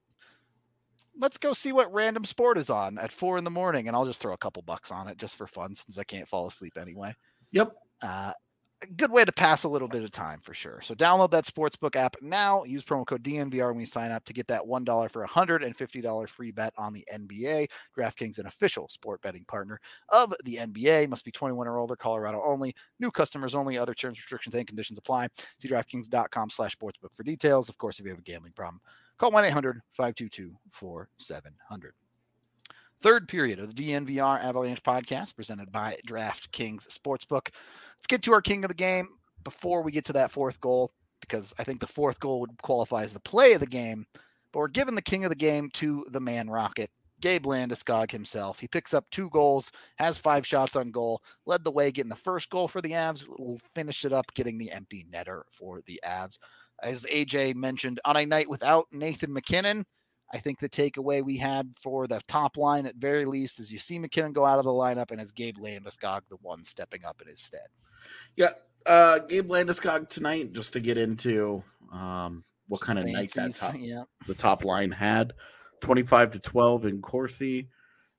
let's 1.17 1.37
go 1.37 1.53
see 1.53 1.71
what 1.71 1.93
random 1.93 2.25
sport 2.25 2.57
is 2.57 2.69
on 2.69 2.97
at 2.97 3.11
four 3.11 3.37
in 3.37 3.43
the 3.43 3.49
morning, 3.51 3.87
and 3.87 3.95
I'll 3.95 4.05
just 4.05 4.21
throw 4.21 4.33
a 4.33 4.37
couple 4.37 4.61
bucks 4.63 4.91
on 4.91 5.07
it 5.07 5.17
just 5.17 5.35
for 5.35 5.47
fun 5.47 5.75
since 5.75 5.97
I 5.97 6.03
can't 6.03 6.27
fall 6.27 6.47
asleep 6.47 6.73
anyway. 6.77 7.13
Yep. 7.51 7.73
Uh, 8.01 8.33
good 8.95 9.11
way 9.11 9.25
to 9.25 9.31
pass 9.31 9.63
a 9.63 9.69
little 9.69 9.87
bit 9.87 10.03
of 10.03 10.11
time 10.11 10.39
for 10.41 10.53
sure. 10.53 10.81
So 10.81 10.95
download 10.95 11.31
that 11.31 11.45
sportsbook 11.45 11.95
app 11.95 12.15
now. 12.21 12.63
Use 12.63 12.83
promo 12.83 13.05
code 13.05 13.23
DNVR 13.23 13.71
when 13.71 13.79
you 13.79 13.85
sign 13.85 14.11
up 14.11 14.25
to 14.25 14.33
get 14.33 14.47
that 14.47 14.65
one 14.65 14.83
dollar 14.83 15.09
for 15.09 15.23
a 15.23 15.27
hundred 15.27 15.63
and 15.63 15.75
fifty 15.75 16.01
dollar 16.01 16.27
free 16.27 16.51
bet 16.51 16.73
on 16.77 16.93
the 16.93 17.05
NBA. 17.13 17.67
DraftKings, 17.97 18.39
an 18.39 18.47
official 18.47 18.87
sport 18.89 19.21
betting 19.21 19.45
partner 19.45 19.79
of 20.09 20.33
the 20.45 20.57
NBA, 20.57 21.09
must 21.09 21.25
be 21.25 21.31
21 21.31 21.67
or 21.67 21.77
older. 21.77 21.95
Colorado 21.95 22.41
only. 22.45 22.75
New 22.99 23.11
customers 23.11 23.55
only. 23.55 23.77
Other 23.77 23.93
terms, 23.93 24.17
restrictions, 24.17 24.55
and 24.55 24.67
conditions 24.67 24.99
apply. 24.99 25.27
See 25.61 25.67
DraftKings.com/sportsbook 25.67 27.15
for 27.15 27.23
details. 27.23 27.69
Of 27.69 27.77
course, 27.77 27.99
if 27.99 28.05
you 28.05 28.11
have 28.11 28.19
a 28.19 28.23
gambling 28.23 28.53
problem, 28.53 28.81
call 29.17 29.31
1-800-522-4700. 29.31 31.91
Third 33.01 33.29
period 33.29 33.59
of 33.59 33.73
the 33.73 33.91
DNVR 33.91 34.43
Avalanche 34.43 34.83
podcast 34.83 35.33
presented 35.33 35.71
by 35.71 35.95
DraftKings 36.05 36.85
Sportsbook. 36.85 37.47
Let's 37.97 38.07
get 38.07 38.21
to 38.23 38.33
our 38.33 38.41
king 38.41 38.65
of 38.65 38.67
the 38.67 38.73
game 38.73 39.07
before 39.45 39.81
we 39.81 39.93
get 39.93 40.03
to 40.05 40.13
that 40.13 40.31
fourth 40.31 40.59
goal, 40.59 40.91
because 41.21 41.53
I 41.57 41.63
think 41.63 41.79
the 41.79 41.87
fourth 41.87 42.19
goal 42.19 42.41
would 42.41 42.61
qualify 42.61 43.03
as 43.03 43.13
the 43.13 43.21
play 43.21 43.53
of 43.53 43.61
the 43.61 43.67
game. 43.67 44.05
But 44.51 44.59
we're 44.59 44.67
giving 44.67 44.95
the 44.95 45.01
king 45.01 45.23
of 45.23 45.29
the 45.29 45.35
game 45.35 45.69
to 45.75 46.05
the 46.09 46.19
man 46.19 46.49
Rocket, 46.49 46.91
Gabe 47.21 47.45
Landeskog 47.45 48.11
himself. 48.11 48.59
He 48.59 48.67
picks 48.67 48.93
up 48.93 49.05
two 49.11 49.29
goals, 49.29 49.71
has 49.95 50.17
five 50.17 50.45
shots 50.45 50.75
on 50.75 50.91
goal, 50.91 51.21
led 51.45 51.63
the 51.63 51.71
way 51.71 51.91
getting 51.91 52.09
the 52.09 52.17
first 52.17 52.49
goal 52.49 52.67
for 52.67 52.81
the 52.81 52.91
Avs, 52.91 53.23
finished 53.75 54.03
it 54.03 54.11
up 54.11 54.25
getting 54.33 54.57
the 54.57 54.71
empty 54.71 55.05
netter 55.09 55.43
for 55.51 55.79
the 55.85 56.01
Avs. 56.05 56.37
As 56.83 57.05
AJ 57.05 57.55
mentioned, 57.55 58.01
on 58.03 58.17
a 58.17 58.25
night 58.25 58.49
without 58.49 58.87
Nathan 58.91 59.31
MacKinnon, 59.31 59.85
I 60.31 60.37
think 60.37 60.59
the 60.59 60.69
takeaway 60.69 61.23
we 61.23 61.37
had 61.37 61.73
for 61.81 62.07
the 62.07 62.21
top 62.27 62.57
line, 62.57 62.85
at 62.85 62.95
very 62.95 63.25
least, 63.25 63.59
is 63.59 63.71
you 63.71 63.79
see 63.79 63.97
MacKinnon 63.97 64.33
go 64.33 64.45
out 64.45 64.59
of 64.59 64.65
the 64.65 64.71
lineup, 64.71 65.11
and 65.11 65.19
as 65.19 65.31
Gabe 65.31 65.57
Landeskog 65.57 66.21
the 66.29 66.37
one 66.41 66.63
stepping 66.63 67.03
up 67.03 67.21
in 67.21 67.27
his 67.27 67.41
stead. 67.41 67.67
Yeah, 68.35 68.51
uh, 68.85 69.19
Gabe 69.19 69.49
Landeskog 69.49 70.09
tonight, 70.09 70.53
just 70.53 70.73
to 70.73 70.79
get 70.79 70.97
into 70.97 71.63
um, 71.91 72.43
what 72.67 72.81
kind 72.81 72.99
of 72.99 73.05
night 73.05 73.31
that 73.33 73.55
top, 73.55 73.75
yeah. 73.79 74.03
the 74.27 74.35
top 74.35 74.63
line 74.63 74.91
had 74.91 75.33
25 75.81 76.31
to 76.31 76.39
12 76.39 76.85
in 76.85 77.01
Corsi, 77.01 77.69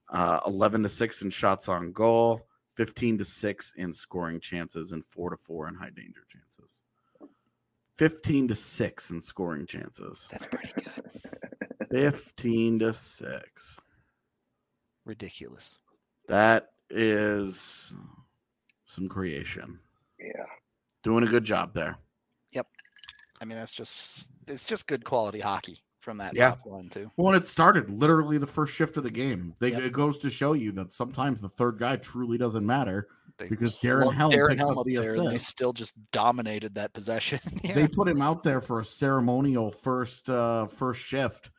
uh, 0.09 0.41
11 0.45 0.83
to 0.83 0.89
6 0.89 1.21
in 1.21 1.29
shots 1.29 1.69
on 1.69 1.93
goal, 1.93 2.41
15 2.75 3.19
to 3.19 3.25
6 3.25 3.73
in 3.77 3.93
scoring 3.93 4.39
chances, 4.41 4.91
and 4.91 5.05
4 5.05 5.29
to 5.29 5.37
4 5.37 5.69
in 5.69 5.75
high 5.75 5.91
danger 5.95 6.21
chances. 6.29 6.81
15 7.97 8.49
to 8.49 8.55
6 8.55 9.11
in 9.11 9.21
scoring 9.21 9.65
chances. 9.65 10.27
That's 10.31 10.47
pretty 10.47 10.73
good. 10.75 11.21
15 11.91 12.79
to 12.79 12.93
6. 12.93 13.79
Ridiculous. 15.05 15.77
That 16.27 16.71
is 16.89 17.93
some 18.85 19.07
creation. 19.09 19.79
Yeah. 20.19 20.45
Doing 21.03 21.23
a 21.23 21.27
good 21.27 21.43
job 21.43 21.73
there. 21.73 21.97
Yep. 22.51 22.67
I 23.41 23.45
mean, 23.45 23.57
that's 23.57 23.71
just 23.71 24.29
it's 24.47 24.63
just 24.63 24.87
good 24.87 25.03
quality 25.03 25.39
hockey 25.39 25.79
from 25.99 26.17
that 26.17 26.35
Yeah. 26.35 26.49
top 26.51 26.65
line 26.65 26.89
too. 26.89 27.09
Well, 27.17 27.33
and 27.33 27.43
it 27.43 27.47
started 27.47 27.89
literally 27.89 28.37
the 28.37 28.47
first 28.47 28.73
shift 28.75 28.97
of 28.97 29.03
the 29.03 29.11
game. 29.11 29.55
They, 29.59 29.71
Yep. 29.71 29.81
It 29.81 29.93
goes 29.93 30.17
to 30.19 30.29
show 30.29 30.53
you 30.53 30.71
that 30.73 30.91
sometimes 30.91 31.41
the 31.41 31.49
third 31.49 31.77
guy 31.79 31.95
truly 31.97 32.37
doesn't 32.37 32.65
matter. 32.65 33.07
They 33.37 33.47
Because 33.47 33.77
Darren 33.77 34.05
lumped 34.05 34.17
Helm 34.17 34.31
Darren 34.31 34.49
picks 34.49 34.61
Helm 34.61 34.77
up 34.77 34.85
the 34.85 34.95
there, 34.97 35.15
and 35.15 35.29
they 35.31 35.37
still 35.39 35.73
just 35.73 35.93
dominated 36.11 36.75
that 36.75 36.93
possession. 36.93 37.39
Yeah. 37.63 37.73
They 37.73 37.87
put 37.87 38.07
him 38.07 38.21
out 38.21 38.43
there 38.43 38.61
for 38.61 38.79
a 38.79 38.85
ceremonial 38.85 39.71
first 39.71 40.29
uh 40.29 40.67
first 40.67 41.01
shift. 41.01 41.49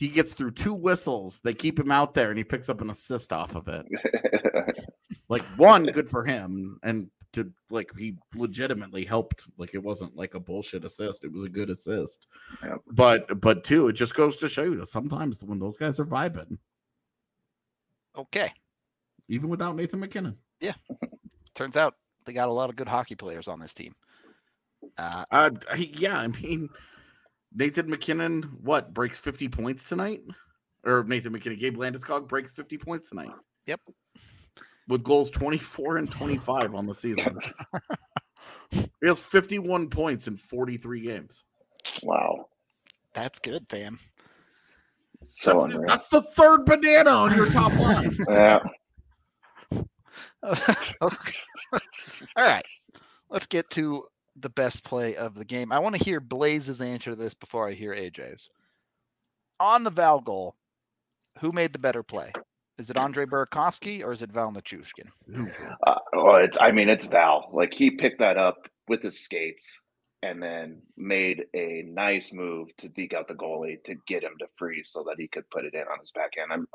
He 0.00 0.08
gets 0.08 0.32
through 0.32 0.52
two 0.52 0.72
whistles. 0.72 1.42
They 1.44 1.52
keep 1.52 1.78
him 1.78 1.92
out 1.92 2.14
there 2.14 2.30
and 2.30 2.38
he 2.38 2.42
picks 2.42 2.70
up 2.70 2.80
an 2.80 2.88
assist 2.88 3.34
off 3.34 3.54
of 3.54 3.68
it. 3.68 3.86
Like 5.28 5.42
one, 5.56 5.86
good 5.86 6.10
for 6.10 6.24
him. 6.24 6.80
And 6.82 7.08
to 7.34 7.52
like 7.70 7.92
he 7.96 8.16
legitimately 8.34 9.04
helped. 9.04 9.44
Like 9.58 9.74
it 9.74 9.82
wasn't 9.82 10.16
like 10.16 10.34
a 10.34 10.40
bullshit 10.40 10.84
assist. 10.84 11.22
It 11.22 11.30
was 11.30 11.44
a 11.44 11.48
good 11.48 11.70
assist. 11.70 12.26
Yep. 12.64 12.80
But 12.88 13.40
but 13.40 13.62
two, 13.62 13.86
it 13.86 13.92
just 13.92 14.16
goes 14.16 14.38
to 14.38 14.48
show 14.48 14.64
you 14.64 14.74
that 14.78 14.88
sometimes 14.88 15.38
when 15.40 15.60
those 15.60 15.76
guys 15.76 16.00
are 16.00 16.04
vibing, 16.04 16.58
okay. 18.16 18.50
even 19.28 19.48
without 19.48 19.76
Nathan 19.76 20.00
MacKinnon. 20.00 20.36
Yeah. 20.58 20.74
Turns 21.54 21.76
out 21.76 21.94
they 22.24 22.32
got 22.32 22.48
a 22.48 22.52
lot 22.52 22.68
of 22.68 22.74
good 22.74 22.88
hockey 22.88 23.14
players 23.14 23.46
on 23.46 23.60
this 23.60 23.72
team. 23.72 23.94
Uh, 24.98 25.24
uh 25.30 25.50
yeah, 25.76 26.18
I 26.18 26.26
mean 26.26 26.70
Nathan 27.54 27.90
MacKinnon, 27.90 28.42
what 28.62 28.94
breaks 28.94 29.18
50 29.18 29.48
points 29.48 29.84
tonight? 29.84 30.20
Or 30.84 31.04
Nathan 31.04 31.32
MacKinnon, 31.32 31.58
Gabe 31.58 31.76
Landeskog 31.76 32.28
breaks 32.28 32.52
50 32.52 32.78
points 32.78 33.08
tonight. 33.08 33.30
Yep. 33.66 33.80
With 34.88 35.02
goals 35.04 35.30
24 35.30 35.98
and 35.98 36.10
25 36.10 36.74
on 36.74 36.86
the 36.86 36.94
season. 36.94 37.38
he 38.70 38.88
has 39.06 39.20
51 39.20 39.88
points 39.90 40.26
in 40.26 40.36
43 40.36 41.00
games. 41.02 41.42
wow. 42.02 42.46
that's 43.14 43.38
good, 43.40 43.66
fam. 43.68 43.98
So 45.28 45.52
That's, 45.52 45.64
unreal. 45.74 45.88
that's 45.88 46.06
the 46.08 46.22
third 46.22 46.64
banana 46.64 47.10
on 47.10 47.34
your 47.36 47.46
top 47.50 47.72
line. 47.74 48.16
Yeah. 48.28 48.58
All 51.00 51.12
right. 52.38 52.64
Let's 53.28 53.46
get 53.46 53.68
to 53.70 54.04
the 54.42 54.50
best 54.50 54.84
play 54.84 55.16
of 55.16 55.34
the 55.34 55.44
game. 55.44 55.72
I 55.72 55.78
want 55.78 55.96
to 55.96 56.04
hear 56.04 56.20
Blaze's 56.20 56.80
answer 56.80 57.10
to 57.10 57.16
this 57.16 57.34
before 57.34 57.68
I 57.68 57.72
hear 57.72 57.94
AJ's. 57.94 58.48
On 59.58 59.84
the 59.84 59.90
Val 59.90 60.20
goal, 60.20 60.56
who 61.40 61.52
made 61.52 61.72
the 61.72 61.78
better 61.78 62.02
play? 62.02 62.32
Is 62.78 62.90
it 62.90 62.98
Andre 62.98 63.26
Burakovsky 63.26 64.02
or 64.02 64.12
is 64.12 64.22
it 64.22 64.32
Val 64.32 64.52
Nichushkin? 64.52 65.10
Uh, 65.86 65.94
well, 66.12 66.36
it's, 66.36 66.56
I 66.60 66.72
mean, 66.72 66.88
it's 66.88 67.04
Val. 67.04 67.50
Like 67.52 67.74
he 67.74 67.90
picked 67.90 68.20
that 68.20 68.38
up 68.38 68.68
with 68.88 69.02
his 69.02 69.20
skates 69.20 69.80
and 70.22 70.42
then 70.42 70.82
made 70.96 71.44
a 71.54 71.82
nice 71.86 72.32
move 72.32 72.68
to 72.78 72.88
deke 72.88 73.14
out 73.14 73.28
the 73.28 73.34
goalie 73.34 73.82
to 73.84 73.94
get 74.06 74.22
him 74.22 74.32
to 74.38 74.46
freeze 74.58 74.90
so 74.92 75.04
that 75.06 75.16
he 75.18 75.28
could 75.28 75.48
put 75.50 75.64
it 75.64 75.74
in 75.74 75.80
on 75.80 75.98
his 75.98 76.10
backhand. 76.12 76.52
I'm, 76.52 76.66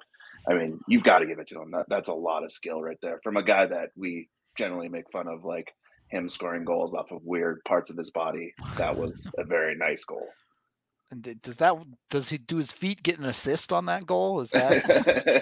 I 0.47 0.53
mean, 0.53 0.79
you've 0.87 1.03
got 1.03 1.19
to 1.19 1.25
give 1.25 1.39
it 1.39 1.47
to 1.49 1.61
him. 1.61 1.71
That, 1.71 1.85
that's 1.89 2.09
a 2.09 2.13
lot 2.13 2.43
of 2.43 2.51
skill 2.51 2.81
right 2.81 2.97
there 3.01 3.19
from 3.23 3.37
a 3.37 3.43
guy 3.43 3.65
that 3.65 3.89
we 3.95 4.29
generally 4.57 4.89
make 4.89 5.11
fun 5.11 5.27
of, 5.27 5.43
like 5.43 5.71
him 6.09 6.29
scoring 6.29 6.65
goals 6.65 6.93
off 6.93 7.11
of 7.11 7.23
weird 7.23 7.63
parts 7.65 7.89
of 7.89 7.97
his 7.97 8.11
body. 8.11 8.53
That 8.77 8.95
was 8.95 9.31
a 9.37 9.43
very 9.43 9.75
nice 9.75 10.03
goal. 10.03 10.27
And 11.11 11.41
does 11.41 11.57
that 11.57 11.75
does 12.09 12.29
he 12.29 12.37
do 12.39 12.57
his 12.57 12.71
feet 12.71 13.03
get 13.03 13.19
an 13.19 13.25
assist 13.25 13.71
on 13.71 13.85
that 13.85 14.07
goal? 14.07 14.41
Is 14.41 14.49
that 14.51 14.73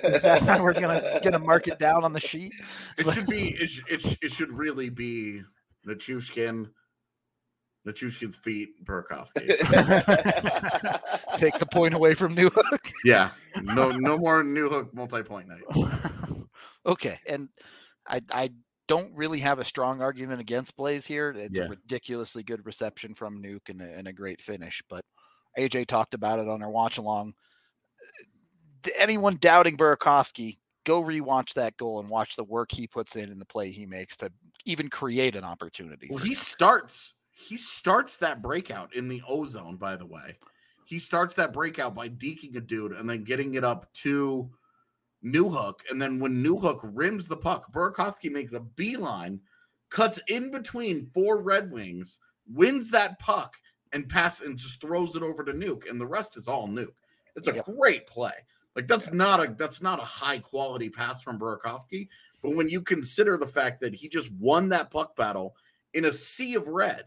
is 0.05 0.21
that 0.21 0.41
how 0.41 0.61
we're 0.61 0.73
gonna 0.73 1.21
gonna 1.23 1.39
mark 1.39 1.67
it 1.67 1.79
down 1.79 2.03
on 2.03 2.11
the 2.11 2.19
sheet? 2.19 2.51
It 2.97 3.09
should 3.11 3.27
be 3.27 3.55
it, 3.59 3.67
sh- 3.67 3.81
it, 3.89 4.17
it 4.21 4.31
should 4.31 4.51
really 4.51 4.89
be 4.89 5.41
Nichushkin, 5.87 6.69
Nichushkin's 7.87 8.35
feet, 8.35 8.85
Burakovsky. 8.85 9.47
Take 11.37 11.57
the 11.59 11.65
point 11.65 11.93
away 11.93 12.13
from 12.13 12.35
Newhook. 12.35 12.91
yeah. 13.05 13.31
No 13.61 13.89
no 13.89 14.17
more 14.17 14.43
Newhook 14.43 14.93
multi-point 14.93 15.47
night. 15.47 15.63
okay, 16.85 17.19
and 17.25 17.47
I 18.07 18.21
I 18.33 18.49
don't 18.95 19.15
really 19.15 19.39
have 19.39 19.57
a 19.59 19.63
strong 19.63 20.01
argument 20.01 20.39
against 20.39 20.75
Blaze 20.75 21.05
here. 21.05 21.31
It's 21.31 21.55
Yeah. 21.57 21.63
a 21.65 21.69
ridiculously 21.69 22.43
good 22.43 22.63
reception 22.65 23.15
from 23.15 23.41
Nuke 23.41 23.69
and 23.69 23.81
a, 23.81 23.85
and 23.91 24.07
a 24.07 24.13
great 24.13 24.39
finish. 24.39 24.83
But 24.87 25.03
AJ 25.57 25.85
talked 25.87 26.13
about 26.13 26.39
it 26.39 26.47
on 26.47 26.61
our 26.61 26.69
watch 26.69 26.97
along. 26.97 27.33
Uh, 28.01 28.89
anyone 28.97 29.37
doubting 29.37 29.77
Burakovsky, 29.77 30.59
go 30.83 31.01
rewatch 31.01 31.53
that 31.53 31.75
goal 31.77 31.99
and 32.01 32.09
watch 32.09 32.35
the 32.35 32.43
work 32.43 32.71
he 32.71 32.85
puts 32.87 33.15
in 33.15 33.31
and 33.31 33.41
the 33.41 33.45
play 33.45 33.71
he 33.71 33.85
makes 33.85 34.15
to 34.17 34.31
even 34.65 34.89
create 34.89 35.35
an 35.35 35.43
opportunity. 35.43 36.07
Well, 36.09 36.19
he 36.23 36.31
Nuke. 36.33 36.37
starts 36.37 37.13
he 37.31 37.57
starts 37.57 38.17
that 38.17 38.41
breakout 38.41 38.95
in 38.95 39.07
the 39.09 39.21
ozone, 39.27 39.75
by 39.77 39.95
the 39.95 40.05
way. 40.05 40.37
He 40.85 40.99
starts 40.99 41.33
that 41.35 41.51
breakout 41.51 41.95
by 41.95 42.07
deking 42.09 42.55
a 42.55 42.61
dude 42.61 42.91
and 42.91 43.09
then 43.09 43.23
getting 43.23 43.55
it 43.55 43.63
up 43.63 43.91
to 44.03 44.49
Newhook. 45.23 45.79
And 45.89 46.01
then 46.01 46.19
when 46.19 46.43
Newhook 46.43 46.79
rims 46.83 47.27
the 47.27 47.37
puck, 47.37 47.71
Burakovsky 47.71 48.31
makes 48.31 48.53
a 48.53 48.59
beeline, 48.59 49.39
cuts 49.89 50.19
in 50.27 50.51
between 50.51 51.09
four 51.13 51.41
Red 51.41 51.71
Wings, 51.71 52.19
wins 52.51 52.91
that 52.91 53.19
puck, 53.19 53.55
and 53.93 54.09
pass 54.09 54.41
and 54.41 54.57
just 54.57 54.81
throws 54.81 55.15
it 55.15 55.23
over 55.23 55.43
to 55.43 55.53
Nuke. 55.53 55.89
And 55.89 55.99
the 55.99 56.07
rest 56.07 56.35
is 56.37 56.47
all 56.47 56.67
Nuke. 56.67 56.95
It's 57.35 57.47
a 57.47 57.61
great 57.61 58.07
play. 58.07 58.33
Like 58.75 58.87
that's 58.87 59.11
not 59.11 59.39
a 59.39 59.55
that's 59.57 59.81
not 59.81 59.99
a 59.99 60.05
high 60.05 60.39
quality 60.39 60.89
pass 60.89 61.21
from 61.21 61.39
Burakovsky. 61.39 62.07
But 62.41 62.55
when 62.55 62.69
you 62.69 62.81
consider 62.81 63.37
the 63.37 63.47
fact 63.47 63.81
that 63.81 63.93
he 63.93 64.09
just 64.09 64.31
won 64.33 64.69
that 64.69 64.91
puck 64.91 65.15
battle 65.15 65.55
in 65.93 66.05
a 66.05 66.13
sea 66.13 66.55
of 66.55 66.67
red. 66.67 67.05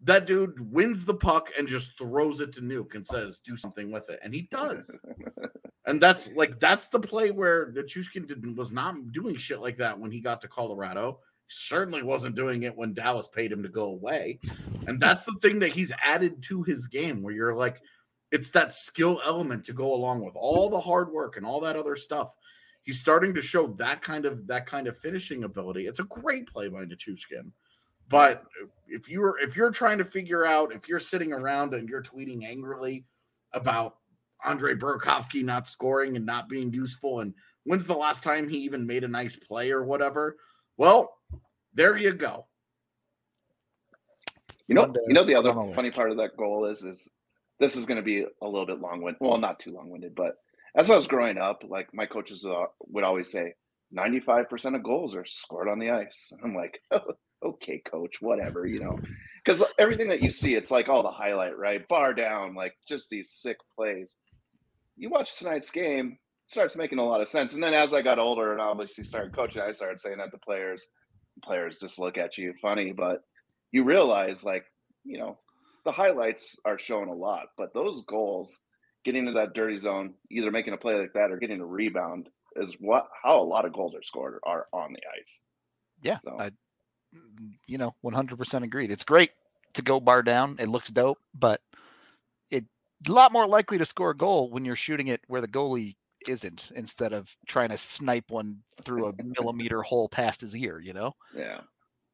That 0.00 0.26
dude 0.26 0.72
wins 0.72 1.04
the 1.04 1.14
puck 1.14 1.50
and 1.56 1.66
just 1.66 1.96
throws 1.96 2.40
it 2.40 2.52
to 2.54 2.60
Nuke 2.60 2.94
and 2.94 3.06
says, 3.06 3.38
"Do 3.38 3.56
something 3.56 3.90
with 3.90 4.10
it," 4.10 4.20
and 4.22 4.34
he 4.34 4.42
does. 4.50 4.98
and 5.86 6.00
that's 6.00 6.30
like 6.32 6.58
that's 6.60 6.88
the 6.88 7.00
play 7.00 7.30
where 7.30 7.72
Nichushkin 7.72 8.26
did, 8.26 8.56
was 8.56 8.72
not 8.72 9.12
doing 9.12 9.36
shit 9.36 9.60
like 9.60 9.76
that 9.78 9.98
when 9.98 10.10
he 10.10 10.20
got 10.20 10.40
to 10.42 10.48
Colorado. 10.48 11.20
Certainly 11.48 12.02
wasn't 12.02 12.36
doing 12.36 12.62
it 12.62 12.76
when 12.76 12.94
Dallas 12.94 13.28
paid 13.28 13.52
him 13.52 13.62
to 13.62 13.68
go 13.68 13.84
away. 13.84 14.40
And 14.86 14.98
that's 14.98 15.24
the 15.24 15.36
thing 15.42 15.58
that 15.58 15.72
he's 15.72 15.92
added 16.02 16.42
to 16.44 16.62
his 16.62 16.86
game, 16.86 17.22
where 17.22 17.34
you're 17.34 17.54
like, 17.54 17.82
it's 18.32 18.50
that 18.50 18.72
skill 18.72 19.20
element 19.24 19.64
to 19.66 19.74
go 19.74 19.94
along 19.94 20.24
with 20.24 20.34
all 20.36 20.70
the 20.70 20.80
hard 20.80 21.12
work 21.12 21.36
and 21.36 21.44
all 21.44 21.60
that 21.60 21.76
other 21.76 21.96
stuff. 21.96 22.34
He's 22.82 22.98
starting 22.98 23.34
to 23.34 23.42
show 23.42 23.68
that 23.78 24.00
kind 24.00 24.24
of 24.24 24.46
that 24.46 24.66
kind 24.66 24.86
of 24.88 24.98
finishing 24.98 25.44
ability. 25.44 25.86
It's 25.86 26.00
a 26.00 26.04
great 26.04 26.46
play 26.46 26.68
by 26.68 26.84
Nichushkin. 26.84 27.52
But 28.08 28.44
if 28.88 29.08
you're 29.08 29.38
if 29.40 29.56
you're 29.56 29.70
trying 29.70 29.98
to 29.98 30.04
figure 30.04 30.44
out 30.44 30.72
if 30.72 30.88
you're 30.88 31.00
sitting 31.00 31.32
around 31.32 31.74
and 31.74 31.88
you're 31.88 32.02
tweeting 32.02 32.44
angrily 32.44 33.04
about 33.52 33.96
Andre 34.44 34.74
Burakovsky 34.74 35.44
not 35.44 35.66
scoring 35.66 36.16
and 36.16 36.26
not 36.26 36.48
being 36.48 36.72
useful 36.72 37.20
and 37.20 37.34
when's 37.64 37.86
the 37.86 37.94
last 37.94 38.22
time 38.22 38.48
he 38.48 38.58
even 38.58 38.86
made 38.86 39.04
a 39.04 39.08
nice 39.08 39.36
play 39.36 39.70
or 39.70 39.84
whatever, 39.84 40.36
well, 40.76 41.14
there 41.72 41.96
you 41.96 42.12
go. 42.12 42.46
You 44.66 44.74
know, 44.74 44.94
you 45.06 45.14
know 45.14 45.24
the 45.24 45.34
other 45.34 45.50
on 45.50 45.72
funny 45.72 45.90
part 45.90 46.10
of 46.10 46.16
that 46.16 46.36
goal 46.38 46.64
is 46.66 46.82
is 46.84 47.08
this 47.60 47.76
is 47.76 47.84
going 47.84 47.96
to 47.96 48.02
be 48.02 48.22
a 48.22 48.46
little 48.46 48.66
bit 48.66 48.80
long 48.80 49.02
winded. 49.02 49.20
Well, 49.20 49.36
not 49.38 49.60
too 49.60 49.72
long 49.72 49.90
winded, 49.90 50.14
but 50.14 50.36
as 50.74 50.90
I 50.90 50.96
was 50.96 51.06
growing 51.06 51.38
up, 51.38 51.62
like 51.68 51.88
my 51.92 52.06
coaches 52.06 52.46
uh, 52.46 52.64
would 52.86 53.04
always 53.04 53.30
say, 53.30 53.54
ninety 53.92 54.20
five 54.20 54.48
percent 54.48 54.74
of 54.74 54.82
goals 54.82 55.14
are 55.14 55.26
scored 55.26 55.68
on 55.68 55.78
the 55.78 55.90
ice. 55.90 56.32
I'm 56.42 56.54
like, 56.54 56.80
okay, 57.44 57.82
coach, 57.84 58.22
whatever, 58.22 58.66
you 58.66 58.80
know, 58.80 58.98
because 59.44 59.62
everything 59.78 60.08
that 60.08 60.22
you 60.22 60.30
see, 60.30 60.54
it's 60.54 60.70
like 60.70 60.88
all 60.88 61.02
the 61.02 61.10
highlight, 61.10 61.58
right? 61.58 61.86
Bar 61.86 62.14
down, 62.14 62.54
like 62.54 62.74
just 62.88 63.10
these 63.10 63.32
sick 63.32 63.58
plays. 63.76 64.18
You 64.96 65.10
watch 65.10 65.38
tonight's 65.38 65.70
game, 65.70 66.18
it 66.46 66.50
starts 66.50 66.76
making 66.76 66.98
a 66.98 67.04
lot 67.06 67.20
of 67.20 67.28
sense. 67.28 67.54
And 67.54 67.62
then 67.62 67.74
as 67.74 67.92
I 67.94 68.02
got 68.02 68.18
older 68.18 68.52
and 68.52 68.60
obviously 68.60 69.04
started 69.04 69.34
coaching, 69.34 69.60
I 69.62 69.72
started 69.72 70.00
saying 70.00 70.18
that 70.18 70.30
to 70.30 70.38
players. 70.38 70.86
Players 71.42 71.78
just 71.80 71.98
look 71.98 72.16
at 72.16 72.38
you 72.38 72.54
funny, 72.62 72.92
but 72.92 73.22
you 73.72 73.82
realize 73.82 74.44
like 74.44 74.64
you 75.04 75.18
know 75.18 75.36
the 75.84 75.90
highlights 75.92 76.54
are 76.64 76.78
showing 76.78 77.08
a 77.10 77.14
lot 77.14 77.46
but 77.58 77.74
those 77.74 78.02
goals 78.06 78.62
getting 79.04 79.26
to 79.26 79.32
that 79.32 79.52
dirty 79.52 79.76
zone 79.76 80.14
either 80.30 80.50
making 80.50 80.72
a 80.72 80.76
play 80.78 80.94
like 80.94 81.12
that 81.12 81.30
or 81.30 81.36
getting 81.36 81.60
a 81.60 81.66
rebound 81.66 82.28
is 82.56 82.74
what 82.80 83.06
how 83.22 83.38
a 83.38 83.44
lot 83.44 83.64
of 83.66 83.72
goals 83.74 83.94
are 83.94 84.02
scored 84.02 84.38
are 84.44 84.66
on 84.72 84.92
the 84.94 85.00
ice 85.20 85.40
Yeah, 86.02 86.18
So- 86.22 86.38
I, 86.38 86.52
you 87.66 87.78
know, 87.78 87.94
100% 88.04 88.62
agreed. 88.62 88.90
It's 88.90 89.04
great 89.04 89.30
to 89.74 89.82
go 89.82 90.00
bar 90.00 90.22
down. 90.22 90.56
It 90.58 90.68
looks 90.68 90.88
dope, 90.90 91.18
but 91.34 91.60
a 93.06 93.12
lot 93.12 93.32
more 93.32 93.46
likely 93.46 93.78
to 93.78 93.84
score 93.84 94.10
a 94.10 94.16
goal 94.16 94.50
when 94.50 94.64
you're 94.64 94.76
shooting 94.76 95.08
it 95.08 95.20
where 95.26 95.40
the 95.40 95.48
goalie 95.48 95.96
isn't 96.28 96.70
instead 96.74 97.12
of 97.12 97.36
trying 97.46 97.68
to 97.68 97.78
snipe 97.78 98.30
one 98.30 98.58
through 98.82 99.06
a 99.06 99.12
millimeter 99.22 99.82
hole 99.82 100.08
past 100.08 100.40
his 100.40 100.56
ear, 100.56 100.80
you 100.80 100.92
know? 100.92 101.12
yeah 101.36 101.60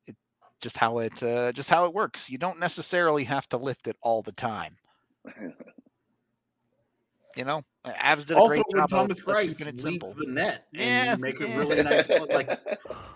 It, 0.07 0.17
Just 0.61 0.77
how 0.77 0.99
it 0.99 1.23
uh, 1.23 1.53
just 1.53 1.71
how 1.71 1.85
it 1.85 1.95
works. 1.95 2.29
You 2.31 2.39
don't 2.39 2.59
necessarily 2.59 3.25
have 3.25 3.49
to 3.51 3.57
lift 3.57 3.87
it 3.87 3.97
all 4.03 4.23
the 4.23 4.33
time. 4.33 4.77
You 7.37 7.45
know, 7.45 7.63
Avs 7.87 8.27
did 8.27 8.33
a 8.33 8.41
Also, 8.41 8.49
great 8.49 8.65
when 8.69 8.81
job 8.81 8.91
Thomas 8.91 9.19
of, 9.19 9.23
of 9.23 9.33
Price 9.33 9.61
leads 9.61 9.83
simple. 9.83 10.15
the 10.19 10.27
net 10.27 10.67
and 10.75 10.83
Yeah, 10.83 11.15
you 11.15 11.21
make 11.23 11.41
a 11.41 11.47
really 11.57 11.83
nice 11.83 12.07
play, 12.07 12.27
like 12.33 12.51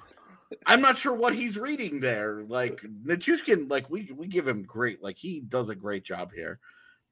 I'm 0.66 0.80
not 0.80 0.96
sure 0.96 1.12
what 1.12 1.34
he's 1.34 1.58
reading 1.58 2.00
there. 2.00 2.44
Like 2.46 2.80
Nichushkin, 3.04 3.68
like 3.68 3.90
we 3.90 4.10
we 4.16 4.28
give 4.28 4.46
him 4.46 4.62
great, 4.62 5.02
like 5.02 5.16
he 5.18 5.40
does 5.40 5.68
a 5.68 5.74
great 5.74 6.04
job 6.04 6.32
here, 6.32 6.60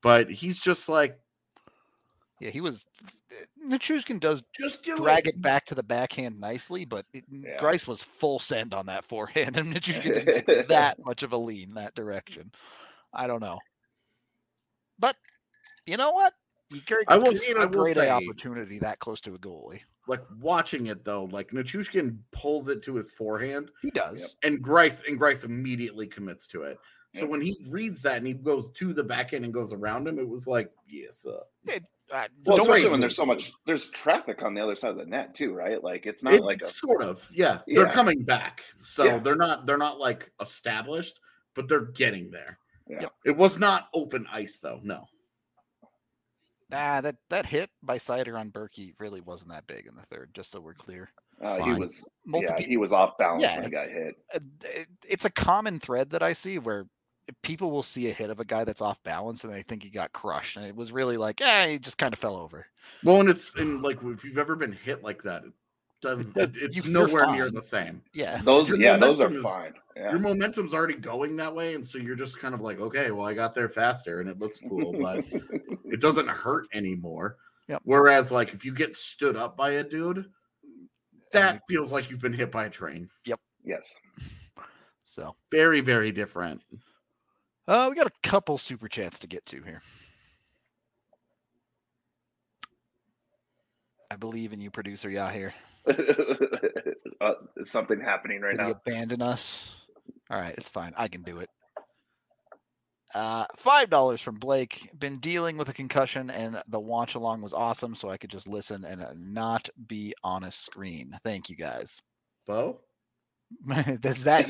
but 0.03 0.30
he's 0.30 0.59
just 0.61 0.88
like 0.88 1.18
Yeah, 2.40 2.50
he 2.50 2.61
was. 2.61 2.84
Nichushkin 3.66 4.20
does 4.20 4.42
just 4.59 4.82
do 4.82 4.94
drag 4.96 5.26
it 5.26 5.40
back 5.40 5.64
to 5.66 5.74
the 5.74 5.82
backhand 5.82 6.38
nicely, 6.38 6.84
but 6.84 7.07
it, 7.14 7.24
Yeah. 7.30 7.57
Greiss 7.59 7.86
was 7.86 8.03
full 8.03 8.38
send 8.38 8.74
on 8.74 8.86
that 8.86 9.05
forehand, 9.07 9.57
and 9.57 9.74
Nichushkin 9.74 10.03
didn't 10.24 10.46
make 10.48 10.68
that 10.68 10.98
much 11.05 11.22
of 11.22 11.32
a 11.32 11.36
lean 11.38 11.74
that 11.74 11.94
direction. 11.94 12.53
I 13.14 13.26
don't 13.26 13.40
know, 13.40 13.59
but 14.98 15.16
you 15.86 15.96
know 15.96 16.11
what? 16.12 16.32
You 16.70 16.80
create, 16.80 17.05
I 17.09 17.16
will 17.18 17.32
s- 17.32 17.40
create 17.40 17.59
will 17.59 17.68
great 17.84 17.94
say- 17.94 18.11
opportunity 18.11 18.78
that 18.80 18.98
close 18.98 19.20
to 19.22 19.34
a 19.34 19.38
goalie. 19.38 19.80
Like 20.09 20.22
watching 20.40 20.86
it 20.86 21.05
though, 21.05 21.24
like 21.30 21.50
Nichushkin 21.53 22.18
pulls 22.32 22.68
it 22.68 22.82
to 22.82 22.96
his 22.96 23.12
forehand, 23.12 23.70
He 23.82 23.90
does. 23.90 24.34
and 24.42 24.62
Greiss 24.62 25.07
and 25.07 25.18
Greiss 25.20 25.44
immediately 25.44 26.07
commits 26.09 26.46
to 26.48 26.64
it. 26.64 26.78
So 27.14 27.22
Yep. 27.22 27.28
when 27.30 27.40
he 27.42 27.58
reads 27.68 28.00
that 28.02 28.16
and 28.18 28.26
he 28.26 28.32
goes 28.32 28.70
to 28.72 28.94
the 28.94 29.04
back 29.04 29.34
end 29.34 29.44
and 29.44 29.52
goes 29.52 29.72
around 29.72 30.08
him, 30.08 30.18
it 30.18 30.26
was 30.28 30.46
like, 30.46 30.72
yes, 30.86 31.26
uh, 31.26 31.40
Uh, 31.68 31.78
well 32.46 32.58
don't 32.58 32.60
especially 32.60 32.88
when 32.90 33.00
there's 33.00 33.16
so 33.16 33.24
much 33.26 33.52
there's 33.66 33.90
traffic 33.90 34.42
on 34.42 34.52
the 34.54 34.60
other 34.62 34.76
side 34.76 34.90
of 34.90 34.96
the 34.98 35.06
net 35.06 35.34
too 35.34 35.54
right 35.54 35.82
like 35.82 36.04
it's 36.04 36.22
not 36.22 36.34
It- 36.34 36.42
like 36.42 36.60
a 36.62 36.66
sort 36.66 37.02
of, 37.02 37.26
yeah. 37.32 37.60
They're 37.66 37.86
coming 37.90 38.22
back, 38.22 38.62
so 38.82 39.04
Yeah. 39.04 39.18
they're 39.18 39.36
not 39.36 39.64
they're 39.66 39.78
not 39.78 39.98
like 39.98 40.30
established, 40.40 41.20
but 41.54 41.68
they're 41.68 41.86
getting 41.86 42.30
there. 42.30 42.58
Yeah. 42.88 43.06
It 43.24 43.36
was 43.36 43.58
not 43.58 43.88
open 43.94 44.26
ice 44.30 44.58
though. 44.58 44.80
No, 44.82 45.06
ah, 46.72 47.00
that 47.00 47.16
that 47.30 47.46
hit 47.46 47.70
by 47.82 47.98
Seider 47.98 48.38
on 48.38 48.50
Berkey 48.50 48.94
really 48.98 49.20
wasn't 49.20 49.50
that 49.50 49.66
big 49.66 49.86
in 49.86 49.94
the 49.94 50.02
third. 50.10 50.30
Just 50.34 50.50
so 50.50 50.60
we're 50.60 50.74
clear. 50.74 51.10
uh, 51.40 51.62
he 51.64 51.72
was 51.72 52.06
Multiple 52.24 52.56
yeah 52.60 52.66
he 52.66 52.76
was 52.76 52.92
off 52.92 53.16
balance 53.18 53.42
Yeah. 53.42 53.56
when 53.56 53.64
he 53.64 53.70
got 53.70 53.88
hit 53.88 54.14
it- 54.34 54.88
it's 55.08 55.24
a 55.24 55.30
common 55.30 55.80
thread 55.80 56.10
that 56.10 56.22
I 56.22 56.34
see 56.34 56.58
where 56.58 56.86
people 57.42 57.70
will 57.70 57.82
see 57.82 58.08
a 58.10 58.12
hit 58.12 58.30
of 58.30 58.40
a 58.40 58.44
guy 58.44 58.64
that's 58.64 58.80
off 58.80 59.02
balance 59.02 59.44
and 59.44 59.52
they 59.52 59.62
think 59.62 59.82
he 59.82 59.90
got 59.90 60.12
crushed, 60.12 60.56
and 60.56 60.66
it 60.66 60.74
was 60.74 60.92
really 60.92 61.16
like, 61.16 61.40
yeah, 61.40 61.66
he 61.66 61.78
just 61.78 61.98
kind 61.98 62.12
of 62.12 62.18
fell 62.18 62.36
over. 62.36 62.66
well, 63.04 63.20
and 63.20 63.28
it's 63.30 63.54
and 63.56 63.82
like 63.82 63.98
if 64.02 64.24
you've 64.24 64.38
ever 64.38 64.56
been 64.56 64.72
hit 64.72 65.02
like 65.04 65.22
that, 65.22 65.44
it 65.44 65.52
doesn't. 66.02 66.34
does- 66.34 66.52
it's 66.56 66.76
you- 66.76 66.90
nowhere 66.92 67.30
near 67.32 67.50
the 67.50 67.62
same. 67.62 68.02
Yeah, 68.12 68.40
those 68.42 68.68
Your 68.68 68.78
yeah 68.78 68.96
those 68.96 69.20
are 69.20 69.30
is- 69.30 69.42
fine 69.42 69.74
yeah 69.96 70.10
Your 70.10 70.20
momentum's 70.20 70.72
already 70.74 70.94
going 70.94 71.36
that 71.36 71.54
way, 71.54 71.74
and 71.74 71.86
so 71.86 71.98
you're 71.98 72.16
just 72.16 72.38
kind 72.40 72.54
of 72.54 72.60
like, 72.60 72.80
okay, 72.80 73.10
well, 73.10 73.26
I 73.26 73.34
got 73.34 73.54
there 73.54 73.68
faster, 73.68 74.20
and 74.20 74.28
it 74.28 74.38
looks 74.38 74.60
cool, 74.68 74.92
but 74.98 75.24
it 75.84 76.00
doesn't 76.00 76.28
hurt 76.28 76.66
anymore. 76.72 77.36
Yep. 77.68 77.82
Whereas, 77.84 78.32
like, 78.32 78.54
if 78.54 78.64
you 78.64 78.72
get 78.74 78.96
stood 78.96 79.36
up 79.36 79.56
by 79.56 79.72
a 79.72 79.84
dude, 79.84 80.16
and 80.16 80.26
that 81.30 81.60
feels 81.68 81.92
like 81.92 82.10
you've 82.10 82.20
been 82.22 82.32
hit 82.32 82.50
by 82.50 82.64
a 82.64 82.70
train. 82.70 83.08
Yep. 83.26 83.38
Yes 83.64 83.94
so 85.04 85.36
Very, 85.50 85.80
very 85.80 86.10
different. 86.10 86.62
Uh, 87.68 87.86
we 87.90 87.96
got 87.96 88.06
a 88.06 88.28
couple 88.28 88.58
super 88.58 88.88
chats 88.88 89.18
to 89.20 89.26
get 89.26 89.44
to 89.46 89.62
here. 89.62 89.82
I 94.10 94.16
believe 94.16 94.52
in 94.52 94.60
you, 94.60 94.70
producer 94.70 95.08
Yahir. 95.08 95.52
uh, 97.20 97.32
something 97.62 98.00
happening 98.00 98.40
right 98.40 98.52
Did 98.52 98.60
he 98.60 98.66
now 98.68 98.80
abandon 98.86 99.22
us? 99.22 99.64
All 100.30 100.38
right, 100.38 100.54
it's 100.56 100.68
fine. 100.68 100.92
I 100.96 101.08
can 101.08 101.22
do 101.22 101.38
it. 101.38 101.48
Uh, 103.14 103.44
five 103.56 103.90
dollars 103.90 104.20
from 104.20 104.36
Blake. 104.36 104.90
Been 104.98 105.18
dealing 105.18 105.56
with 105.56 105.68
a 105.68 105.72
concussion, 105.72 106.30
and 106.30 106.62
the 106.68 106.80
watch 106.80 107.14
along 107.14 107.42
was 107.42 107.52
awesome, 107.52 107.94
so 107.94 108.08
I 108.08 108.16
could 108.16 108.30
just 108.30 108.48
listen 108.48 108.84
and 108.84 109.02
uh, 109.02 109.12
not 109.16 109.68
be 109.86 110.14
on 110.24 110.44
a 110.44 110.52
screen. 110.52 111.18
Thank 111.24 111.50
you 111.50 111.56
guys. 111.56 112.00
Bo? 112.46 112.80
Does 114.00 114.24
that? 114.24 114.48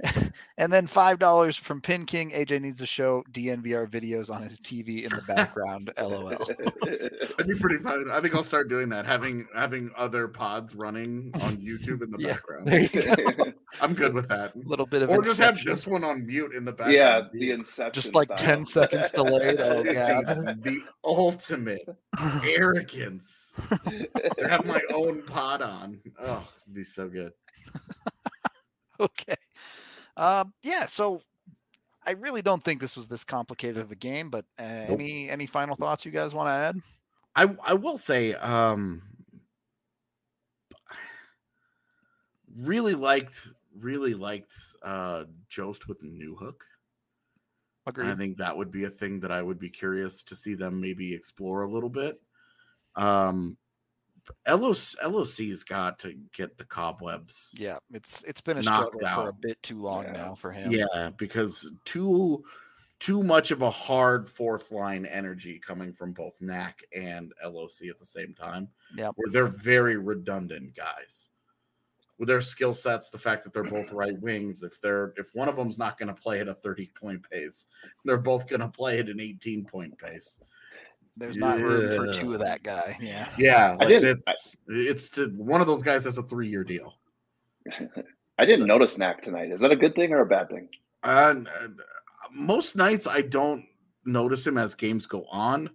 you? 0.58 0.64
and 0.64 0.72
then 0.72 0.86
five 0.86 1.18
dollars 1.18 1.56
from 1.56 1.80
Pin 1.80 2.06
King. 2.06 2.30
AJ 2.30 2.60
needs 2.62 2.78
to 2.80 2.86
show 2.86 3.22
DNVR 3.32 3.88
videos 3.88 4.30
on 4.30 4.42
his 4.42 4.58
TV 4.60 5.02
in 5.04 5.10
the 5.10 5.22
background. 5.26 5.92
LOL. 6.00 6.28
That'd 6.82 7.46
be 7.48 7.58
pretty 7.58 7.82
fun. 7.82 8.06
I 8.10 8.20
think 8.20 8.34
I'll 8.34 8.42
start 8.44 8.68
doing 8.68 8.88
that. 8.90 9.06
Having 9.06 9.46
having 9.54 9.90
other 9.96 10.28
pods 10.28 10.74
running 10.74 11.30
on 11.42 11.56
YouTube 11.58 12.02
in 12.02 12.10
the 12.10 12.16
Yeah, 12.20 12.32
background. 12.34 12.66
There 12.66 12.80
you 12.80 12.88
go. 12.88 13.52
I'm 13.80 13.94
good 13.94 14.14
with 14.14 14.28
that. 14.28 14.54
A 14.54 14.58
little 14.68 14.86
bit 14.86 15.02
of 15.02 15.10
Or 15.10 15.20
just 15.22 15.38
have 15.38 15.50
Inception. 15.54 15.70
this 15.72 15.86
one 15.86 16.04
on 16.04 16.26
mute 16.26 16.54
in 16.54 16.64
the 16.64 16.72
background. 16.72 16.92
yeah, 16.94 17.22
the 17.32 17.50
Inception. 17.50 17.92
just 18.02 18.14
like 18.14 18.26
style. 18.28 18.36
10 18.38 18.64
seconds 18.64 19.10
delayed. 19.10 19.60
Oh, 19.60 19.82
God. 19.84 20.62
the 20.62 20.80
ultimate 21.04 21.82
arrogance. 22.44 23.54
to 23.68 24.48
have 24.48 24.64
my 24.66 24.80
own 24.94 25.22
pod 25.24 25.60
on. 25.62 26.00
Oh, 26.20 26.46
it'd 26.62 26.74
be 26.74 26.84
so 26.84 27.08
good. 27.08 27.32
okay. 29.00 29.34
Um, 30.16 30.52
yeah, 30.62 30.86
so 30.86 31.22
I 32.06 32.12
really 32.12 32.42
don't 32.42 32.62
think 32.62 32.80
this 32.80 32.96
was 32.96 33.08
this 33.08 33.24
complicated 33.24 33.78
of 33.78 33.90
a 33.90 33.96
game, 33.96 34.30
but 34.30 34.44
uh, 34.58 34.62
any 34.88 35.28
any 35.28 35.46
final 35.46 35.76
thoughts 35.76 36.04
you 36.04 36.12
guys 36.12 36.34
want 36.34 36.48
to 36.48 36.52
add? 36.52 36.80
I 37.34 37.54
I 37.62 37.74
will 37.74 37.98
say, 37.98 38.34
um, 38.34 39.02
really 42.56 42.94
liked 42.94 43.48
really 43.78 44.14
liked 44.14 44.54
uh 44.82 45.24
Jost 45.48 45.88
with 45.88 46.02
Newhook. 46.02 46.54
And 47.86 48.08
I 48.10 48.16
think 48.16 48.38
that 48.38 48.56
would 48.56 48.72
be 48.72 48.84
a 48.84 48.90
thing 48.90 49.20
that 49.20 49.30
I 49.30 49.42
would 49.42 49.60
be 49.60 49.68
curious 49.68 50.24
to 50.24 50.34
see 50.34 50.54
them 50.54 50.80
maybe 50.80 51.14
explore 51.14 51.62
a 51.62 51.70
little 51.70 51.88
bit. 51.88 52.20
Um, 52.96 53.56
LOC, 54.46 54.94
LOC's 55.04 55.64
got 55.64 55.98
to 56.00 56.14
get 56.32 56.56
the 56.58 56.64
cobwebs. 56.64 57.54
Yeah, 57.58 57.78
it's 57.92 58.22
it's 58.24 58.40
been 58.40 58.58
a 58.58 58.62
Knocked 58.62 58.96
struggle 58.96 59.22
for 59.24 59.28
a 59.30 59.32
bit 59.32 59.62
too 59.62 59.80
long 59.80 60.04
Yeah. 60.04 60.12
now 60.12 60.34
for 60.34 60.52
him. 60.52 60.70
Yeah, 60.72 61.10
because 61.16 61.68
too 61.84 62.44
too 62.98 63.22
much 63.22 63.50
of 63.50 63.62
a 63.62 63.70
hard 63.70 64.28
fourth 64.28 64.72
line 64.72 65.04
energy 65.04 65.58
coming 65.58 65.92
from 65.92 66.12
both 66.12 66.34
Knack 66.40 66.82
and 66.94 67.32
LOC 67.44 67.88
at 67.90 67.98
the 67.98 68.06
same 68.06 68.34
time. 68.34 68.68
Yep. 68.96 69.12
Where 69.16 69.30
they're 69.32 69.48
very 69.48 69.96
redundant 69.96 70.74
guys. 70.74 71.28
With 72.18 72.28
their 72.28 72.40
skill 72.40 72.74
sets, 72.74 73.10
the 73.10 73.18
fact 73.18 73.44
that 73.44 73.52
they're 73.52 73.62
both 73.64 73.92
right 73.92 74.18
wings, 74.20 74.62
if 74.62 74.80
they're 74.80 75.12
if 75.18 75.34
one 75.34 75.48
of 75.48 75.56
them's 75.56 75.76
not 75.78 75.98
going 75.98 76.08
to 76.08 76.20
play 76.20 76.40
at 76.40 76.48
a 76.48 76.54
30 76.54 76.90
point 76.98 77.28
pace, 77.30 77.66
they're 78.04 78.16
both 78.16 78.48
going 78.48 78.60
to 78.60 78.68
play 78.68 78.98
at 78.98 79.08
an 79.10 79.20
18 79.20 79.66
point 79.66 79.98
pace. 79.98 80.40
There's 81.16 81.36
not 81.36 81.58
room 81.60 81.94
for 81.96 82.12
two 82.12 82.34
of 82.34 82.40
that 82.40 82.62
guy. 82.62 82.96
Yeah. 83.00 83.28
Yeah, 83.38 83.76
I 83.80 83.86
didn't- 83.86 84.22
it's, 84.26 84.56
it's 84.68 85.10
to 85.10 85.28
one 85.36 85.60
of 85.60 85.66
those 85.66 85.82
guys 85.82 86.04
has 86.04 86.18
a 86.18 86.22
three 86.22 86.48
year 86.48 86.62
deal. 86.64 86.94
I 88.38 88.44
didn't 88.44 88.66
notice 88.66 88.98
Knack 88.98 89.22
tonight. 89.22 89.50
Is 89.50 89.60
that 89.62 89.72
a 89.72 89.76
good 89.76 89.94
thing 89.94 90.12
or 90.12 90.20
a 90.20 90.26
bad 90.26 90.50
thing? 90.50 90.68
And 91.02 91.48
uh, 91.48 91.68
most 92.30 92.76
nights 92.76 93.06
I 93.06 93.22
don't 93.22 93.64
notice 94.04 94.46
him 94.46 94.58
as 94.58 94.74
games 94.74 95.06
go 95.06 95.24
on. 95.30 95.70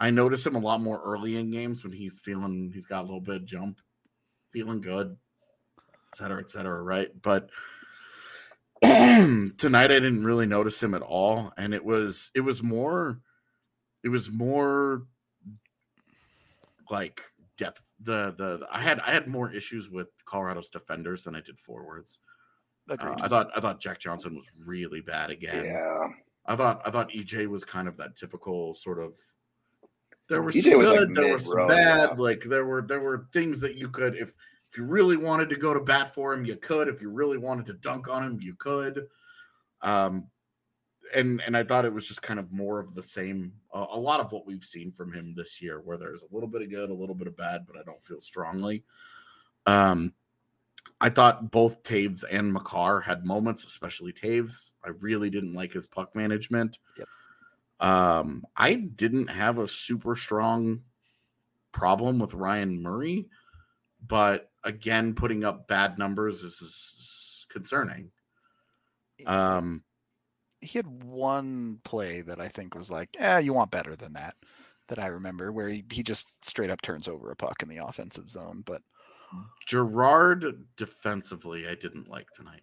I 0.00 0.10
notice 0.10 0.46
him 0.46 0.54
a 0.54 0.60
lot 0.60 0.80
more 0.80 1.02
early 1.04 1.36
in 1.36 1.50
games 1.50 1.82
when 1.82 1.92
he's 1.92 2.18
feeling 2.20 2.70
he's 2.72 2.86
got 2.86 3.00
a 3.00 3.06
little 3.06 3.20
bit 3.20 3.36
of 3.36 3.44
jump, 3.44 3.80
feeling 4.52 4.80
good, 4.80 5.16
et 5.78 6.16
cetera, 6.16 6.40
et 6.40 6.48
cetera, 6.50 6.80
right? 6.82 7.08
But 7.20 7.50
tonight 8.82 9.56
I 9.84 9.88
didn't 9.88 10.24
really 10.24 10.46
notice 10.46 10.82
him 10.82 10.94
at 10.94 11.02
all. 11.02 11.52
And 11.58 11.74
it 11.74 11.84
was 11.84 12.30
it 12.34 12.40
was 12.40 12.62
more 12.62 13.18
it 14.08 14.10
was 14.10 14.30
more 14.30 15.02
like 16.90 17.20
depth. 17.58 17.82
The 18.02 18.34
the 18.38 18.66
I 18.72 18.80
had 18.80 19.00
I 19.00 19.12
had 19.12 19.28
more 19.28 19.52
issues 19.52 19.90
with 19.90 20.08
Colorado's 20.24 20.70
defenders 20.70 21.24
than 21.24 21.36
I 21.36 21.42
did 21.42 21.60
forwards. 21.60 22.18
Uh, 22.88 22.96
I 23.20 23.28
thought 23.28 23.50
I 23.54 23.60
thought 23.60 23.82
Jack 23.82 24.00
Johnson 24.00 24.34
was 24.34 24.50
really 24.64 25.02
bad 25.02 25.28
again. 25.28 25.66
Yeah. 25.66 26.08
I 26.46 26.56
thought 26.56 26.80
I 26.86 26.90
thought 26.90 27.10
EJ 27.10 27.48
was 27.48 27.66
kind 27.66 27.86
of 27.86 27.98
that 27.98 28.16
typical 28.16 28.74
sort 28.74 28.98
of. 28.98 29.12
There 30.30 30.40
were 30.40 30.52
EJ 30.52 30.62
some 30.62 30.78
was, 30.78 30.88
like, 30.88 30.98
good, 31.00 31.14
there 31.14 31.32
were 31.32 31.38
some 31.38 31.66
bad. 31.66 32.10
yeah. 32.10 32.16
Like 32.16 32.44
there 32.44 32.64
were 32.64 32.80
there 32.80 33.00
were 33.00 33.26
things 33.34 33.60
that 33.60 33.74
you 33.74 33.90
could 33.90 34.16
if 34.16 34.32
if 34.70 34.78
you 34.78 34.84
really 34.84 35.18
wanted 35.18 35.50
to 35.50 35.56
go 35.56 35.74
to 35.74 35.80
bat 35.80 36.14
for 36.14 36.32
him, 36.32 36.46
you 36.46 36.56
could. 36.56 36.88
If 36.88 37.02
you 37.02 37.10
really 37.10 37.36
wanted 37.36 37.66
to 37.66 37.74
dunk 37.74 38.08
on 38.08 38.24
him, 38.24 38.38
you 38.40 38.54
could. 38.54 39.06
Um, 39.82 40.28
and 41.14 41.42
and 41.46 41.56
I 41.56 41.64
thought 41.64 41.84
it 41.84 41.92
was 41.92 42.06
just 42.06 42.22
kind 42.22 42.40
of 42.40 42.52
more 42.52 42.78
of 42.78 42.94
the 42.94 43.02
same. 43.02 43.52
Uh, 43.74 43.86
a 43.92 43.98
lot 43.98 44.20
of 44.20 44.32
what 44.32 44.46
we've 44.46 44.64
seen 44.64 44.92
from 44.92 45.12
him 45.12 45.34
this 45.36 45.60
year, 45.60 45.80
where 45.80 45.96
there's 45.96 46.22
a 46.22 46.34
little 46.34 46.48
bit 46.48 46.62
of 46.62 46.70
good, 46.70 46.90
a 46.90 46.94
little 46.94 47.14
bit 47.14 47.26
of 47.26 47.36
bad, 47.36 47.66
but 47.66 47.76
I 47.76 47.82
don't 47.82 48.02
feel 48.02 48.20
strongly. 48.20 48.84
Um, 49.66 50.12
I 51.00 51.10
thought 51.10 51.50
both 51.50 51.82
Toews 51.82 52.24
and 52.28 52.52
Makar 52.52 53.00
had 53.00 53.24
moments, 53.24 53.64
especially 53.64 54.12
Toews. 54.12 54.72
I 54.84 54.90
really 55.00 55.30
didn't 55.30 55.54
like 55.54 55.72
his 55.72 55.86
puck 55.86 56.14
management. 56.16 56.78
Yep. 56.96 57.08
Um, 57.80 58.44
I 58.56 58.74
didn't 58.74 59.28
have 59.28 59.58
a 59.58 59.68
super 59.68 60.16
strong 60.16 60.82
problem 61.70 62.18
with 62.18 62.34
Ryan 62.34 62.82
Murray, 62.82 63.28
but 64.04 64.50
again, 64.64 65.14
putting 65.14 65.44
up 65.44 65.68
bad 65.68 65.98
numbers 65.98 66.42
is, 66.42 66.60
is 66.60 67.46
concerning. 67.48 68.10
Um, 69.26 69.84
he 70.60 70.78
had 70.78 70.86
one 71.04 71.80
play 71.84 72.20
that 72.22 72.40
I 72.40 72.48
think 72.48 72.76
was 72.76 72.90
like, 72.90 73.10
yeah, 73.14 73.38
you 73.38 73.52
want 73.52 73.70
better 73.70 73.96
than 73.96 74.12
that. 74.14 74.34
That 74.88 74.98
I 74.98 75.06
remember 75.06 75.52
where 75.52 75.68
he, 75.68 75.84
he 75.90 76.02
just 76.02 76.28
straight 76.42 76.70
up 76.70 76.80
turns 76.82 77.08
over 77.08 77.30
a 77.30 77.36
puck 77.36 77.62
in 77.62 77.68
the 77.68 77.84
offensive 77.84 78.30
zone. 78.30 78.62
But 78.64 78.82
Girard 79.66 80.64
defensively, 80.76 81.68
I 81.68 81.74
didn't 81.74 82.08
like 82.08 82.30
tonight. 82.34 82.62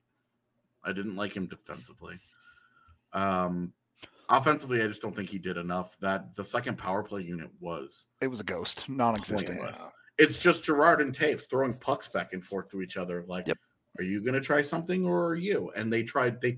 I 0.84 0.92
didn't 0.92 1.16
like 1.16 1.34
him 1.36 1.48
defensively. 1.48 2.20
Um, 3.14 3.74
offensively, 4.30 4.82
I 4.82 4.88
just 4.88 5.02
don't 5.02 5.16
think 5.16 5.30
he 5.30 5.38
did 5.38 5.58
enough. 5.58 5.96
That 6.02 6.36
the 6.36 6.44
second 6.44 6.78
power 6.78 7.04
play 7.04 7.22
unit 7.22 7.50
was. 7.60 8.08
it 8.22 8.28
was 8.28 8.40
a 8.40 8.44
ghost, 8.44 8.90
non-existent. 8.90 9.60
Pointless. 9.60 9.92
It's 10.18 10.42
just 10.42 10.64
Girard 10.64 11.02
and 11.02 11.14
Toews 11.14 11.50
throwing 11.50 11.74
pucks 11.74 12.08
back 12.08 12.34
and 12.34 12.44
forth 12.44 12.70
to 12.70 12.82
each 12.82 12.98
other. 12.98 13.24
Like, 13.28 13.48
Yep. 13.48 13.58
are 14.00 14.04
you 14.04 14.22
going 14.22 14.34
to 14.34 14.42
try 14.42 14.62
something 14.62 15.06
or 15.06 15.26
are 15.28 15.36
you? 15.36 15.72
And 15.76 15.92
they 15.92 16.04
tried. 16.04 16.40
They, 16.42 16.52
he, 16.52 16.58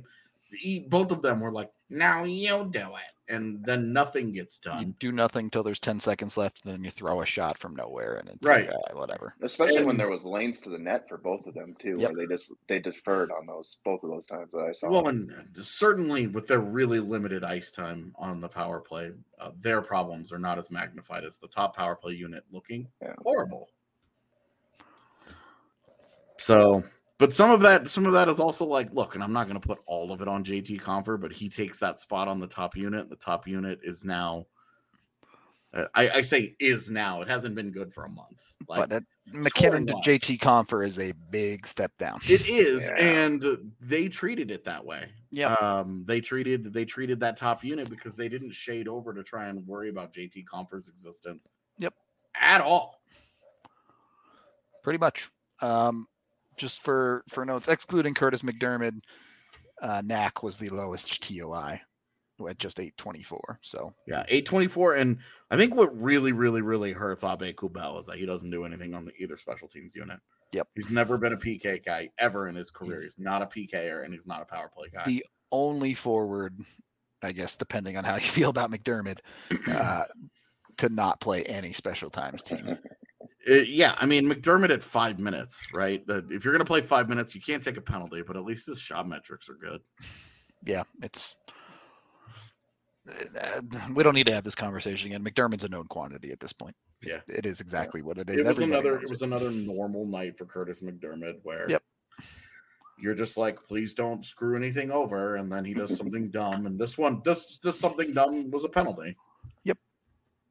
both 0.90 1.12
of 1.12 1.22
them 1.22 1.40
were 1.40 1.52
like, 1.52 1.72
"Now 1.90 2.24
you 2.24 2.70
do 2.72 2.96
it," 2.96 3.34
and 3.34 3.64
then 3.66 3.94
nothing 3.94 4.32
gets 4.32 4.60
done. 4.60 4.80
You 4.80 4.86
done. 4.86 4.96
do 5.00 5.12
nothing 5.12 5.50
till 5.50 5.64
there's 5.64 5.80
10 5.80 6.00
seconds 6.00 6.38
left, 6.38 6.64
and 6.66 6.74
then 6.74 6.84
you 6.84 6.92
throw 6.92 7.22
a 7.22 7.26
shot 7.26 7.58
from 7.58 7.76
nowhere, 7.76 8.16
and 8.16 8.30
it's 8.30 8.48
Right. 8.48 8.68
like, 8.68 8.76
"Ah, 8.92 8.96
whatever. 8.98 9.36
Especially 9.42 9.84
when 9.86 9.98
there 9.98 10.10
was 10.10 10.26
lanes 10.26 10.62
to 10.62 10.70
the 10.70 10.80
net 10.80 11.08
for 11.08 11.18
both 11.18 11.46
of 11.46 11.54
them 11.54 11.76
too, 11.80 12.00
Yep. 12.00 12.12
where 12.12 12.26
they 12.26 12.34
just 12.34 12.54
they 12.68 12.80
deferred 12.80 13.32
on 13.32 13.46
those 13.46 13.78
both 13.84 14.04
of 14.04 14.10
those 14.10 14.26
times 14.28 14.52
that 14.52 14.66
I 14.68 14.72
saw. 14.74 14.90
Well, 14.90 15.08
and 15.08 15.32
certainly 15.62 16.28
with 16.28 16.48
their 16.48 16.60
really 16.60 17.00
limited 17.00 17.44
ice 17.44 17.72
time 17.72 18.14
on 18.18 18.42
the 18.42 18.50
power 18.50 18.80
play, 18.80 19.14
uh, 19.40 19.52
their 19.60 19.82
problems 19.82 20.32
are 20.32 20.40
not 20.40 20.58
as 20.58 20.72
magnified 20.72 21.24
as 21.24 21.38
the 21.38 21.48
top 21.48 21.76
power 21.76 21.96
play 21.96 22.14
unit 22.14 22.46
looking 22.52 22.88
Yeah. 23.02 23.16
horrible. 23.24 23.70
So, 26.40 26.84
but 27.18 27.34
some 27.34 27.50
of 27.52 27.62
that, 27.62 27.90
some 27.90 28.06
of 28.06 28.14
that 28.14 28.30
is 28.30 28.40
also 28.40 28.66
like, 28.66 28.94
look, 28.94 29.16
and 29.16 29.24
I'm 29.24 29.34
not 29.34 29.48
going 29.48 29.60
to 29.60 29.66
put 29.68 29.80
all 29.86 30.12
of 30.12 30.22
it 30.22 30.28
on 30.28 30.44
JT 30.44 30.82
Compher, 30.82 31.20
but 31.20 31.32
he 31.34 31.50
takes 31.50 31.80
that 31.80 32.00
spot 32.00 32.28
on 32.28 32.40
the 32.40 32.48
top 32.48 32.76
unit. 32.76 33.10
The 33.10 33.16
top 33.16 33.48
unit 33.48 33.80
is 33.84 34.06
now, 34.06 34.46
uh, 35.74 35.86
I, 35.96 36.10
I 36.10 36.22
say 36.22 36.56
is 36.60 36.90
now. 36.90 37.22
It 37.22 37.28
hasn't 37.28 37.56
been 37.56 37.72
good 37.72 37.92
for 37.94 38.06
a 38.06 38.10
month. 38.10 38.42
Like, 38.68 38.82
but 38.82 38.90
that 38.90 39.04
MacKinnon 39.32 39.86
to 39.88 39.94
wise. 39.94 40.04
JT 40.06 40.40
Compher 40.40 40.86
is 40.86 41.00
a 41.00 41.12
big 41.32 41.66
step 41.68 41.92
down. 41.98 42.20
It 42.28 42.48
is, 42.48 42.84
Yeah. 42.86 42.96
and 42.96 43.46
they 43.82 44.08
treated 44.10 44.52
it 44.52 44.64
that 44.66 44.84
way. 44.84 45.10
Yeah. 45.30 45.54
Um, 45.54 46.04
they 46.08 46.22
treated 46.22 46.72
they 46.74 46.86
treated 46.86 47.20
that 47.20 47.38
top 47.38 47.64
unit 47.64 47.90
because 47.90 48.16
they 48.16 48.30
didn't 48.30 48.52
shade 48.54 48.88
over 48.88 49.14
to 49.14 49.24
try 49.24 49.48
and 49.48 49.66
worry 49.68 49.90
about 49.90 50.14
JT 50.14 50.46
Compher's 50.52 50.88
existence. 50.88 51.50
Yep. 51.78 51.94
At 52.40 52.62
all. 52.62 53.02
pretty 54.84 55.00
much. 55.00 55.30
Um, 55.62 56.08
just 56.58 56.82
for 56.82 57.24
for 57.30 57.46
notes, 57.46 57.68
excluding 57.68 58.14
Kurtis 58.14 58.44
MacDermid, 58.44 59.00
uh, 59.82 60.02
Knack 60.04 60.44
was 60.44 60.58
the 60.58 60.70
lowest 60.70 61.22
TOI 61.22 61.82
at 62.48 62.60
just 62.60 62.80
824. 62.80 63.60
So 63.64 63.94
Yeah, 64.06 64.24
824. 64.28 64.96
And 64.96 65.18
I 65.50 65.58
think 65.58 65.74
what 65.74 66.00
really, 66.00 66.34
really, 66.34 66.62
really 66.62 66.92
hurts 66.92 67.24
Aubé-Kubel 67.24 68.00
is 68.00 68.06
that 68.06 68.18
he 68.18 68.26
doesn't 68.26 68.52
do 68.52 68.66
anything 68.66 68.94
on 68.94 69.06
the 69.06 69.12
either 69.20 69.38
special 69.38 69.68
teams 69.68 69.96
unit. 69.96 70.20
Yep. 70.54 70.68
He's 70.76 70.90
never 70.92 71.18
been 71.18 71.34
a 71.34 71.38
PK 71.38 71.84
guy 71.84 72.10
ever 72.20 72.48
in 72.48 72.56
his 72.56 72.70
career. 72.70 73.02
He's 73.02 73.16
not 73.18 73.42
a 73.42 73.46
PKer 73.46 74.06
and 74.06 74.14
he's 74.14 74.28
not 74.28 74.42
a 74.42 74.46
power 74.46 74.70
play 74.74 74.90
guy. 74.94 75.04
The- 75.06 75.26
only 75.52 75.94
forward, 75.94 76.60
I 77.24 77.32
guess, 77.32 77.56
depending 77.56 77.96
on 77.96 78.04
how 78.04 78.16
you 78.16 78.22
feel 78.28 78.50
about 78.50 78.70
MacDermid, 78.70 79.20
uh, 79.68 80.04
to 80.78 80.90
not 80.90 81.22
play 81.22 81.44
any 81.44 81.74
special 81.74 82.10
times 82.10 82.42
team. 82.44 82.78
Uh, 83.50 83.54
yeah, 83.56 83.96
I 84.00 84.06
mean 84.06 84.26
MacDermid 84.30 84.72
at 84.72 84.84
five 84.84 85.20
minutes, 85.20 85.68
right? 85.74 86.04
If 86.08 86.44
you're 86.44 86.54
gonna 86.54 86.66
play 86.66 86.82
five 86.82 87.08
minutes, 87.10 87.34
you 87.36 87.42
can't 87.42 87.64
take 87.64 87.78
a 87.78 87.82
penalty, 87.82 88.22
but 88.22 88.36
at 88.36 88.44
least 88.44 88.68
his 88.68 88.80
shot 88.80 89.08
metrics 89.08 89.48
are 89.50 89.54
good. 89.56 89.82
Yeah, 90.66 90.84
it's. 91.02 91.36
uh, 93.10 93.62
We 93.94 94.04
don't 94.04 94.16
need 94.16 94.26
to 94.26 94.34
have 94.34 94.44
this 94.44 94.56
conversation 94.56 95.08
again. 95.12 95.24
MacDermid's 95.24 95.64
a 95.64 95.70
known 95.70 95.88
quantity 95.88 96.32
at 96.32 96.40
this 96.40 96.54
point. 96.54 96.76
Yeah. 97.02 97.20
it 97.28 97.46
is 97.46 97.62
exactly 97.62 98.02
what 98.02 98.18
it 98.18 98.28
is. 98.30 98.38
It 98.38 98.40
was 98.40 98.50
Everybody 98.50 98.72
another. 98.88 99.02
It 99.04 99.10
was 99.10 99.22
another 99.22 99.52
normal 99.52 100.06
night 100.06 100.36
for 100.38 100.46
Kurtis 100.46 100.82
MacDermid, 100.82 101.36
where 101.44 101.68
Yep. 101.70 101.84
you're 103.00 103.14
just 103.14 103.38
like, 103.38 103.64
please 103.68 103.94
don't 103.94 104.26
screw 104.26 104.58
anything 104.58 104.90
over, 104.92 105.36
and 105.36 105.52
then 105.52 105.64
he 105.64 105.74
does 105.76 105.96
something 105.98 106.30
dumb, 106.32 106.66
and 106.66 106.80
this 106.80 106.98
one, 106.98 107.22
this 107.24 107.60
this 107.60 107.80
something 107.80 108.14
dumb 108.14 108.50
was 108.52 108.66
a 108.66 108.70
penalty. 108.70 109.16
Yep. 109.64 109.78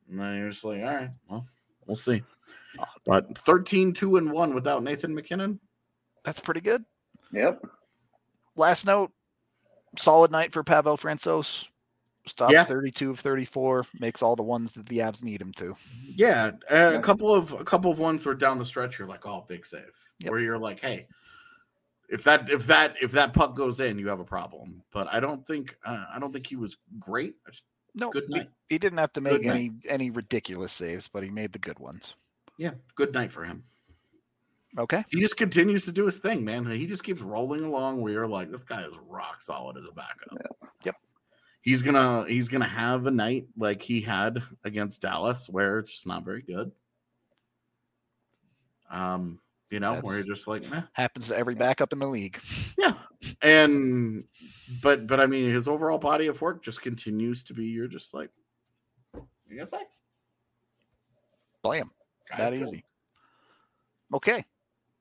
And 0.09 0.21
then 0.21 0.37
you're 0.39 0.51
just 0.51 0.65
like, 0.65 0.79
all 0.83 0.95
right, 0.95 1.11
well, 1.29 1.47
we'll 1.85 1.97
see. 1.97 2.23
But 3.05 3.37
13, 3.39 3.93
2 3.93 4.17
and 4.17 4.31
1 4.33 4.55
without 4.55 4.83
Nathan 4.83 5.15
MacKinnon. 5.15 5.61
That's 6.25 6.41
pretty 6.41 6.61
good. 6.61 6.85
Yep. 7.33 7.63
last 8.57 8.87
note, 8.87 9.13
solid 9.99 10.31
night 10.31 10.53
for 10.53 10.63
Pavel 10.65 10.97
Francouz. 10.97 11.67
Stops 12.27 12.53
Yeah. 12.53 12.65
32 12.65 13.11
of 13.11 13.21
34, 13.21 13.87
makes 14.01 14.21
all 14.23 14.35
the 14.35 14.43
ones 14.43 14.73
that 14.73 14.87
the 14.87 14.99
Avs 14.99 15.23
need 15.23 15.41
him 15.41 15.53
to. 15.55 15.77
Yeah, 16.09 16.53
uh, 16.71 16.93
a 16.95 16.99
couple 17.01 17.33
of 17.33 17.53
a 17.53 17.63
couple 17.63 17.91
of 17.93 18.01
ones 18.01 18.27
were 18.27 18.35
down 18.35 18.59
the 18.59 18.65
stretch. 18.65 18.99
You're 18.99 19.07
like, 19.07 19.25
oh, 19.27 19.45
big 19.47 19.65
save. 19.65 19.93
Yep. 20.21 20.31
Where 20.33 20.41
you're 20.41 20.59
like, 20.59 20.81
hey, 20.81 21.07
if 22.09 22.25
that 22.25 22.51
if 22.51 22.67
that 22.67 22.97
if 23.01 23.13
that 23.13 23.33
puck 23.33 23.55
goes 23.55 23.79
in, 23.79 23.99
you 24.01 24.09
have 24.09 24.19
a 24.19 24.25
problem. 24.25 24.83
But 24.93 25.07
I 25.13 25.21
don't 25.21 25.47
think 25.47 25.77
uh, 25.85 26.07
I 26.13 26.19
don't 26.19 26.33
think 26.33 26.47
he 26.49 26.57
was 26.57 26.77
great. 26.99 27.37
Just- 27.49 27.65
No, 27.95 28.11
Good 28.11 28.25
he, 28.27 28.35
night. 28.35 28.49
he 28.69 28.79
didn't 28.79 28.99
have 28.99 29.13
to 29.13 29.21
make 29.21 29.43
Good 29.43 29.47
any 29.53 29.71
any 29.89 30.11
ridiculous 30.11 30.73
saves, 30.73 31.07
but 31.09 31.23
he 31.23 31.31
made 31.31 31.53
the 31.53 31.61
good 31.61 31.79
ones. 31.79 32.17
Yeah, 32.57 32.73
good 32.95 33.13
night 33.13 33.33
for 33.33 33.45
him. 33.45 33.65
Okay. 34.79 35.05
He 35.11 35.21
just 35.21 35.37
continues 35.37 35.87
to 35.87 35.93
do 35.93 36.05
his 36.05 36.19
thing, 36.19 36.45
man. 36.45 36.67
He 36.67 36.87
just 36.87 37.03
keeps 37.03 37.23
rolling 37.23 37.65
along. 37.65 38.03
Where 38.03 38.13
you're 38.13 38.27
like, 38.27 38.51
this 38.51 38.65
guy 38.65 38.83
is 38.85 38.95
rock 39.09 39.41
solid 39.41 39.77
as 39.77 39.87
a 39.87 39.93
backup. 39.93 40.37
Yep. 40.85 40.97
He's 41.63 41.83
gonna 41.83 42.27
he's 42.29 42.49
gonna 42.49 42.69
have 42.69 43.07
a 43.07 43.11
night 43.11 43.47
like 43.57 43.81
he 43.81 44.01
had 44.01 44.43
against 44.65 45.03
Dallas, 45.03 45.49
where 45.49 45.79
it's 45.79 45.93
just 45.93 46.07
not 46.07 46.25
very 46.25 46.43
good. 46.43 46.73
Um, 48.91 49.41
you 49.71 49.81
know, 49.81 49.93
where 49.95 50.03
That's- 50.03 50.27
you're 50.27 50.37
just 50.37 50.47
like, 50.47 50.71
meh. 50.71 50.83
Happens 50.93 51.29
to 51.29 51.37
every 51.37 51.55
backup 51.55 51.93
in 51.93 51.99
the 51.99 52.07
league. 52.07 52.39
Yeah. 52.79 52.93
And 53.41 54.25
but 54.83 55.07
but 55.07 55.19
I 55.19 55.27
mean 55.27 55.51
his 55.51 55.67
overall 55.67 55.99
body 55.99 56.27
of 56.27 56.41
work 56.43 56.63
just 56.63 56.83
continues 56.83 57.45
to 57.45 57.55
be 57.55 57.65
you're 57.65 57.89
just 57.89 58.13
like 58.13 58.31
you 59.15 59.57
gonna 59.57 59.67
say? 59.67 59.81
Play 61.63 61.79
him. 61.79 61.91
Guy's 62.31 62.39
that 62.39 62.53
good. 62.55 62.63
easy. 62.69 62.85
Okay. 64.15 64.45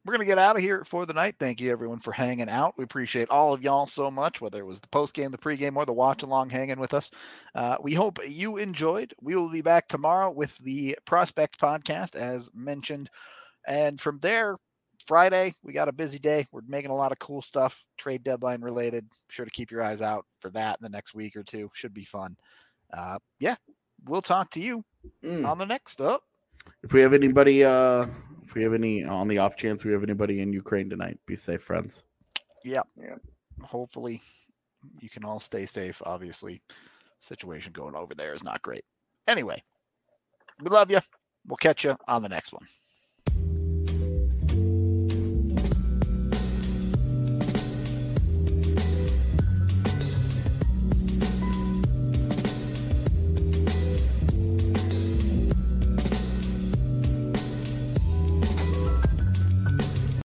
We're 0.06 0.12
going 0.14 0.28
to 0.28 0.32
get 0.32 0.38
out 0.38 0.56
of 0.56 0.62
here 0.62 0.84
for 0.84 1.08
the 1.08 1.14
night. 1.16 1.36
Thank 1.40 1.60
you, 1.60 1.72
everyone, 1.72 2.00
for 2.00 2.12
hanging 2.12 2.48
out. 2.48 2.78
We 2.78 2.84
appreciate 2.84 3.28
all 3.32 3.54
of 3.56 3.64
y'all 3.64 3.88
so 3.88 4.12
much, 4.12 4.40
whether 4.40 4.60
it 4.60 4.66
was 4.66 4.80
the 4.80 4.88
post 4.90 5.16
game, 5.16 5.32
the 5.32 5.38
pregame, 5.38 5.76
or 5.78 5.86
the 5.86 5.94
watch 5.94 6.22
along 6.22 6.52
hanging 6.52 6.80
with 6.80 6.94
us. 6.94 7.10
Uh, 7.56 7.78
we 7.82 7.96
hope 7.96 8.20
you 8.28 8.58
enjoyed. 8.58 9.16
We 9.20 9.36
will 9.36 9.50
be 9.50 9.62
back 9.64 9.88
tomorrow 9.88 10.30
with 10.30 10.56
the 10.60 10.96
Prospect 11.06 11.60
podcast, 11.60 12.16
as 12.16 12.52
mentioned. 12.54 13.10
And 13.68 14.00
from 14.00 14.20
there, 14.20 14.58
Friday, 15.08 15.56
we 15.64 15.74
got 15.74 15.88
a 15.88 15.92
busy 15.92 16.20
day. 16.20 16.46
We're 16.52 16.62
making 16.68 16.92
a 16.92 16.96
lot 16.96 17.12
of 17.12 17.18
cool 17.18 17.42
stuff, 17.42 17.84
trade 17.98 18.24
deadline 18.24 18.62
related. 18.62 19.08
Sure 19.30 19.46
to 19.46 19.52
keep 19.52 19.72
your 19.72 19.82
eyes 19.82 20.02
out 20.04 20.26
for 20.40 20.52
that 20.52 20.78
in 20.80 20.84
the 20.84 20.90
next 20.90 21.16
week 21.16 21.36
or 21.36 21.42
two. 21.44 21.72
Should 21.74 21.96
be 21.96 22.06
fun. 22.06 22.38
Uh, 22.94 23.18
yeah, 23.40 23.56
we'll 24.06 24.22
talk 24.22 24.52
to 24.52 24.60
you 24.60 24.84
Mm. 25.24 25.48
on 25.48 25.58
the 25.58 25.66
next 25.66 26.00
up. 26.00 26.22
If 26.84 26.94
we 26.94 27.02
have 27.02 27.14
anybody 27.14 27.64
uh 27.64 28.06
if 28.44 28.54
we 28.54 28.62
have 28.64 28.74
any 28.74 29.04
on 29.04 29.28
the 29.28 29.40
off 29.40 29.56
chance 29.56 29.84
we 29.84 29.92
have 29.92 30.04
anybody 30.04 30.42
in 30.42 30.54
Ukraine 30.54 30.90
tonight, 30.90 31.20
be 31.26 31.36
safe, 31.36 31.62
friends. 31.62 32.04
Yeah. 32.64 32.82
yeah. 32.98 33.16
Hopefully 33.64 34.22
you 35.00 35.10
can 35.10 35.24
all 35.24 35.40
stay 35.40 35.66
safe 35.66 36.02
obviously 36.06 36.62
situation 37.22 37.72
going 37.74 37.96
over 37.96 38.14
there 38.14 38.34
is 38.34 38.44
not 38.44 38.62
great 38.62 38.86
anyway 39.28 39.62
we 40.62 40.70
love 40.70 40.92
you 40.92 41.00
we'll 41.48 41.58
catch 41.58 41.84
you 41.84 41.96
on 42.08 42.22
the 42.22 42.30
next 42.30 42.54
one 42.54 42.66